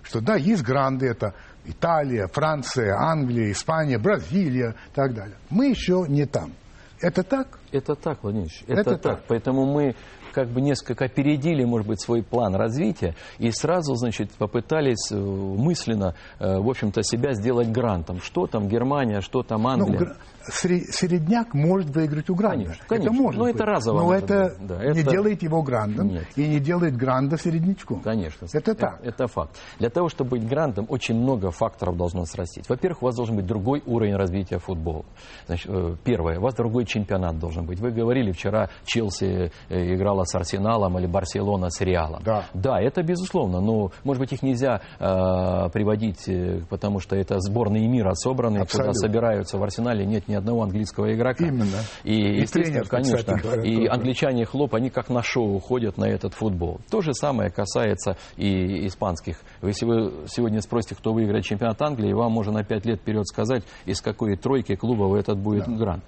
что 0.02 0.20
да, 0.20 0.36
есть 0.36 0.62
гранды, 0.62 1.06
это 1.06 1.34
Италия, 1.68 2.28
Франция, 2.28 2.94
Англия, 2.96 3.50
Испания, 3.52 3.98
Бразилия 3.98 4.74
и 4.90 4.94
так 4.94 5.14
далее. 5.14 5.36
Мы 5.50 5.66
еще 5.68 6.04
не 6.08 6.26
там. 6.26 6.52
Это 7.00 7.22
так? 7.22 7.58
Это 7.72 7.94
так, 7.94 8.22
Владимир 8.22 8.46
Ильич, 8.46 8.64
это, 8.66 8.80
Это 8.80 8.90
так. 8.92 9.02
так. 9.02 9.24
Поэтому 9.28 9.66
мы 9.66 9.94
как 10.32 10.48
бы 10.48 10.60
несколько 10.60 11.06
опередили, 11.06 11.64
может 11.64 11.86
быть, 11.88 12.00
свой 12.00 12.22
план 12.22 12.54
развития 12.54 13.14
и 13.38 13.50
сразу, 13.50 13.94
значит, 13.94 14.30
попытались 14.32 15.10
э, 15.10 15.16
мысленно, 15.16 16.14
э, 16.38 16.58
в 16.58 16.68
общем-то, 16.68 17.02
себя 17.02 17.32
сделать 17.32 17.68
грантом. 17.70 18.20
Что 18.20 18.46
там 18.46 18.68
Германия, 18.68 19.20
что 19.20 19.42
там 19.42 19.62
Ну, 19.62 19.68
Англия. 19.70 19.98
гра- 19.98 20.16
сре- 20.50 20.84
середняк 20.90 21.54
может 21.54 21.90
выиграть 21.90 22.30
у 22.30 22.34
Гранда. 22.34 22.64
Конечно, 22.64 22.84
конечно. 22.88 23.08
Это 23.10 23.16
может 23.22 23.38
Но 23.40 23.48
это 23.48 23.58
быть. 23.58 23.66
разово 23.66 23.98
Но 24.00 24.14
это 24.14 24.54
быть. 24.58 24.66
Да, 24.68 24.76
не 24.92 25.00
это- 25.00 25.10
делает 25.10 25.42
его 25.42 25.62
Грандом 25.62 26.08
Нет. 26.08 26.26
и 26.36 26.46
не 26.46 26.60
делает 26.60 26.96
Гранда 26.96 27.38
середнячком. 27.38 28.00
Конечно. 28.00 28.46
Это 28.52 28.74
так. 28.74 29.00
Это, 29.02 29.26
факт. 29.26 29.56
Для 29.78 29.90
того, 29.90 30.08
чтобы 30.08 30.30
быть 30.30 30.46
грандом, 30.48 30.86
очень 30.88 31.14
много 31.16 31.50
факторов 31.50 31.96
должно 31.96 32.24
срастить. 32.24 32.68
Во-первых, 32.68 33.02
у 33.02 33.06
вас 33.06 33.16
должен 33.16 33.36
быть 33.36 33.46
другой 33.46 33.82
уровень 33.86 34.14
развития 34.16 34.58
футбола. 34.58 35.04
Значит, 35.46 35.70
э, 35.70 35.96
первое, 36.04 36.38
у 36.38 36.42
вас 36.42 36.54
другой 36.54 36.84
чемпионат 36.84 37.38
должен 37.38 37.66
быть. 37.66 37.80
Вы 37.80 37.90
говорили, 37.90 38.32
вчера 38.32 38.68
Челси 38.84 39.50
э, 39.68 39.94
играла 39.94 40.24
с 40.24 40.34
Арсеналом 40.34 40.98
или 40.98 41.06
Барселона 41.06 41.70
с 41.70 41.80
Реалом. 41.80 42.22
Да. 42.24 42.44
Да, 42.54 42.80
это 42.80 43.02
безусловно, 43.02 43.60
но, 43.60 43.90
может 44.04 44.20
быть, 44.20 44.32
их 44.32 44.42
нельзя 44.42 44.80
э, 44.98 45.68
приводить, 45.72 46.28
э, 46.28 46.60
потому 46.68 47.00
что 47.00 47.16
это 47.16 47.40
сборные 47.40 47.86
мира 47.88 48.12
собраны, 48.14 48.58
Абсолютно. 48.58 48.92
куда 48.92 49.06
собираются 49.06 49.58
в 49.58 49.62
Арсенале 49.62 50.04
нет 50.06 50.28
ни 50.28 50.34
одного 50.36 50.62
английского 50.62 51.12
игрока. 51.14 51.46
Именно. 51.46 51.78
И, 52.04 52.42
И 52.42 52.46
тренер, 52.46 52.82
кстати 52.84 53.10
конечно, 53.10 53.36
говоря, 53.36 53.62
и 53.62 53.76
тоже. 53.76 53.88
англичане 53.90 54.44
хлоп, 54.44 54.74
они 54.74 54.90
как 54.90 55.08
на 55.08 55.22
шоу 55.22 55.58
ходят 55.58 55.96
на 55.98 56.04
этот 56.04 56.34
футбол. 56.34 56.80
То 56.90 57.00
же 57.00 57.12
самое 57.14 57.50
касается 57.50 58.16
и 58.36 58.86
испанских. 58.86 59.38
Вы 59.60 59.70
если 59.70 59.86
вы 59.86 60.12
сегодня 60.28 60.60
спросите, 60.60 60.94
кто 60.94 61.12
выиграет 61.12 61.44
чемпионат 61.44 61.80
Англии, 61.82 62.12
вам 62.12 62.32
можно 62.32 62.52
на 62.52 62.64
пять 62.64 62.84
лет 62.86 63.00
вперед 63.00 63.26
сказать, 63.26 63.64
из 63.84 64.00
какой 64.00 64.36
тройки 64.36 64.74
клубов 64.76 65.14
этот 65.18 65.38
будет 65.38 65.66
грант. 65.68 66.04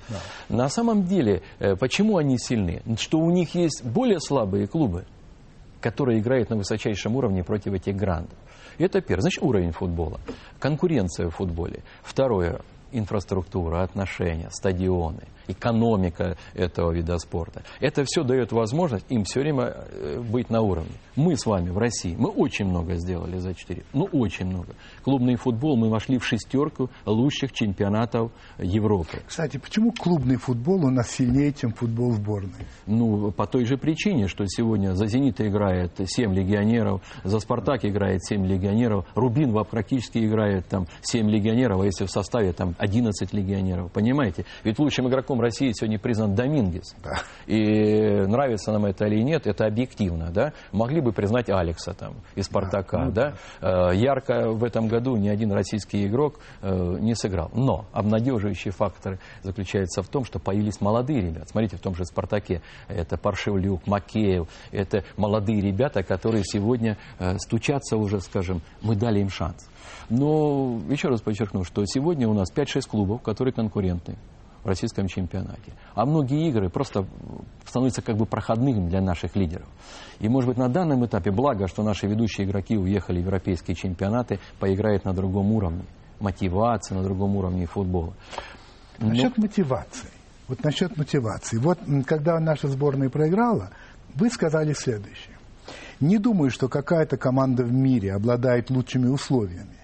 На 0.49 0.68
самом 0.68 1.05
деле, 1.05 1.43
э, 1.59 1.76
почему 1.76 2.16
они 2.16 2.39
сильны? 2.39 2.83
Что 2.99 3.18
у 3.18 3.31
них 3.31 3.55
есть 3.55 3.85
более 3.85 4.20
слабые 4.20 4.66
клубы, 4.66 5.05
которые 5.81 6.18
играют 6.20 6.51
на 6.51 6.57
высочайшем 6.57 7.16
уровне 7.16 7.45
против 7.45 7.72
этих 7.72 7.95
грандов. 7.97 8.37
Это 8.79 9.01
первое. 9.01 9.22
Значит, 9.22 9.43
уровень 9.43 9.72
футбола. 9.72 10.20
Конкуренция 10.59 11.29
в 11.31 11.35
футболе. 11.35 11.83
Второе. 12.03 12.61
Инфраструктура, 12.91 13.82
отношения, 13.82 14.49
стадионы, 14.51 15.22
экономика 15.49 16.36
этого 16.55 16.92
вида 16.92 17.18
спорта. 17.18 17.62
Это 17.80 18.05
все 18.05 18.22
дает 18.22 18.53
возможность 18.53 19.07
им 19.09 19.24
все 19.24 19.40
время 19.40 19.74
э, 19.90 20.20
быть 20.20 20.51
на 20.51 20.61
уровне. 20.61 20.92
Мы 21.16 21.36
с 21.36 21.46
вами 21.46 21.70
в 21.70 21.78
России, 21.78 22.14
мы 22.16 22.30
очень 22.30 22.66
много 22.66 22.94
сделали 22.94 23.38
за 23.38 23.55
4, 23.55 23.82
ну 23.92 24.05
очень 24.12 24.46
много. 24.46 24.74
Клубный 25.03 25.36
футбол, 25.36 25.76
мы 25.76 25.90
вошли 25.90 26.18
в 26.18 26.24
шестерку 26.24 26.90
лучших 27.07 27.53
чемпионатов 27.53 28.30
Европы. 28.59 29.18
Кстати, 29.26 29.57
почему 29.57 29.92
клубный 29.92 30.36
футбол 30.36 30.84
у 30.84 30.90
нас 30.90 31.11
сильнее, 31.11 31.53
чем 31.53 31.72
футбол 31.72 32.12
сборной? 32.12 32.66
Ну, 32.86 33.32
по 33.32 33.46
той 33.46 33.64
же 33.64 33.76
причине, 33.76 34.28
что 34.28 34.44
сегодня 34.46 34.94
за 34.94 35.07
«Зенит» 35.07 35.40
играет 35.40 35.92
7 36.05 36.32
легионеров, 36.32 37.03
за 37.24 37.40
«Спартак» 37.40 37.84
играет 37.84 38.24
7 38.24 38.46
легионеров, 38.46 39.07
«Рубин» 39.14 39.53
практически 39.64 40.18
играет 40.18 40.66
там 40.68 40.86
7 41.03 41.28
легионеров, 41.28 41.80
а 41.80 41.84
если 41.84 42.05
в 42.05 42.11
составе 42.11 42.53
там 42.53 42.74
11 42.78 43.32
легионеров, 43.32 43.90
понимаете? 43.92 44.44
Ведь 44.64 44.78
лучшим 44.78 45.09
игроком 45.09 45.38
России 45.41 45.72
сегодня 45.72 45.99
признан 45.99 46.34
Домингес. 46.34 46.95
И 47.47 48.26
нравится 48.26 48.72
нам 48.72 48.86
это 48.86 49.07
или 49.07 49.22
нет, 49.22 49.47
это 49.47 49.66
объективно, 49.66 50.30
да? 50.30 50.53
Могли 50.72 51.01
бы 51.01 51.12
признать 51.12 51.49
Алекса 51.49 51.95
там 51.95 52.14
из 52.34 52.47
«Спартака», 52.47 53.11
да? 53.11 53.34
Э, 53.61 53.95
Ярко 53.95 54.51
в 54.51 54.64
этом 54.64 54.89
году 54.89 55.16
ни 55.16 55.28
один 55.28 55.53
российский 55.53 56.07
игрок 56.07 56.41
э, 56.62 56.97
не 57.01 57.14
сыграл. 57.14 57.51
Но 57.55 57.86
обнадеживающий 57.93 58.70
фактор 58.70 59.18
заключается 59.43 60.03
в 60.03 60.09
том, 60.09 60.24
что 60.24 60.39
появились 60.39 60.80
молодые 60.80 61.20
ребята. 61.20 61.47
Смотрите, 61.49 61.76
в 61.76 61.80
том 61.80 61.95
же 61.95 62.05
«Спартаке» 62.05 62.62
это 62.89 63.16
Паршевлюк, 63.16 63.86
Макеев, 63.86 64.49
это 64.72 65.05
молодые 65.16 65.61
ребята, 65.61 66.03
которые 66.03 66.45
сегодня 66.45 66.97
э, 67.18 67.36
стучатся 67.39 67.97
уже, 67.97 68.20
скажем, 68.20 68.62
мы 68.82 68.95
дали 68.95 69.20
им 69.20 69.30
шанс. 69.30 69.68
Но 70.09 70.80
еще 70.89 71.09
раз 71.09 71.20
подчеркну, 71.20 71.64
что 71.64 71.84
сегодня 71.86 72.28
у 72.28 72.34
нас 72.34 72.53
5-6 72.55 72.89
клубов, 72.89 73.22
которые 73.22 73.53
конкурентны 73.53 74.16
в 74.69 74.71
российском 74.71 75.09
чемпионате. 75.09 75.73
А 75.95 76.05
многие 76.05 76.47
игры 76.49 76.69
просто 76.69 77.07
становятся 77.66 78.03
как 78.03 78.16
бы 78.16 78.27
проходными 78.27 78.87
для 78.89 79.01
наших 79.01 79.35
лидеров. 79.35 79.66
И, 80.21 80.29
может 80.29 80.49
быть, 80.49 80.59
на 80.59 80.69
данном 80.69 81.07
этапе, 81.07 81.31
благо, 81.31 81.66
что 81.69 81.83
наши 81.83 82.07
ведущие 82.07 82.47
игроки 82.47 82.77
уехали 82.77 83.19
в 83.19 83.23
европейские 83.25 83.75
чемпионаты, 83.75 84.39
поиграют 84.61 85.07
на 85.07 85.14
другом 85.14 85.53
уровне. 85.53 85.85
Мотивация 86.21 86.99
на 86.99 87.03
другом 87.03 87.37
уровне 87.37 87.64
футбола. 87.66 88.12
Но- 88.99 89.09
Насчет 89.09 89.39
мотивации. 89.39 90.09
Вот 90.49 90.62
насчет 90.64 90.97
мотивации. 90.97 91.57
Вот 91.59 91.79
когда 92.07 92.39
наша 92.39 92.69
сборная 92.69 93.09
проиграла, 93.09 93.71
вы 94.14 94.29
сказали 94.31 94.75
следующее. 94.75 95.37
Не 96.01 96.19
думаю, 96.19 96.51
что 96.51 96.69
какая-то 96.69 97.16
команда 97.16 97.64
в 97.64 97.73
мире 97.73 98.12
обладает 98.14 98.71
лучшими 98.71 99.09
условиями. 99.09 99.77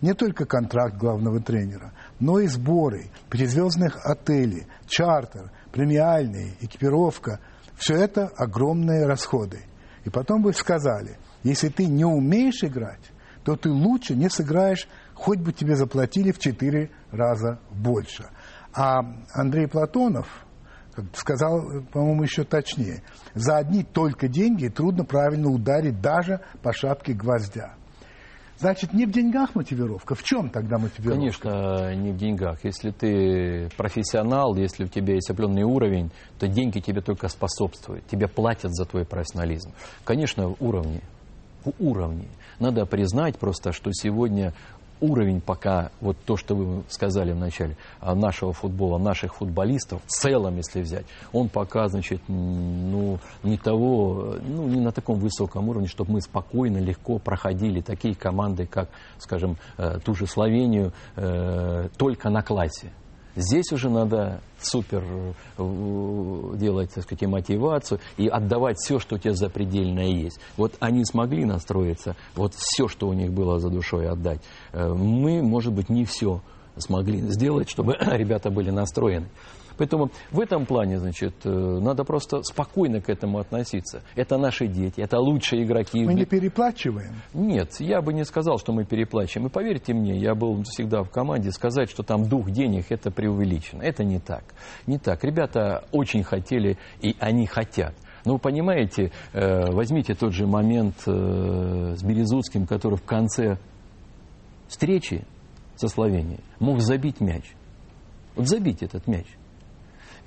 Не 0.00 0.14
только 0.14 0.46
контракт 0.46 0.96
главного 0.96 1.40
тренера, 1.40 1.92
но 2.22 2.38
и 2.38 2.46
сборы, 2.46 3.10
пятизвездных 3.30 3.98
отелей, 4.06 4.68
чартер, 4.86 5.50
премиальные, 5.72 6.54
экипировка. 6.60 7.40
Все 7.74 7.96
это 7.96 8.28
огромные 8.36 9.06
расходы. 9.06 9.64
И 10.04 10.10
потом 10.10 10.44
вы 10.44 10.52
сказали, 10.52 11.18
если 11.42 11.68
ты 11.68 11.86
не 11.86 12.04
умеешь 12.04 12.62
играть, 12.62 13.10
то 13.42 13.56
ты 13.56 13.70
лучше 13.70 14.14
не 14.14 14.30
сыграешь, 14.30 14.86
хоть 15.14 15.40
бы 15.40 15.52
тебе 15.52 15.74
заплатили 15.74 16.30
в 16.30 16.38
четыре 16.38 16.92
раза 17.10 17.58
больше. 17.72 18.28
А 18.72 19.00
Андрей 19.34 19.66
Платонов 19.66 20.28
бы 20.96 21.08
сказал, 21.14 21.82
по-моему, 21.90 22.22
еще 22.22 22.44
точнее, 22.44 23.02
за 23.34 23.56
одни 23.56 23.82
только 23.82 24.28
деньги 24.28 24.68
трудно 24.68 25.04
правильно 25.04 25.48
ударить 25.48 26.00
даже 26.00 26.40
по 26.62 26.72
шапке 26.72 27.14
гвоздя. 27.14 27.74
Значит, 28.62 28.92
не 28.92 29.06
в 29.06 29.10
деньгах 29.10 29.56
мотивировка. 29.56 30.14
В 30.14 30.22
чем 30.22 30.48
тогда 30.48 30.78
мотивировка? 30.78 31.18
Конечно, 31.18 31.96
не 31.96 32.12
в 32.12 32.16
деньгах. 32.16 32.64
Если 32.64 32.92
ты 32.92 33.68
профессионал, 33.76 34.54
если 34.54 34.84
у 34.84 34.86
тебя 34.86 35.14
есть 35.14 35.28
определенный 35.30 35.64
уровень, 35.64 36.12
то 36.38 36.46
деньги 36.46 36.78
тебе 36.78 37.00
только 37.00 37.26
способствуют. 37.26 38.06
Тебе 38.06 38.28
платят 38.28 38.72
за 38.72 38.84
твой 38.84 39.04
профессионализм. 39.04 39.72
Конечно, 40.04 40.54
уровни. 40.60 41.00
Уровни. 41.80 42.28
Надо 42.60 42.86
признать 42.86 43.36
просто, 43.36 43.72
что 43.72 43.90
сегодня 43.92 44.54
уровень 45.02 45.40
пока, 45.40 45.90
вот 46.00 46.16
то, 46.24 46.36
что 46.36 46.54
вы 46.54 46.82
сказали 46.88 47.32
вначале, 47.32 47.76
а, 48.00 48.14
нашего 48.14 48.52
футбола, 48.52 48.98
наших 48.98 49.34
футболистов, 49.34 50.00
в 50.06 50.08
целом, 50.08 50.56
если 50.56 50.80
взять, 50.80 51.04
он 51.32 51.48
пока, 51.48 51.88
значит, 51.88 52.22
ну, 52.28 53.18
не 53.42 53.58
того, 53.58 54.36
ну, 54.46 54.66
не 54.68 54.80
на 54.80 54.92
таком 54.92 55.18
высоком 55.18 55.68
уровне, 55.68 55.88
чтобы 55.88 56.12
мы 56.12 56.20
спокойно, 56.20 56.78
легко 56.78 57.18
проходили 57.18 57.80
такие 57.80 58.14
команды, 58.14 58.66
как, 58.66 58.88
скажем, 59.18 59.56
э, 59.76 59.98
ту 60.04 60.14
же 60.14 60.26
Словению, 60.26 60.92
э, 61.16 61.88
только 61.98 62.30
на 62.30 62.42
классе. 62.42 62.92
Здесь 63.34 63.72
уже 63.72 63.88
надо 63.88 64.40
супер 64.60 65.02
э, 65.58 66.56
делать, 66.56 66.92
так 66.94 67.04
сказать, 67.04 67.28
мотивацию 67.28 67.98
и 68.16 68.28
отдавать 68.28 68.76
все, 68.78 68.98
что 68.98 69.16
у 69.16 69.18
тебя 69.18 69.34
запредельное 69.34 70.08
есть. 70.08 70.38
Вот 70.56 70.74
они 70.80 71.04
смогли 71.04 71.44
настроиться, 71.44 72.14
вот 72.34 72.52
все, 72.54 72.88
что 72.88 73.08
у 73.08 73.12
них 73.12 73.32
было 73.32 73.58
за 73.58 73.70
душой 73.70 74.08
отдать. 74.08 74.40
Э, 74.72 74.92
Мы, 74.92 75.42
может 75.42 75.72
быть, 75.72 75.88
не 75.88 76.04
все 76.04 76.42
смогли 76.76 77.20
сделать, 77.20 77.70
чтобы 77.70 77.96
ребята 78.00 78.50
были 78.50 78.70
настроены. 78.70 79.28
Поэтому 79.76 80.10
в 80.30 80.40
этом 80.40 80.66
плане, 80.66 80.98
значит, 80.98 81.34
э, 81.44 81.50
надо 81.50 82.04
просто 82.04 82.42
спокойно 82.42 83.00
к 83.00 83.08
этому 83.08 83.38
относиться. 83.38 84.02
Это 84.14 84.38
наши 84.38 84.66
дети, 84.66 85.00
это 85.00 85.18
лучшие 85.18 85.64
игроки. 85.64 86.04
Мы 86.04 86.14
не 86.14 86.24
переплачиваем. 86.24 87.14
Нет, 87.34 87.80
я 87.80 88.00
бы 88.00 88.12
не 88.12 88.24
сказал, 88.24 88.58
что 88.58 88.72
мы 88.72 88.84
переплачиваем. 88.84 89.48
И 89.48 89.50
поверьте 89.50 89.94
мне, 89.94 90.18
я 90.18 90.34
был 90.34 90.62
всегда 90.64 91.02
в 91.02 91.10
команде, 91.10 91.50
сказать, 91.50 91.90
что 91.90 92.02
там 92.02 92.28
дух 92.28 92.50
денег, 92.50 92.86
это 92.90 93.10
преувеличено. 93.10 93.82
Это 93.82 94.04
не 94.04 94.18
так. 94.18 94.44
Не 94.86 94.98
так. 94.98 95.24
Ребята 95.24 95.84
очень 95.92 96.22
хотели, 96.22 96.78
и 97.00 97.16
они 97.18 97.46
хотят. 97.46 97.94
Но 98.24 98.34
вы 98.34 98.38
понимаете, 98.38 99.10
э, 99.32 99.70
возьмите 99.72 100.14
тот 100.14 100.32
же 100.32 100.46
момент 100.46 100.96
э, 101.06 101.94
с 101.96 102.02
Березутским, 102.02 102.66
который 102.66 102.96
в 102.96 103.02
конце 103.02 103.58
встречи 104.68 105.24
со 105.76 105.88
Словенией 105.88 106.40
мог 106.60 106.80
забить 106.80 107.20
мяч. 107.20 107.44
Вот 108.36 108.48
забить 108.48 108.82
этот 108.82 109.06
мяч. 109.06 109.26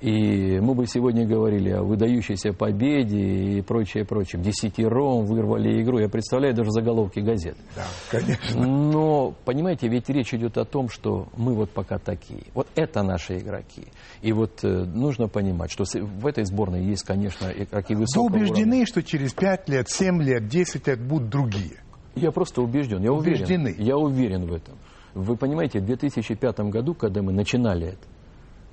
И 0.00 0.60
мы 0.60 0.74
бы 0.74 0.86
сегодня 0.86 1.26
говорили 1.26 1.70
о 1.70 1.82
выдающейся 1.82 2.52
победе 2.52 3.18
и 3.58 3.62
прочее, 3.62 4.04
прочее. 4.04 4.42
Десятером 4.42 5.24
вырвали 5.24 5.82
игру. 5.82 5.98
Я 5.98 6.08
представляю 6.10 6.54
даже 6.54 6.70
заголовки 6.70 7.20
газет. 7.20 7.56
Да, 7.74 7.84
конечно. 8.10 8.66
Но, 8.66 9.34
понимаете, 9.46 9.88
ведь 9.88 10.10
речь 10.10 10.34
идет 10.34 10.58
о 10.58 10.66
том, 10.66 10.90
что 10.90 11.28
мы 11.36 11.54
вот 11.54 11.70
пока 11.70 11.98
такие. 11.98 12.42
Вот 12.52 12.68
это 12.74 13.02
наши 13.02 13.38
игроки. 13.38 13.84
И 14.20 14.32
вот 14.34 14.62
э, 14.64 14.68
нужно 14.68 15.28
понимать, 15.28 15.70
что 15.70 15.84
в 15.84 16.26
этой 16.26 16.44
сборной 16.44 16.84
есть, 16.84 17.04
конечно, 17.04 17.46
игроки 17.48 17.94
Вы 17.94 18.00
высокого 18.02 18.36
убеждены, 18.36 18.66
уровня. 18.68 18.86
что 18.86 19.02
через 19.02 19.32
5 19.32 19.68
лет, 19.70 19.88
7 19.88 20.22
лет, 20.22 20.46
10 20.46 20.86
лет 20.88 21.00
будут 21.00 21.30
другие? 21.30 21.80
Я 22.14 22.32
просто 22.32 22.60
убежден, 22.60 23.02
я 23.02 23.12
уверен. 23.12 23.38
Убеждены. 23.38 23.74
Я 23.78 23.96
уверен 23.96 24.46
в 24.46 24.52
этом. 24.52 24.74
Вы 25.14 25.36
понимаете, 25.36 25.80
в 25.80 25.86
2005 25.86 26.60
году, 26.70 26.92
когда 26.94 27.22
мы 27.22 27.32
начинали 27.32 27.88
это, 27.88 28.06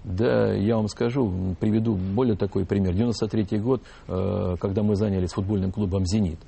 Да, 0.03 0.53
я 0.53 0.75
вам 0.75 0.87
скажу, 0.89 1.55
приведу 1.59 1.95
более 1.95 2.35
такой 2.35 2.65
пример. 2.65 2.93
93 2.93 3.59
год, 3.59 3.81
э, 4.07 4.55
когда 4.59 4.83
мы 4.83 4.95
занялись 4.95 5.31
футбольным 5.31 5.71
клубом 5.71 6.05
«Зенит». 6.05 6.39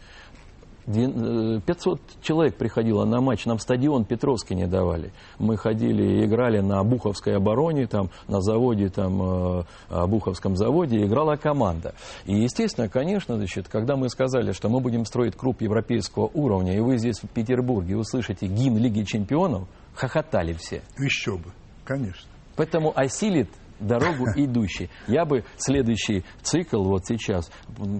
500 0.85 1.65
э, 1.65 2.01
человек 2.21 2.57
приходило 2.57 3.05
на 3.05 3.19
матч, 3.19 3.45
нам 3.45 3.57
стадион 3.57 4.05
Петровский 4.05 4.53
не 4.53 4.67
давали. 4.67 5.11
Мы 5.39 5.57
ходили 5.57 6.03
и 6.03 6.25
играли 6.25 6.59
на 6.59 6.83
Буховской 6.83 7.37
обороне, 7.37 7.87
там, 7.87 8.11
на 8.27 8.39
заводе, 8.41 8.89
там, 8.89 9.63
э, 9.89 10.07
Буховском 10.07 10.55
заводе, 10.55 11.03
играла 11.03 11.37
команда. 11.37 11.95
И, 12.25 12.35
естественно, 12.35 12.87
конечно, 12.87 13.35
значит, 13.35 13.67
когда 13.67 13.95
мы 13.95 14.09
сказали, 14.09 14.51
что 14.51 14.69
мы 14.69 14.79
будем 14.79 15.05
строить 15.05 15.35
клуб 15.35 15.61
европейского 15.61 16.29
уровня, 16.33 16.75
и 16.75 16.79
вы 16.79 16.97
здесь 16.97 17.19
в 17.19 17.29
Петербурге 17.29 17.97
услышите 17.97 18.45
гимн 18.45 18.77
Лиги 18.77 19.03
Чемпионов, 19.03 19.67
хохотали 19.95 20.53
все. 20.53 20.83
Еще 20.99 21.37
бы, 21.37 21.51
конечно. 21.83 22.34
Поэтому 22.55 22.91
осилит 22.97 23.49
дорогу 23.79 24.25
идущий. 24.35 24.89
Я 25.07 25.25
бы 25.25 25.43
следующий 25.57 26.23
цикл 26.41 26.83
вот 26.83 27.05
сейчас 27.05 27.51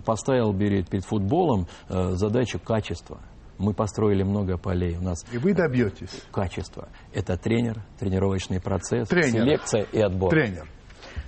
поставил 0.06 0.58
перед, 0.58 0.90
перед 0.90 1.06
футболом 1.06 1.68
э, 1.90 2.12
задачу 2.12 2.60
качества. 2.60 3.20
Мы 3.58 3.74
построили 3.74 4.24
много 4.24 4.58
полей. 4.58 4.98
У 4.98 5.02
нас 5.02 5.24
и 5.32 5.38
вы 5.38 5.54
добьетесь. 5.54 6.24
Качество. 6.32 6.90
Это 7.14 7.38
тренер, 7.38 7.84
тренировочный 8.00 8.60
процесс, 8.60 9.08
тренер. 9.08 9.44
селекция 9.44 9.84
и 9.84 10.00
отбор. 10.00 10.30
Тренер. 10.30 10.68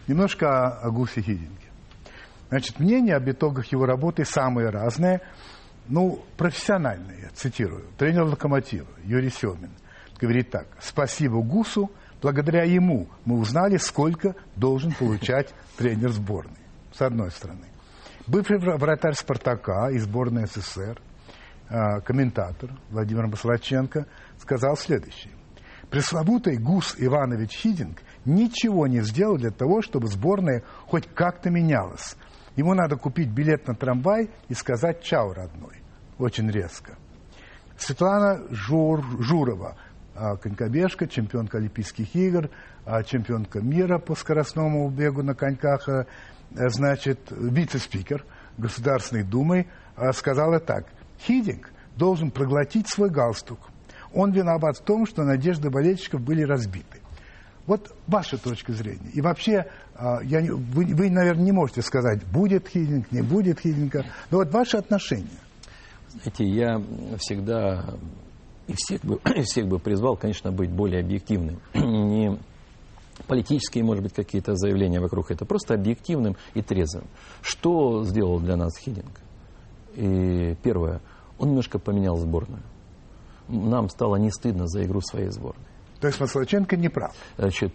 Немножко 0.08 0.68
о, 0.68 0.92
Гусе 0.92 1.22
Хидинге. 1.22 1.56
Значит, 2.50 2.80
мнения 2.80 3.16
об 3.16 3.30
итогах 3.30 3.72
его 3.72 3.86
работы 3.86 4.26
самые 4.26 4.70
разные. 4.70 5.22
Ну, 5.88 6.22
профессиональные, 6.36 7.30
цитирую. 7.34 7.86
Тренер 7.98 8.24
«Локомотива» 8.24 8.88
Юрий 9.06 9.30
Семин 9.30 9.72
говорит 10.20 10.50
так. 10.50 10.68
«Спасибо 10.82 11.42
Гусу, 11.42 11.90
Благодаря 12.22 12.64
ему 12.64 13.08
мы 13.26 13.38
узнали, 13.38 13.78
сколько 13.78 14.36
должен 14.56 14.92
получать 14.92 15.54
тренер 15.78 16.12
сборной, 16.12 16.58
с 16.94 17.02
одной 17.02 17.32
стороны. 17.32 17.68
Бывший 18.26 18.58
вратарь 18.60 19.14
«Спартака» 19.14 19.90
и 19.92 20.00
сборной 20.00 20.48
СССР, 20.48 21.00
а, 21.70 22.02
комментатор 22.02 22.72
Владимир 22.90 23.28
Маслаченко, 23.28 24.06
сказал 24.40 24.76
следующее. 24.76 25.34
Пресловутый 25.90 26.58
Гус 26.58 26.96
Иванович 26.98 27.52
Хидинг 27.52 28.02
ничего 28.26 28.88
не 28.88 29.02
сделал 29.02 29.38
для 29.38 29.52
того, 29.52 29.82
чтобы 29.82 30.08
сборная 30.08 30.64
хоть 30.88 31.08
как-то 31.08 31.50
менялась. 31.50 32.16
Ему 32.58 32.74
надо 32.74 32.98
купить 32.98 33.30
билет 33.30 33.68
на 33.68 33.76
трамвай 33.76 34.30
и 34.50 34.54
сказать 34.54 35.04
«Чао, 35.04 35.34
родной». 35.34 35.82
Очень 36.18 36.50
резко. 36.50 36.98
Светлана 37.78 38.42
Жур, 38.50 39.04
Журова, 39.20 39.78
конькобежка, 40.38 41.08
чемпионка 41.08 41.58
Олимпийских 41.58 42.16
игр, 42.16 42.50
а, 42.86 43.04
чемпионка 43.04 43.60
мира 43.62 44.00
по 44.00 44.16
скоростному 44.16 44.90
бегу 44.90 45.24
на 45.24 45.36
коньках, 45.36 45.88
а, 45.88 46.06
значит, 46.52 47.20
вице-спикер 47.30 48.26
Государственной 48.58 49.24
Думы 49.24 49.68
сказала 50.14 50.60
так. 50.60 50.86
Хидинг 51.20 51.70
должен 51.96 52.32
проглотить 52.32 52.88
свой 52.88 53.10
галстук. 53.10 53.60
Он 54.14 54.32
виноват 54.32 54.78
в 54.78 54.82
том, 54.82 55.06
что 55.06 55.24
надежды 55.24 55.70
болельщиков 55.70 56.22
были 56.22 56.44
разбиты. 56.44 57.00
Вот 57.66 57.94
ваша 58.08 58.38
точка 58.38 58.72
зрения. 58.72 59.10
И 59.14 59.22
вообще, 59.22 59.66
я, 60.24 60.42
вы, 60.42 60.86
вы, 60.86 61.10
наверное, 61.10 61.44
не 61.44 61.52
можете 61.52 61.82
сказать, 61.82 62.24
будет 62.26 62.68
хидинг, 62.68 63.12
не 63.12 63.22
будет 63.22 63.60
хидинга. 63.60 64.06
Но 64.32 64.38
вот 64.38 64.52
ваши 64.52 64.78
отношения. 64.78 65.28
Знаете, 66.10 66.46
я 66.46 66.82
всегда 67.20 67.84
и 68.68 68.74
всех 68.76 69.02
бы, 69.02 69.20
всех 69.44 69.68
бы 69.68 69.80
призвал, 69.80 70.18
конечно, 70.18 70.52
быть 70.52 70.72
более 70.72 71.02
объективным. 71.02 71.60
Не 71.74 72.38
политические, 73.26 73.84
может 73.84 74.04
быть, 74.04 74.14
какие-то 74.14 74.56
заявления 74.56 75.00
вокруг 75.00 75.32
этого, 75.32 75.48
просто 75.48 75.74
объективным 75.74 76.36
и 76.54 76.62
трезвым. 76.62 77.06
Что 77.42 78.04
сделал 78.04 78.40
для 78.40 78.56
нас 78.56 78.78
Хидинг? 78.78 79.20
И 79.96 80.56
первое, 80.62 81.02
он 81.40 81.50
немножко 81.50 81.80
поменял 81.80 82.18
сборную. 82.18 82.62
Нам 83.48 83.90
стало 83.90 84.18
не 84.18 84.30
стыдно 84.30 84.68
за 84.68 84.84
игру 84.84 85.02
своей 85.02 85.30
сборной. 85.30 85.66
То 86.00 86.08
есть 86.08 86.20
Маслаченко 86.20 86.78
не 86.78 86.90
прав? 86.90 87.16
Значит, 87.38 87.74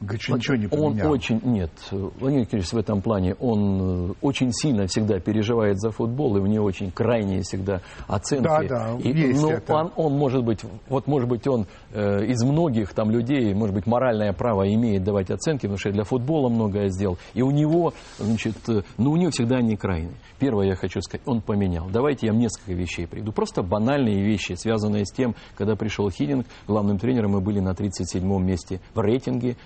Говорит, 0.00 0.28
ничего 0.28 0.56
не 0.56 0.66
поменял. 0.66 1.06
Он 1.06 1.12
очень, 1.12 1.40
нет, 1.44 1.70
Владимир 1.90 2.42
Николаевич 2.42 2.72
в 2.72 2.76
этом 2.76 3.00
плане, 3.00 3.34
он 3.34 4.10
э, 4.10 4.14
очень 4.20 4.52
сильно 4.52 4.86
всегда 4.86 5.18
переживает 5.18 5.80
за 5.80 5.90
футбол, 5.90 6.36
и 6.36 6.40
у 6.40 6.46
него 6.46 6.64
очень 6.64 6.90
крайние 6.90 7.42
всегда 7.42 7.80
оценки. 8.06 8.44
Да, 8.44 8.62
да, 8.62 8.96
и, 8.98 9.12
есть 9.12 9.40
но 9.40 9.52
это. 9.52 9.72
Он, 9.72 9.92
он, 9.96 10.12
может 10.18 10.44
быть, 10.44 10.60
вот 10.88 11.06
может 11.06 11.28
быть 11.28 11.46
он 11.46 11.66
из 11.94 12.42
многих 12.42 12.92
там 12.92 13.10
людей, 13.10 13.54
может 13.54 13.74
быть, 13.74 13.86
моральное 13.86 14.32
право 14.32 14.66
имеет 14.72 15.04
давать 15.04 15.30
оценки, 15.30 15.62
потому 15.62 15.78
что 15.78 15.92
для 15.92 16.04
футбола 16.04 16.48
многое 16.48 16.88
сделал. 16.88 17.18
И 17.34 17.42
у 17.42 17.50
него, 17.50 17.92
значит, 18.18 18.56
э, 18.68 18.82
ну 18.98 19.12
у 19.12 19.16
него 19.16 19.30
всегда 19.30 19.56
они 19.56 19.76
крайние. 19.76 20.14
Первое 20.38 20.66
я 20.68 20.74
хочу 20.74 21.00
сказать, 21.00 21.26
он 21.26 21.40
поменял. 21.40 21.88
Давайте 21.88 22.26
я 22.26 22.32
вам 22.32 22.40
несколько 22.40 22.72
вещей 22.72 23.06
приведу. 23.06 23.32
Просто 23.32 23.62
банальные 23.62 24.22
вещи, 24.22 24.54
связанные 24.54 25.06
с 25.06 25.12
тем, 25.12 25.34
когда 25.56 25.76
пришел 25.76 26.10
Хидинг, 26.10 26.46
главным 26.66 26.98
тренером 26.98 27.32
мы 27.32 27.40
были 27.40 27.60
на 27.60 27.70
37-м 27.70 28.44
месте 28.44 28.80
в 28.94 29.00
рейтинге 29.00 29.56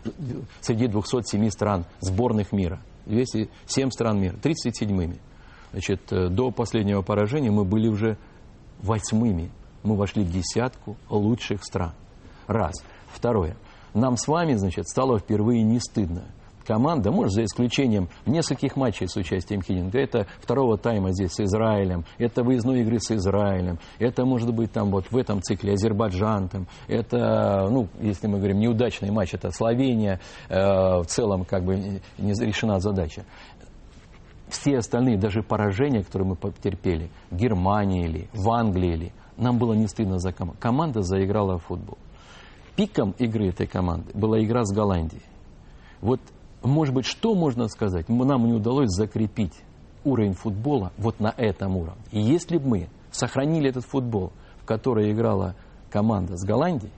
среди 0.61 0.87
207 0.87 1.51
стран 1.51 1.85
сборных 2.01 2.53
мира. 2.53 2.81
207 3.07 3.91
стран 3.91 4.21
мира, 4.21 4.37
37-ми. 4.43 5.17
Значит, 5.73 6.13
э, 6.13 6.29
до 6.29 6.51
последнего 6.51 7.03
поражения 7.03 7.51
мы 7.51 7.65
были 7.65 7.89
уже 7.89 8.19
восьмыми. 8.81 9.51
Мы 9.83 9.97
вошли 9.97 10.23
в 10.25 10.31
десятку 10.31 10.97
лучших 11.09 11.65
стран. 11.65 11.93
Раз. 12.49 12.75
Второе. 13.13 13.57
Нам 13.95 14.17
с 14.17 14.27
вами, 14.27 14.55
значит, 14.55 14.89
стало 14.89 15.19
впервые 15.19 15.63
не 15.63 15.79
стыдно 15.79 16.25
команда, 16.69 17.11
может, 17.11 17.33
за 17.33 17.45
исключением 17.45 18.11
нескольких 18.27 18.77
матчей 18.77 19.09
с 19.09 19.17
участием 19.17 19.63
Хидинга, 19.63 19.99
это 19.99 20.27
второго 20.39 20.77
тайма 20.77 21.13
здесь 21.13 21.33
с 21.33 21.41
Израилем, 21.41 22.05
это 22.19 22.43
выездной 22.43 22.83
игры 22.83 23.01
с 23.01 23.11
Израилем, 23.11 23.79
это, 23.99 24.27
может 24.27 24.55
быть, 24.55 24.71
там 24.71 24.91
вот 24.91 25.11
в 25.11 25.17
этом 25.17 25.41
цикле 25.41 25.73
Азербайджан, 25.73 26.51
там, 26.51 26.67
это, 26.87 27.69
ну, 27.71 27.89
если 28.01 28.27
мы 28.27 28.37
говорим 28.37 28.59
неудачный 28.59 29.11
матч, 29.11 29.33
это 29.33 29.51
Словения, 29.51 30.21
э, 30.51 30.57
в 30.59 31.07
целом, 31.07 31.47
как 31.47 31.65
бы, 31.65 31.75
не 32.19 32.33
решена 32.35 32.81
задача 32.81 33.25
все 34.51 34.79
остальные, 34.79 35.19
даже 35.19 35.43
поражения, 35.43 36.03
которые 36.03 36.31
мы 36.31 36.37
потерпели, 36.37 37.11
в 37.31 37.37
Германии 37.37 38.05
или 38.05 38.29
в 38.33 38.51
Англии 38.51 38.93
или, 38.93 39.13
нам 39.37 39.59
было 39.59 39.73
не 39.73 39.87
стыдно 39.87 40.19
за 40.19 40.33
команду. 40.33 40.59
Команда 40.61 41.03
заиграла 41.03 41.59
в 41.59 41.65
футбол. 41.65 41.99
Пиком 42.79 43.11
игры 43.19 43.49
этой 43.49 43.67
команды 43.67 44.13
была 44.15 44.41
игра 44.41 44.65
с 44.65 44.73
Голландией. 44.73 45.25
Вот 46.01 46.21
может 46.63 46.95
быть, 46.95 47.07
что 47.07 47.35
можно 47.35 47.67
сказать? 47.67 48.09
Нам 48.09 48.47
не 48.47 48.53
удалось 48.53 48.91
закрепить 48.91 49.55
уровень 50.05 50.35
футбола 50.35 50.93
вот 50.97 51.19
на 51.19 51.35
этом 51.37 51.77
уровне. 51.77 52.01
И 52.13 52.21
если 52.21 52.57
бы 52.57 52.69
мы 52.69 52.89
сохранили 53.11 53.69
этот 53.69 53.85
футбол, 53.85 54.33
в 54.63 54.65
который 54.65 55.11
играла 55.11 55.57
команда 55.91 56.37
с 56.37 56.47
Голландией, 56.47 56.93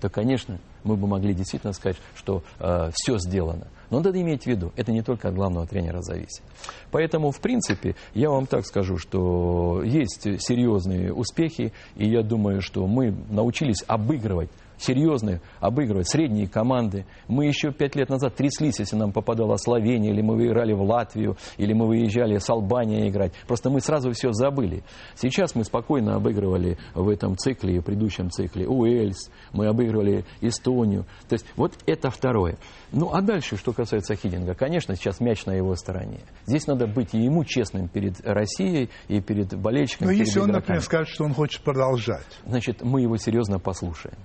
то, 0.00 0.08
конечно, 0.08 0.58
мы 0.82 0.96
бы 0.96 1.06
могли 1.06 1.34
действительно 1.34 1.72
сказать, 1.72 1.98
что 2.16 2.42
э, 2.58 2.90
все 2.92 3.18
сделано. 3.18 3.68
Но 3.90 4.00
надо 4.00 4.20
иметь 4.20 4.42
в 4.42 4.46
виду, 4.46 4.72
это 4.74 4.90
не 4.90 5.02
только 5.02 5.28
от 5.28 5.36
главного 5.36 5.68
тренера 5.68 6.02
зависит. 6.02 6.42
Поэтому, 6.90 7.30
в 7.30 7.40
принципе, 7.40 7.94
я 8.12 8.30
вам 8.30 8.46
так 8.46 8.66
скажу, 8.66 8.98
что 8.98 9.84
есть 9.84 10.22
серьезные 10.40 11.14
успехи, 11.14 11.72
и 11.94 12.10
я 12.10 12.24
думаю, 12.24 12.60
что 12.60 12.88
мы 12.88 13.14
научились 13.30 13.84
обыгрывать 13.86 14.50
серьезные, 14.78 15.40
обыгрывать 15.60 16.08
средние 16.08 16.48
команды. 16.48 17.06
Мы 17.28 17.46
еще 17.46 17.72
пять 17.72 17.96
лет 17.96 18.08
назад 18.08 18.34
тряслись, 18.34 18.78
если 18.78 18.96
нам 18.96 19.12
попадала 19.12 19.56
Словения, 19.56 20.10
или 20.10 20.22
мы 20.22 20.36
выиграли 20.36 20.72
в 20.72 20.82
Латвию, 20.82 21.36
или 21.56 21.72
мы 21.72 21.86
выезжали 21.86 22.38
с 22.38 22.48
Албанией 22.48 23.08
играть. 23.08 23.32
Просто 23.46 23.70
мы 23.70 23.80
сразу 23.80 24.10
все 24.12 24.32
забыли. 24.32 24.82
Сейчас 25.14 25.54
мы 25.54 25.64
спокойно 25.64 26.16
обыгрывали 26.16 26.78
в 26.94 27.08
этом 27.08 27.36
цикле, 27.36 27.80
в 27.80 27.84
предыдущем 27.84 28.30
цикле 28.30 28.66
Уэльс, 28.66 29.30
мы 29.52 29.66
обыгрывали 29.66 30.24
Эстонию. 30.40 31.04
То 31.28 31.34
есть 31.34 31.46
вот 31.56 31.72
это 31.86 32.10
второе. 32.10 32.58
Ну 32.92 33.12
а 33.12 33.20
дальше, 33.22 33.56
что 33.56 33.72
касается 33.72 34.14
Хидинга, 34.14 34.54
конечно, 34.54 34.94
сейчас 34.94 35.20
мяч 35.20 35.46
на 35.46 35.52
его 35.52 35.74
стороне. 35.74 36.20
Здесь 36.46 36.66
надо 36.66 36.86
быть 36.86 37.14
и 37.14 37.18
ему 37.18 37.44
честным 37.44 37.88
перед 37.88 38.20
Россией 38.24 38.90
и 39.08 39.20
перед 39.20 39.58
болельщиками. 39.58 40.08
Но 40.08 40.12
если 40.12 40.40
он, 40.40 40.50
например, 40.50 40.82
скажет, 40.82 41.08
что 41.08 41.24
он 41.24 41.34
хочет 41.34 41.62
продолжать. 41.62 42.26
Значит, 42.44 42.82
мы 42.82 43.02
его 43.02 43.16
серьезно 43.16 43.58
послушаем. 43.58 44.16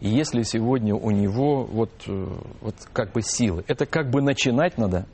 И 0.00 0.08
если 0.08 0.42
сегодня 0.42 0.94
у 0.94 1.10
него 1.10 1.64
вот, 1.64 1.90
э, 2.06 2.26
вот 2.60 2.74
как 2.92 3.12
бы 3.12 3.22
силы, 3.22 3.64
это 3.66 3.86
как 3.86 4.10
бы 4.10 4.20
начинать 4.20 4.76
надо 4.76 5.06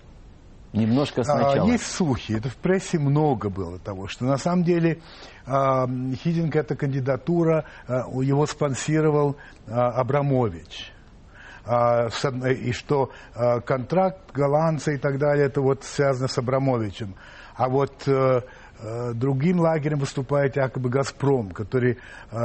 немножко 0.73 1.21
а, 1.21 1.25
сначала. 1.25 1.69
А, 1.69 1.71
есть 1.71 1.87
слухи, 1.87 2.33
это 2.33 2.49
в 2.49 2.57
прессе 2.57 2.99
много 2.99 3.49
было 3.49 3.79
того, 3.79 4.09
что 4.09 4.25
на 4.25 4.39
самом 4.39 4.65
деле 4.65 5.01
а, 5.47 5.87
Хидинг 5.87 6.57
это 6.57 6.75
кандидатура, 6.75 7.65
а, 7.87 8.05
его 8.23 8.47
спонсировал 8.47 9.37
Абрамович. 9.67 10.93
И 11.65 12.73
что 12.73 13.13
контракт 13.65 14.33
голландца 14.33 14.91
и 14.91 14.99
так 14.99 15.21
далее, 15.21 15.47
это 15.47 15.61
вот 15.61 15.85
связано 15.85 16.27
с 16.27 16.37
Абрамовичем. 16.37 17.15
А 17.55 17.69
вот 17.69 18.09
э, 18.09 18.41
другим 19.15 19.61
лагерем 19.61 19.99
выступает 19.99 20.57
якобы 20.57 20.89
«Газпром», 20.89 21.51
который 21.51 21.99
э, 22.31 22.37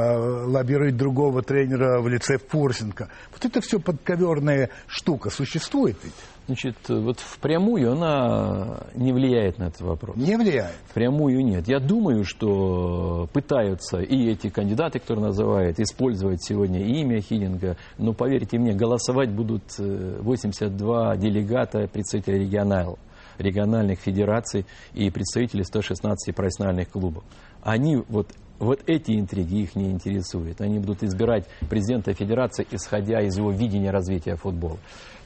лоббирует 0.46 0.98
другого 0.98 1.42
тренера 1.42 2.02
в 2.02 2.08
лице 2.08 2.38
Форсенко. 2.38 3.10
Вот 3.32 3.46
это 3.46 3.62
все 3.62 3.80
подковерная 3.80 4.70
штука 4.88 5.30
существует 5.30 5.98
ведь? 6.04 6.14
Значит, 6.48 6.78
вот 6.88 7.20
впрямую 7.20 7.92
она 7.92 8.86
не 8.96 9.12
влияет 9.12 9.58
на 9.58 9.66
этот 9.66 9.82
вопрос. 9.82 10.16
Не 10.16 10.38
влияет. 10.38 10.72
Впрямую 10.90 11.44
нет. 11.44 11.68
Я 11.68 11.80
думаю, 11.80 12.24
что 12.24 13.28
пытаются 13.34 14.00
и 14.00 14.30
эти 14.30 14.48
кандидаты, 14.48 15.00
которые 15.00 15.26
называют, 15.26 15.78
использовать 15.78 16.42
сегодня 16.42 16.86
имя 16.86 17.20
Хидинга. 17.20 17.76
Но 17.98 18.14
поверьте 18.14 18.58
мне, 18.58 18.74
голосовать 18.74 19.30
будут 19.30 19.78
82 19.78 21.16
э, 21.16 21.18
делегата 21.18 21.88
представителей 21.88 22.46
регионал, 22.46 22.98
региональных 23.38 24.00
федераций 24.00 24.66
и 24.94 25.10
представителей 25.10 25.64
116 25.64 26.36
профессиональных 26.36 26.90
клубов. 26.90 27.24
Они 27.62 27.98
вот 28.08 28.28
вот 28.60 28.82
эти 28.88 29.20
интриги 29.20 29.62
их 29.62 29.76
не 29.76 29.92
интересуют. 29.92 30.62
Они 30.62 30.80
будут 30.80 31.04
избирать 31.04 31.46
президента 31.70 32.14
федерации, 32.14 32.66
исходя 32.72 33.22
из 33.22 33.38
его 33.38 33.52
видения 33.52 33.92
развития 33.92 34.36
футбола. 34.36 34.78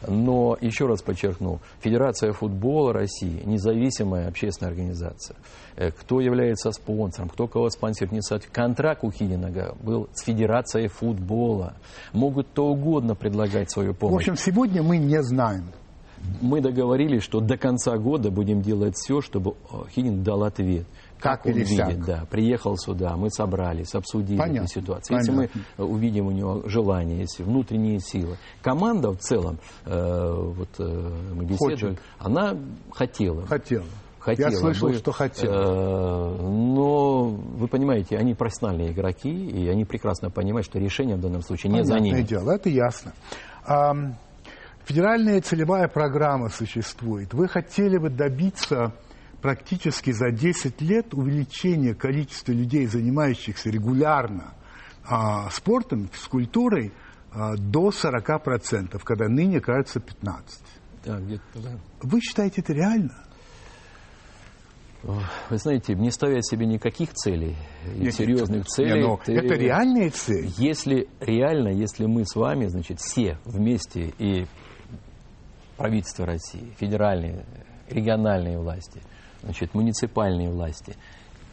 Но, 0.08 0.58
еще 0.60 0.88
раз 0.88 1.02
подчеркну, 1.04 1.60
Федерация 1.80 2.34
футбола 2.34 2.92
России– 2.92 3.42
независимая 3.46 4.28
общественная 4.28 4.72
организация. 4.72 5.38
Э, 5.76 5.92
кто 5.92 6.20
является 6.20 6.72
спонсором, 6.72 7.30
кто 7.30 7.48
кого 7.48 7.70
спонсирует, 7.70 8.14
не 8.14 8.22
соответствует. 8.22 8.56
Контракт 8.56 9.04
у 9.04 9.12
Хидинага 9.12 9.76
был 9.82 10.10
с 10.14 10.24
Федерацией 10.24 10.88
футбола. 10.88 11.76
Могут 12.14 12.52
то 12.52 12.68
угодно 12.68 13.14
предлагать 13.14 13.70
свою 13.70 13.94
помощь. 13.94 14.26
В 14.26 14.32
общем, 14.32 14.36
сегодня 14.36 14.82
мы 14.82 14.98
не 14.98 15.22
знаем. 15.22 15.66
Мы 16.42 16.62
договорились, 16.62 17.24
что 17.24 17.40
до 17.40 17.58
конца 17.58 17.98
года 17.98 18.32
будем 18.32 18.62
делать 18.62 18.96
все, 18.96 19.22
чтобы 19.22 19.52
э, 19.72 19.76
Хидин 19.94 20.24
дал 20.24 20.44
ответ 20.44 20.86
как, 21.22 21.46
он 21.46 21.54
видит, 21.54 22.04
да, 22.04 22.26
приехал 22.30 22.78
сюда, 22.78 23.16
мы 23.16 23.30
собрались, 23.30 23.94
обсудили 23.94 24.38
Понятно. 24.38 24.66
эту 24.66 24.68
ситуацию. 24.68 25.18
Если 25.18 25.32
Понятно. 25.32 25.62
мы 25.78 25.86
увидим 25.86 26.28
у 26.28 26.32
него 26.32 26.64
желание, 26.66 27.20
если 27.20 27.44
внутренние 27.44 28.00
силы. 28.00 28.38
Команда 28.62 29.12
в 29.12 29.18
целом, 29.18 29.60
э, 29.86 30.34
вот 30.34 30.70
э, 30.80 31.20
мы 31.34 31.46
беседовали, 31.46 31.98
она 32.18 32.58
хотела. 32.92 33.46
Хотела. 33.46 33.86
Хотела 34.20 34.50
Я 34.50 34.58
слышал, 34.58 34.90
бы, 34.90 34.96
что 34.96 35.12
хотела. 35.12 35.54
Э, 35.54 36.42
но, 36.42 37.24
вы 37.26 37.68
понимаете, 37.68 38.18
они 38.18 38.34
профессиональные 38.34 38.92
игроки, 38.92 39.32
и 39.32 39.68
они 39.68 39.86
прекрасно 39.86 40.30
понимают, 40.30 40.66
что 40.66 40.80
решение 40.80 41.16
в 41.16 41.22
данном 41.22 41.42
случае 41.42 41.72
не 41.72 41.80
Понятное 41.80 42.00
за 42.00 42.04
ними. 42.04 42.22
дело, 42.22 42.52
это 42.52 42.70
ясно. 42.70 43.14
А, 43.66 43.94
федеральная 44.92 45.40
целевая 45.40 45.88
программа 45.88 46.50
существует. 46.50 47.34
Вы 47.34 47.48
хотели 47.48 47.98
бы 47.98 48.10
добиться 48.10 48.94
практически 49.42 50.12
за 50.12 50.32
10 50.32 50.82
лет 50.82 51.14
увеличение 51.14 51.96
количества 51.96 52.52
людей, 52.52 52.86
занимающихся 52.88 53.70
регулярно 53.70 54.54
а, 55.06 55.50
спортом, 55.50 56.10
физкультурой, 56.12 56.92
а, 57.32 57.56
до 57.56 57.92
40%, 57.92 59.02
когда 59.04 59.30
ныне, 59.30 59.62
кажется, 59.62 60.00
15%. 60.00 60.44
Да, 61.06 61.20
где-то, 61.20 61.44
да. 61.56 61.80
Вы 62.02 62.20
считаете 62.20 62.60
это 62.60 62.74
реально? 62.74 63.16
Вы 65.04 65.58
знаете, 65.58 65.96
не 65.96 66.12
ставя 66.12 66.42
себе 66.42 66.66
никаких 66.66 67.14
целей, 67.14 67.56
нет, 67.96 68.14
серьезных 68.14 68.60
нет, 68.60 68.68
целей. 68.68 69.08
Нет, 69.08 69.20
ты, 69.26 69.34
это 69.34 69.56
реальные 69.56 70.10
цели. 70.10 70.50
Если 70.58 71.08
реально, 71.20 71.70
если 71.70 72.06
мы 72.06 72.26
с 72.26 72.36
вами, 72.36 72.68
значит, 72.68 73.00
все 73.00 73.40
вместе 73.46 74.14
и 74.20 74.46
правительство 75.82 76.26
России, 76.26 76.74
федеральные, 76.78 77.44
региональные 77.90 78.60
власти, 78.60 79.02
значит, 79.42 79.74
муниципальные 79.74 80.50
власти, 80.50 80.96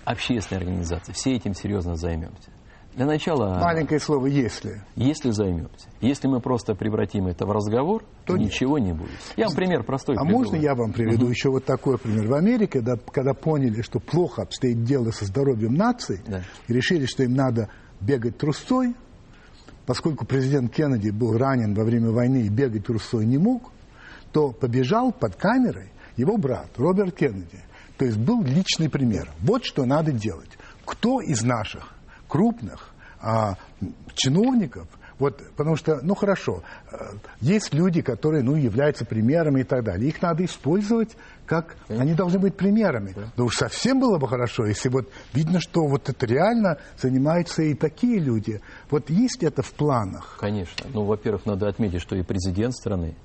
общественные 0.04 0.60
организации, 0.60 1.12
все 1.12 1.34
этим 1.34 1.54
серьезно 1.54 1.96
займемся. 1.96 2.50
Для 2.94 3.06
начала... 3.06 3.60
Маленькое 3.60 4.00
слово 4.00 4.26
«если». 4.26 4.82
Если 4.96 5.30
займемся. 5.30 5.88
Если 6.00 6.26
мы 6.26 6.40
просто 6.40 6.74
превратим 6.74 7.26
это 7.28 7.46
в 7.46 7.52
разговор, 7.52 8.02
то, 8.24 8.36
ничего 8.36 8.78
не 8.78 8.92
будет. 8.92 9.10
Я 9.36 9.46
вам 9.46 9.54
пример 9.54 9.84
простой 9.84 10.16
А 10.16 10.20
приведу. 10.20 10.38
можно 10.38 10.56
я 10.56 10.74
вам 10.74 10.92
приведу 10.92 11.26
угу. 11.26 11.30
еще 11.30 11.50
вот 11.50 11.64
такой 11.64 11.96
пример? 11.98 12.26
В 12.26 12.34
Америке, 12.34 12.80
когда, 12.80 12.96
когда 12.96 13.34
поняли, 13.34 13.82
что 13.82 14.00
плохо 14.00 14.42
обстоит 14.42 14.82
дело 14.82 15.10
со 15.10 15.26
здоровьем 15.26 15.74
нации, 15.74 16.20
да. 16.26 16.42
и 16.66 16.72
решили, 16.72 17.06
что 17.06 17.22
им 17.22 17.34
надо 17.34 17.68
бегать 18.00 18.36
трусцой, 18.36 18.96
поскольку 19.86 20.26
президент 20.26 20.74
Кеннеди 20.74 21.10
был 21.10 21.38
ранен 21.38 21.74
во 21.74 21.84
время 21.84 22.10
войны 22.10 22.42
и 22.42 22.48
бегать 22.48 22.86
трусцой 22.86 23.26
не 23.26 23.38
мог, 23.38 23.70
то 24.32 24.52
побежал 24.52 25.12
под 25.12 25.36
камерой 25.36 25.90
его 26.16 26.36
брат 26.36 26.70
Роберт 26.76 27.14
Кеннеди 27.14 27.62
то 27.98 28.04
есть 28.04 28.16
был 28.16 28.42
личный 28.42 28.88
пример. 28.88 29.28
Вот 29.40 29.64
что 29.64 29.84
надо 29.84 30.12
делать. 30.12 30.50
Кто 30.84 31.20
из 31.20 31.42
наших 31.42 31.92
крупных 32.28 32.90
а, 33.20 33.56
чиновников, 34.14 34.86
вот, 35.18 35.42
потому 35.56 35.74
что, 35.74 35.98
ну 36.02 36.14
хорошо, 36.14 36.62
э, 36.92 36.96
есть 37.40 37.74
люди, 37.74 38.02
которые, 38.02 38.44
ну, 38.44 38.54
являются 38.54 39.04
примерами 39.04 39.62
и 39.62 39.64
так 39.64 39.82
далее. 39.82 40.08
Их 40.08 40.22
надо 40.22 40.44
использовать 40.44 41.16
как, 41.44 41.74
они 41.88 42.14
должны 42.14 42.38
быть 42.38 42.56
примерами. 42.56 43.14
Да. 43.16 43.32
да 43.36 43.42
уж 43.42 43.56
совсем 43.56 43.98
было 43.98 44.18
бы 44.18 44.28
хорошо, 44.28 44.66
если 44.66 44.88
вот 44.88 45.10
видно, 45.32 45.58
что 45.58 45.88
вот 45.88 46.08
это 46.08 46.24
реально 46.24 46.78
занимаются 46.96 47.62
и 47.62 47.74
такие 47.74 48.20
люди. 48.20 48.60
Вот 48.90 49.10
есть 49.10 49.42
это 49.42 49.62
в 49.62 49.72
планах? 49.72 50.36
Конечно. 50.38 50.86
Ну, 50.94 51.02
во-первых, 51.02 51.46
надо 51.46 51.66
отметить, 51.66 52.00
что 52.00 52.14
и 52.14 52.22
президент 52.22 52.74
страны, 52.74 53.16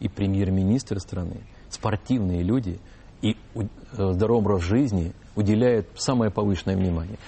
и 0.00 0.08
премьер-министр 0.08 1.00
страны, 1.00 1.36
спортивные 1.70 2.42
люди– 2.42 2.78
и 3.22 3.36
э, 3.54 4.12
здоровый 4.12 4.38
образ 4.38 4.62
жизни 4.62 5.12
уделяет 5.36 5.88
самое 5.94 6.30
повышенное 6.30 6.76
внимание. 6.76 7.18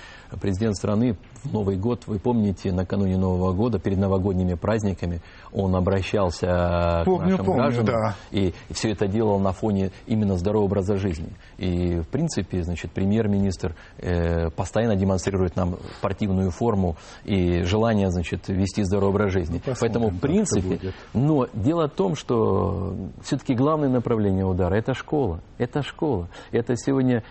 Президент 0.41 0.77
страны 0.77 1.17
в 1.43 1.53
Новый 1.53 1.77
год, 1.77 2.07
вы 2.07 2.19
помните, 2.19 2.71
накануне 2.71 3.17
Нового 3.17 3.53
года, 3.53 3.79
перед 3.79 3.99
новогодними 3.99 4.55
праздниками, 4.55 5.23
он 5.53 5.75
обращался 5.75 7.03
помню, 7.05 7.19
к 7.19 7.31
нашим 7.31 7.45
помню, 7.47 7.63
гражданам. 7.63 7.87
Да. 7.87 8.15
И 8.31 8.53
все 8.71 8.91
это 8.91 9.07
делал 9.07 9.39
на 9.39 9.53
фоне 9.53 9.91
именно 10.07 10.37
здорового 10.37 10.67
образа 10.67 10.97
жизни. 10.97 11.31
И, 11.57 12.01
в 12.01 12.09
принципе, 12.09 12.63
значит, 12.63 12.93
премьер-министр 12.93 13.75
э, 13.99 14.51
постоянно 14.51 14.97
демонстрирует 14.97 15.57
нам 15.57 15.77
спортивную 15.99 16.51
форму 16.51 16.97
и 17.25 17.63
желание, 17.63 18.11
значит, 18.11 18.49
вести 18.49 18.83
здоровый 18.83 19.09
образ 19.09 19.33
жизни. 19.33 19.63
Ну, 19.65 19.73
Поэтому, 19.81 20.09
в 20.11 20.19
принципе, 20.19 20.93
но 21.15 21.47
дело 21.55 21.89
в 21.89 21.93
том, 21.93 22.15
что 22.15 22.95
все-таки 23.23 23.55
главное 23.55 23.89
направление 23.89 24.45
удара– 24.45 24.75
это 24.77 24.93
школа. 24.93 25.41
Это 25.57 25.83
школа. 25.83 26.29
Это 26.53 26.77
сегодня 26.77 27.23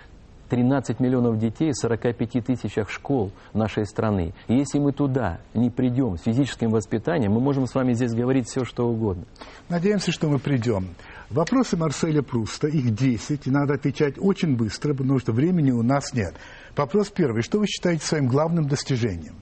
13 0.50 1.00
миллионов 1.00 1.38
детей 1.38 1.72
в 1.72 1.78
45 1.78 2.46
тысячах 2.46 2.90
школ 2.90 3.32
нашей 3.54 3.86
страны. 3.86 4.34
И 4.48 4.56
если 4.56 4.80
мы 4.80 4.92
туда 4.92 5.40
не 5.54 5.70
придем 5.70 6.18
с 6.18 6.24
физическим 6.24 6.72
воспитанием, 6.72 7.34
мы 7.34 7.40
можем 7.40 7.68
с 7.68 7.76
вами 7.76 7.94
здесь 7.94 8.14
говорить 8.14 8.48
все, 8.48 8.66
что 8.66 8.88
угодно. 8.88 9.26
Надеемся, 9.70 10.12
что 10.12 10.30
мы 10.30 10.40
придем. 10.40 10.90
Вопросы 11.30 11.76
Марселя 11.76 12.22
Пруста, 12.22 12.68
их 12.68 12.96
10, 12.96 13.48
и 13.48 13.52
надо 13.52 13.74
отвечать 13.74 14.16
очень 14.18 14.56
быстро, 14.56 14.94
потому 14.94 15.20
что 15.20 15.34
времени 15.34 15.72
у 15.72 15.84
нас 15.84 16.14
нет. 16.14 16.34
Вопрос 16.76 17.10
первый. 17.10 17.42
Что 17.42 17.60
вы 17.60 17.68
считаете 17.68 18.06
своим 18.06 18.28
главным 18.28 18.68
достижением? 18.68 19.36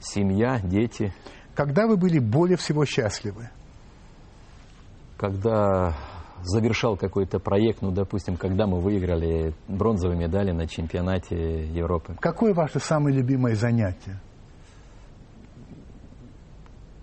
Семья, 0.00 0.60
дети. 0.62 1.14
Когда 1.54 1.86
вы 1.86 1.96
были 1.96 2.18
более 2.18 2.56
всего 2.56 2.84
счастливы? 2.84 3.50
Когда 5.16 5.94
завершал 6.44 6.96
какой-то 6.96 7.38
проект, 7.38 7.82
ну, 7.82 7.90
допустим, 7.90 8.36
когда 8.36 8.66
мы 8.66 8.80
выиграли 8.80 9.54
бронзовые 9.68 10.18
медали 10.18 10.52
на 10.52 10.66
чемпионате 10.66 11.66
Европы. 11.66 12.16
Какое 12.20 12.54
ваше 12.54 12.80
самое 12.80 13.16
любимое 13.16 13.54
занятие? 13.54 14.20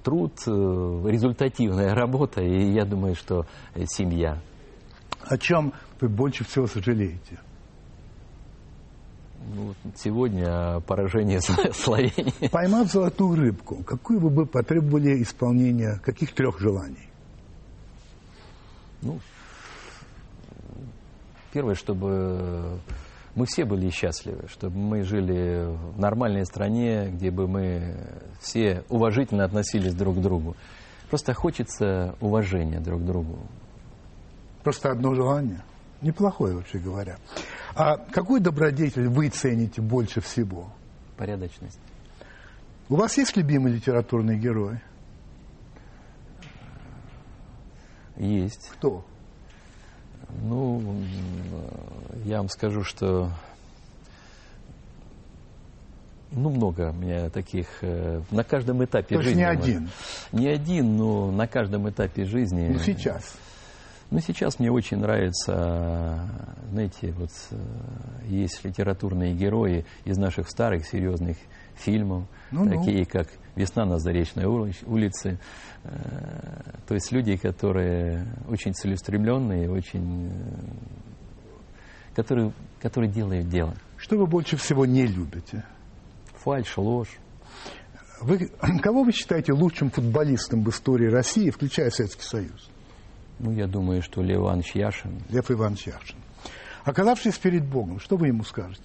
Труд, 0.04 0.34
э, 0.48 0.52
результативная 0.52 1.94
работа, 1.94 2.42
и 2.42 2.72
я 2.74 2.86
думаю, 2.86 3.16
что 3.16 3.46
семья. 3.86 4.40
О 5.28 5.38
чем 5.38 5.74
вы 6.00 6.10
больше 6.10 6.44
всего 6.44 6.66
сожалеете? 6.66 7.40
Ну, 9.54 9.74
сегодня 9.96 10.80
поражение 10.82 11.40
Словении. 11.74 12.48
Поймав 12.50 12.92
золотую 12.92 13.36
рыбку, 13.38 13.84
какую 13.84 14.20
вы 14.20 14.30
бы 14.30 14.46
потребовали 14.46 15.22
исполнения 15.22 16.00
каких 16.04 16.34
трех 16.34 16.60
желаний? 16.60 17.11
Ну, 19.02 19.20
первое, 21.52 21.76
чтобы 21.76 22.80
мы 23.36 23.46
все 23.46 23.66
были 23.66 23.90
счастливы, 23.90 24.48
чтобы 24.48 24.78
мы 24.78 25.04
жили 25.04 25.66
в 25.66 26.00
нормальной 26.00 26.46
стране, 26.46 27.10
где 27.10 27.32
бы 27.32 27.48
мы 27.48 27.96
все 28.42 28.84
уважительно 28.90 29.46
относились 29.46 29.94
друг 29.94 30.18
к 30.18 30.22
другу. 30.22 30.56
Просто 31.10 31.34
хочется 31.34 32.16
уважения 32.22 32.80
друг 32.80 33.02
к 33.02 33.06
другу. 33.06 33.40
Просто 34.64 34.92
одно 34.92 35.16
желание. 35.16 35.62
Неплохое, 36.02 36.56
вообще 36.56 36.80
говоря. 36.80 37.18
А 37.76 37.98
какой 37.98 38.40
добродетель 38.40 39.08
вы 39.08 39.30
цените 39.30 39.82
больше 39.82 40.20
всего? 40.22 40.72
Порядочность. 41.18 41.80
У 42.90 42.96
вас 42.96 43.18
есть 43.18 43.38
любимый 43.38 43.72
литературный 43.74 44.38
герой? 44.38 44.80
Есть. 48.18 48.70
Кто? 48.74 49.04
Ну, 50.44 50.82
я 52.26 52.38
вам 52.38 52.50
скажу, 52.50 52.84
что 52.84 53.32
ну, 56.32 56.50
много 56.50 56.92
у 56.92 56.94
меня 56.94 57.30
таких, 57.30 57.68
э, 57.82 58.22
на 58.32 58.44
каждом 58.44 58.84
этапе 58.84 59.16
То 59.16 59.22
есть 59.22 59.26
жизни. 59.26 59.40
не 59.40 59.46
один? 59.46 59.90
Не 60.32 60.48
один, 60.48 60.98
но 60.98 61.30
на 61.32 61.46
каждом 61.48 61.90
этапе 61.90 62.24
жизни. 62.24 62.70
Ну, 62.72 62.80
сейчас. 62.80 63.36
Ну, 64.12 64.20
сейчас 64.20 64.60
мне 64.60 64.72
очень 64.72 64.98
нравится, 64.98 66.30
знаете, 66.72 67.14
вот 67.18 67.32
э, 67.52 67.56
есть 68.28 68.64
литературные 68.64 69.34
герои 69.34 69.86
из 70.06 70.18
наших 70.18 70.50
старых 70.50 70.88
серьезных 70.88 71.38
фильмов, 71.82 72.26
Ну-ну. 72.52 72.70
такие 72.80 73.06
как 73.06 73.28
«Весна 73.56 73.86
на 73.86 73.98
Заречной 74.00 74.46
ули- 74.46 74.74
улице». 74.86 75.40
Э, 75.84 75.90
То 76.88 76.94
есть 76.94 77.12
люди, 77.12 77.36
которые 77.38 78.26
очень 78.48 78.74
целеустремленные, 78.74 79.70
очень, 79.70 80.30
э, 80.30 82.14
которые, 82.16 82.52
которые 82.82 83.12
делают 83.12 83.50
дело. 83.50 83.74
Что 83.98 84.18
вы 84.18 84.28
больше 84.28 84.58
всего 84.58 84.86
не 84.86 85.06
любите? 85.06 85.64
Фальшь, 86.36 86.78
ложь. 86.78 87.18
Вы, 88.22 88.50
кого 88.84 89.04
вы 89.04 89.12
считаете 89.12 89.54
лучшим 89.54 89.90
футболистом 89.92 90.64
в 90.64 90.70
истории 90.70 91.08
России, 91.08 91.50
включая 91.50 91.90
Советский 91.90 92.24
Союз? 92.26 92.70
Ну, 93.40 93.52
я 93.52 93.68
думаю, 93.68 94.02
что 94.04 94.22
Лев 94.22 94.38
Иванович 94.40 94.76
Яшин. 94.76 95.24
Лев 95.30 95.50
Иванович 95.50 95.88
Яшин. 95.88 96.18
Оказавшись 96.84 97.38
перед 97.38 97.66
Богом, 97.68 98.00
что 98.00 98.18
вы 98.18 98.28
ему 98.28 98.44
скажете? 98.44 98.84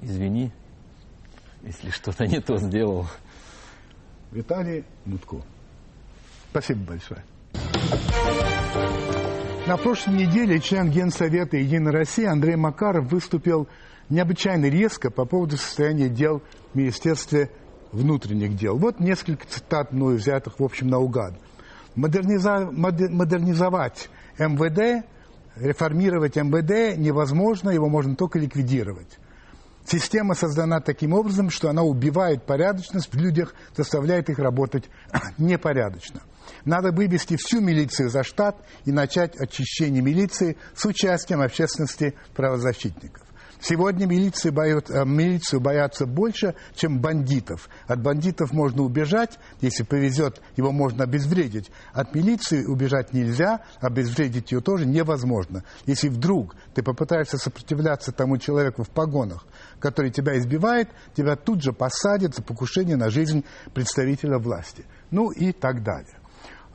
Извини, 0.00 0.52
если 1.62 1.90
что-то 1.90 2.26
не 2.26 2.40
то 2.40 2.56
сделал. 2.58 3.06
Виталий 4.30 4.84
Мутко. 5.04 5.38
Спасибо 6.50 6.80
большое. 6.92 7.24
На 9.66 9.76
прошлой 9.76 10.14
неделе 10.14 10.60
член 10.60 10.90
Генсовета 10.90 11.56
«Единой 11.56 11.92
России» 11.92 12.24
Андрей 12.24 12.56
Макаров 12.56 13.10
выступил 13.10 13.68
необычайно 14.08 14.66
резко 14.66 15.10
по 15.10 15.24
поводу 15.26 15.56
состояния 15.56 16.08
дел 16.08 16.42
в 16.72 16.76
Министерстве 16.78 17.50
внутренних 17.92 18.56
дел. 18.56 18.78
Вот 18.78 19.00
несколько 19.00 19.46
цитат 19.46 19.92
мною 19.92 20.16
взятых, 20.18 20.58
в 20.60 20.64
общем, 20.64 20.88
наугад. 20.88 21.34
Модерниза- 21.96 22.70
моде- 22.70 23.08
модернизовать 23.10 24.08
МВД, 24.38 25.04
реформировать 25.56 26.36
МВД 26.36 26.96
невозможно, 26.96 27.70
его 27.70 27.88
можно 27.88 28.14
только 28.14 28.38
ликвидировать. 28.38 29.18
Система 29.90 30.34
создана 30.34 30.80
таким 30.80 31.14
образом, 31.14 31.48
что 31.48 31.70
она 31.70 31.82
убивает 31.82 32.44
порядочность 32.44 33.10
в 33.10 33.16
людях, 33.16 33.54
заставляет 33.74 34.28
их 34.28 34.38
работать 34.38 34.90
непорядочно. 35.38 36.20
Надо 36.66 36.92
вывести 36.92 37.36
всю 37.36 37.60
милицию 37.60 38.10
за 38.10 38.22
штат 38.22 38.56
и 38.84 38.92
начать 38.92 39.36
очищение 39.36 40.02
милиции 40.02 40.58
с 40.74 40.84
участием 40.84 41.40
общественности 41.40 42.14
правозащитников. 42.34 43.27
Сегодня 43.60 44.06
милиции 44.06 44.50
боят- 44.50 44.90
э, 44.90 45.04
милицию 45.04 45.60
боятся 45.60 46.06
больше, 46.06 46.54
чем 46.74 47.00
бандитов. 47.00 47.68
От 47.86 48.00
бандитов 48.00 48.52
можно 48.52 48.82
убежать, 48.82 49.38
если 49.60 49.82
повезет, 49.82 50.40
его 50.56 50.70
можно 50.70 51.04
обезвредить. 51.04 51.70
От 51.92 52.14
милиции 52.14 52.64
убежать 52.64 53.12
нельзя, 53.12 53.60
обезвредить 53.80 54.52
ее 54.52 54.60
тоже 54.60 54.86
невозможно. 54.86 55.64
Если 55.86 56.08
вдруг 56.08 56.54
ты 56.74 56.82
попытаешься 56.82 57.36
сопротивляться 57.36 58.12
тому 58.12 58.38
человеку 58.38 58.84
в 58.84 58.90
погонах, 58.90 59.44
который 59.80 60.10
тебя 60.10 60.38
избивает, 60.38 60.88
тебя 61.16 61.34
тут 61.34 61.62
же 61.62 61.72
посадят 61.72 62.36
за 62.36 62.42
покушение 62.42 62.96
на 62.96 63.10
жизнь 63.10 63.44
представителя 63.74 64.38
власти. 64.38 64.84
Ну 65.10 65.30
и 65.30 65.52
так 65.52 65.82
далее. 65.82 66.17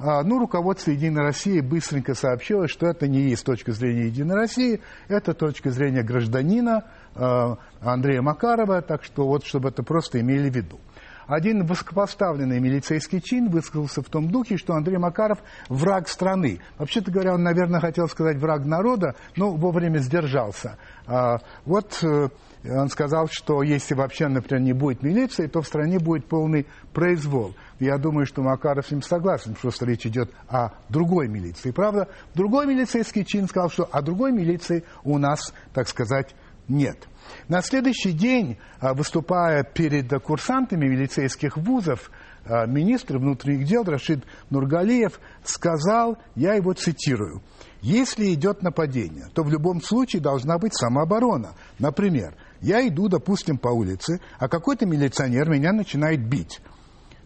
А, 0.05 0.21
Ну, 0.21 0.37
руководство 0.37 0.91
«Единой 0.91 1.21
России» 1.21 1.61
быстренько 1.61 2.13
сообщило, 2.13 2.67
что 2.67 2.87
это 2.87 3.07
не 3.07 3.21
есть 3.21 3.45
точка 3.45 3.71
зрения 3.71 4.07
«Единой 4.07 4.35
России», 4.35 4.81
это 5.07 5.33
точка 5.33 5.71
зрения 5.71 6.03
гражданина 6.03 6.83
а, 7.15 7.57
Андрея 7.79 8.21
Макарова, 8.21 8.81
так 8.81 9.05
что 9.05 9.25
вот, 9.25 9.45
чтобы 9.45 9.69
это 9.69 9.81
просто 9.81 10.19
имели 10.19 10.49
в 10.49 10.55
виду. 10.55 10.77
Один 11.25 11.65
высокопоставленный 11.65 12.59
милицейский 12.59 13.21
чин 13.21 13.49
высказался 13.49 14.01
в 14.01 14.09
том 14.09 14.29
духе, 14.29 14.57
что 14.57 14.73
Андрей 14.73 14.97
Макаров 14.97 15.39
враг 15.69 16.09
страны. 16.09 16.59
Вообще-то 16.77 17.09
говоря, 17.09 17.35
он, 17.35 17.43
наверное, 17.43 17.79
хотел 17.79 18.09
сказать 18.09 18.37
враг 18.37 18.65
народа, 18.65 19.15
но 19.37 19.51
вовремя 19.51 19.99
сдержался. 19.99 20.77
А, 21.07 21.37
Вот 21.65 22.03
э, 22.03 22.27
он 22.65 22.89
сказал, 22.89 23.27
что 23.29 23.61
если 23.61 23.93
вообще, 23.93 24.27
например, 24.27 24.63
не 24.63 24.73
будет 24.73 25.03
милиции, 25.03 25.47
то 25.47 25.61
в 25.61 25.67
стране 25.67 25.99
будет 25.99 26.25
полный 26.27 26.65
произвол. 26.93 27.55
Я 27.83 27.97
думаю, 27.97 28.25
что 28.25 28.41
Макаров 28.41 28.87
с 28.87 28.91
ним 28.91 29.01
согласен, 29.01 29.55
что 29.57 29.85
речь 29.85 30.05
идет 30.05 30.31
о 30.47 30.69
другой 30.87 31.27
милиции. 31.27 31.71
Правда, 31.71 32.07
другой 32.33 32.65
милицейский 32.65 33.25
чин 33.25 33.47
сказал, 33.47 33.69
что 33.69 33.83
о 33.91 34.01
другой 34.01 34.31
милиции 34.31 34.85
у 35.03 35.17
нас, 35.17 35.53
так 35.73 35.89
сказать, 35.89 36.33
нет. 36.69 37.07
На 37.49 37.61
следующий 37.61 38.13
день, 38.13 38.57
а, 38.79 38.93
выступая 38.93 39.63
перед 39.63 40.09
курсантами 40.23 40.87
милицейских 40.87 41.57
вузов, 41.57 42.09
а, 42.45 42.65
министр 42.65 43.17
внутренних 43.17 43.65
дел 43.67 43.83
Рашид 43.83 44.23
Нургалиев 44.49 45.19
сказал, 45.43 46.17
я 46.35 46.53
его 46.53 46.71
цитирую, 46.71 47.41
если 47.81 48.33
идет 48.33 48.63
нападение, 48.63 49.25
то 49.33 49.43
в 49.43 49.49
любом 49.49 49.81
случае 49.81 50.21
должна 50.21 50.57
быть 50.57 50.73
самооборона. 50.73 51.53
Например, 51.79 52.33
я 52.61 52.87
иду, 52.87 53.09
допустим, 53.09 53.57
по 53.57 53.67
улице, 53.67 54.21
а 54.39 54.47
какой-то 54.47 54.85
милиционер 54.85 55.49
меня 55.49 55.73
начинает 55.73 56.25
бить. 56.25 56.61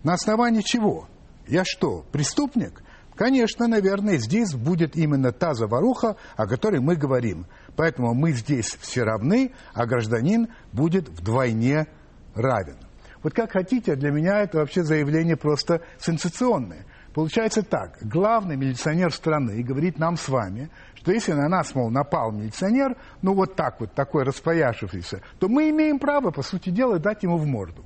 На 0.08 0.14
основании 0.14 0.62
чего? 0.62 1.10
Я 1.48 1.66
что, 1.66 2.06
преступник? 2.14 2.82
Конечно, 3.18 3.68
наверное, 3.68 4.20
здесь 4.20 4.54
будет 4.54 4.96
именно 4.96 5.34
та 5.34 5.54
заваруха, 5.54 6.16
о 6.38 6.48
которой 6.48 6.80
мы 6.80 6.96
говорим. 6.96 7.46
Поэтому 7.76 8.14
мы 8.14 8.32
здесь 8.32 8.78
все 8.80 9.04
равны, 9.04 9.52
а 9.74 9.86
гражданин 9.86 10.48
будет 10.72 11.10
вдвойне 11.10 11.88
равен. 12.36 12.78
Вот 13.22 13.34
как 13.34 13.52
хотите, 13.52 13.98
для 13.98 14.12
меня 14.12 14.44
это 14.44 14.60
вообще 14.60 14.84
заявление 14.84 15.36
просто 15.36 15.82
сенсационное. 16.00 16.86
Получается 17.14 17.62
так, 17.62 17.98
главный 18.00 18.56
милиционер 18.56 19.12
страны 19.12 19.62
говорит 19.62 20.00
нам 20.00 20.16
с 20.16 20.30
вами, 20.30 20.70
что 20.96 21.12
если 21.12 21.34
на 21.34 21.50
нас, 21.50 21.76
мол, 21.76 21.90
напал 21.90 22.32
милиционер, 22.32 22.96
ну 23.22 23.34
вот 23.34 23.58
так 23.58 23.82
вот, 23.82 23.94
такой 23.94 24.24
распояшившийся, 24.24 25.22
то 25.40 25.50
мы 25.50 25.70
имеем 25.70 26.00
право, 26.00 26.32
по 26.32 26.44
сути 26.44 26.70
дела, 26.70 26.98
дать 26.98 27.24
ему 27.24 27.36
в 27.36 27.46
морду. 27.46 27.84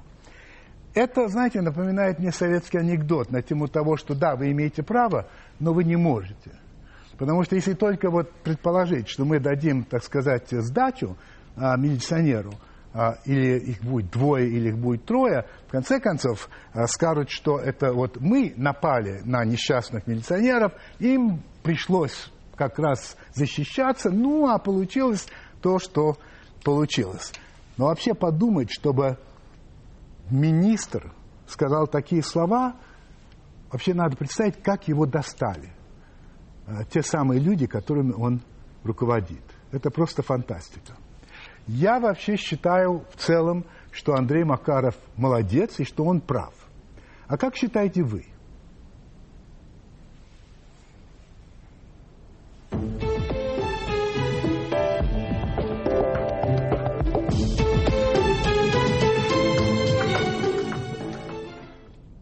Это, 0.93 1.27
знаете, 1.29 1.61
напоминает 1.61 2.19
мне 2.19 2.31
советский 2.31 2.77
анекдот 2.77 3.31
на 3.31 3.41
тему 3.41 3.67
того, 3.67 3.95
что 3.95 4.13
да, 4.13 4.35
вы 4.35 4.51
имеете 4.51 4.83
право, 4.83 5.27
но 5.59 5.73
вы 5.73 5.83
не 5.83 5.95
можете. 5.95 6.51
Потому 7.17 7.43
что 7.43 7.55
если 7.55 7.73
только 7.73 8.09
вот 8.09 8.31
предположить, 8.43 9.07
что 9.07 9.23
мы 9.23 9.39
дадим, 9.39 9.83
так 9.83 10.03
сказать, 10.03 10.49
сдачу 10.49 11.15
а, 11.55 11.77
милиционеру, 11.77 12.53
а, 12.93 13.19
или 13.25 13.57
их 13.59 13.81
будет 13.83 14.11
двое, 14.11 14.49
или 14.49 14.69
их 14.69 14.77
будет 14.77 15.05
трое, 15.05 15.45
в 15.67 15.71
конце 15.71 15.99
концов 15.99 16.49
а, 16.73 16.87
скажут, 16.87 17.29
что 17.29 17.57
это 17.57 17.93
вот 17.93 18.19
мы 18.19 18.53
напали 18.57 19.21
на 19.23 19.45
несчастных 19.45 20.07
милиционеров, 20.07 20.73
им 20.99 21.41
пришлось 21.63 22.31
как 22.55 22.79
раз 22.79 23.15
защищаться, 23.33 24.09
ну 24.09 24.49
а 24.49 24.57
получилось 24.57 25.27
то, 25.61 25.79
что 25.79 26.17
получилось. 26.63 27.31
Но 27.77 27.85
вообще 27.85 28.13
подумать, 28.13 28.71
чтобы 28.71 29.17
министр 30.31 31.13
сказал 31.47 31.87
такие 31.87 32.23
слова, 32.23 32.75
вообще 33.71 33.93
надо 33.93 34.17
представить, 34.17 34.61
как 34.61 34.87
его 34.87 35.05
достали. 35.05 35.73
А, 36.65 36.83
Те 36.85 37.01
самые 37.01 37.39
люди, 37.39 37.67
которыми 37.67 38.13
он 38.13 38.41
руководит. 38.83 39.43
Это 39.71 39.89
просто 39.89 40.21
фантастика. 40.23 40.93
Я 41.67 41.99
вообще 41.99 42.35
считаю 42.35 43.05
в 43.11 43.15
целом, 43.17 43.65
что 43.91 44.13
Андрей 44.13 44.43
Макаров 44.43 44.95
молодец 45.15 45.79
и 45.79 45.83
что 45.83 46.03
он 46.03 46.21
прав. 46.21 46.53
А 47.27 47.37
как 47.37 47.55
считаете 47.55 48.03
вы? 48.03 48.25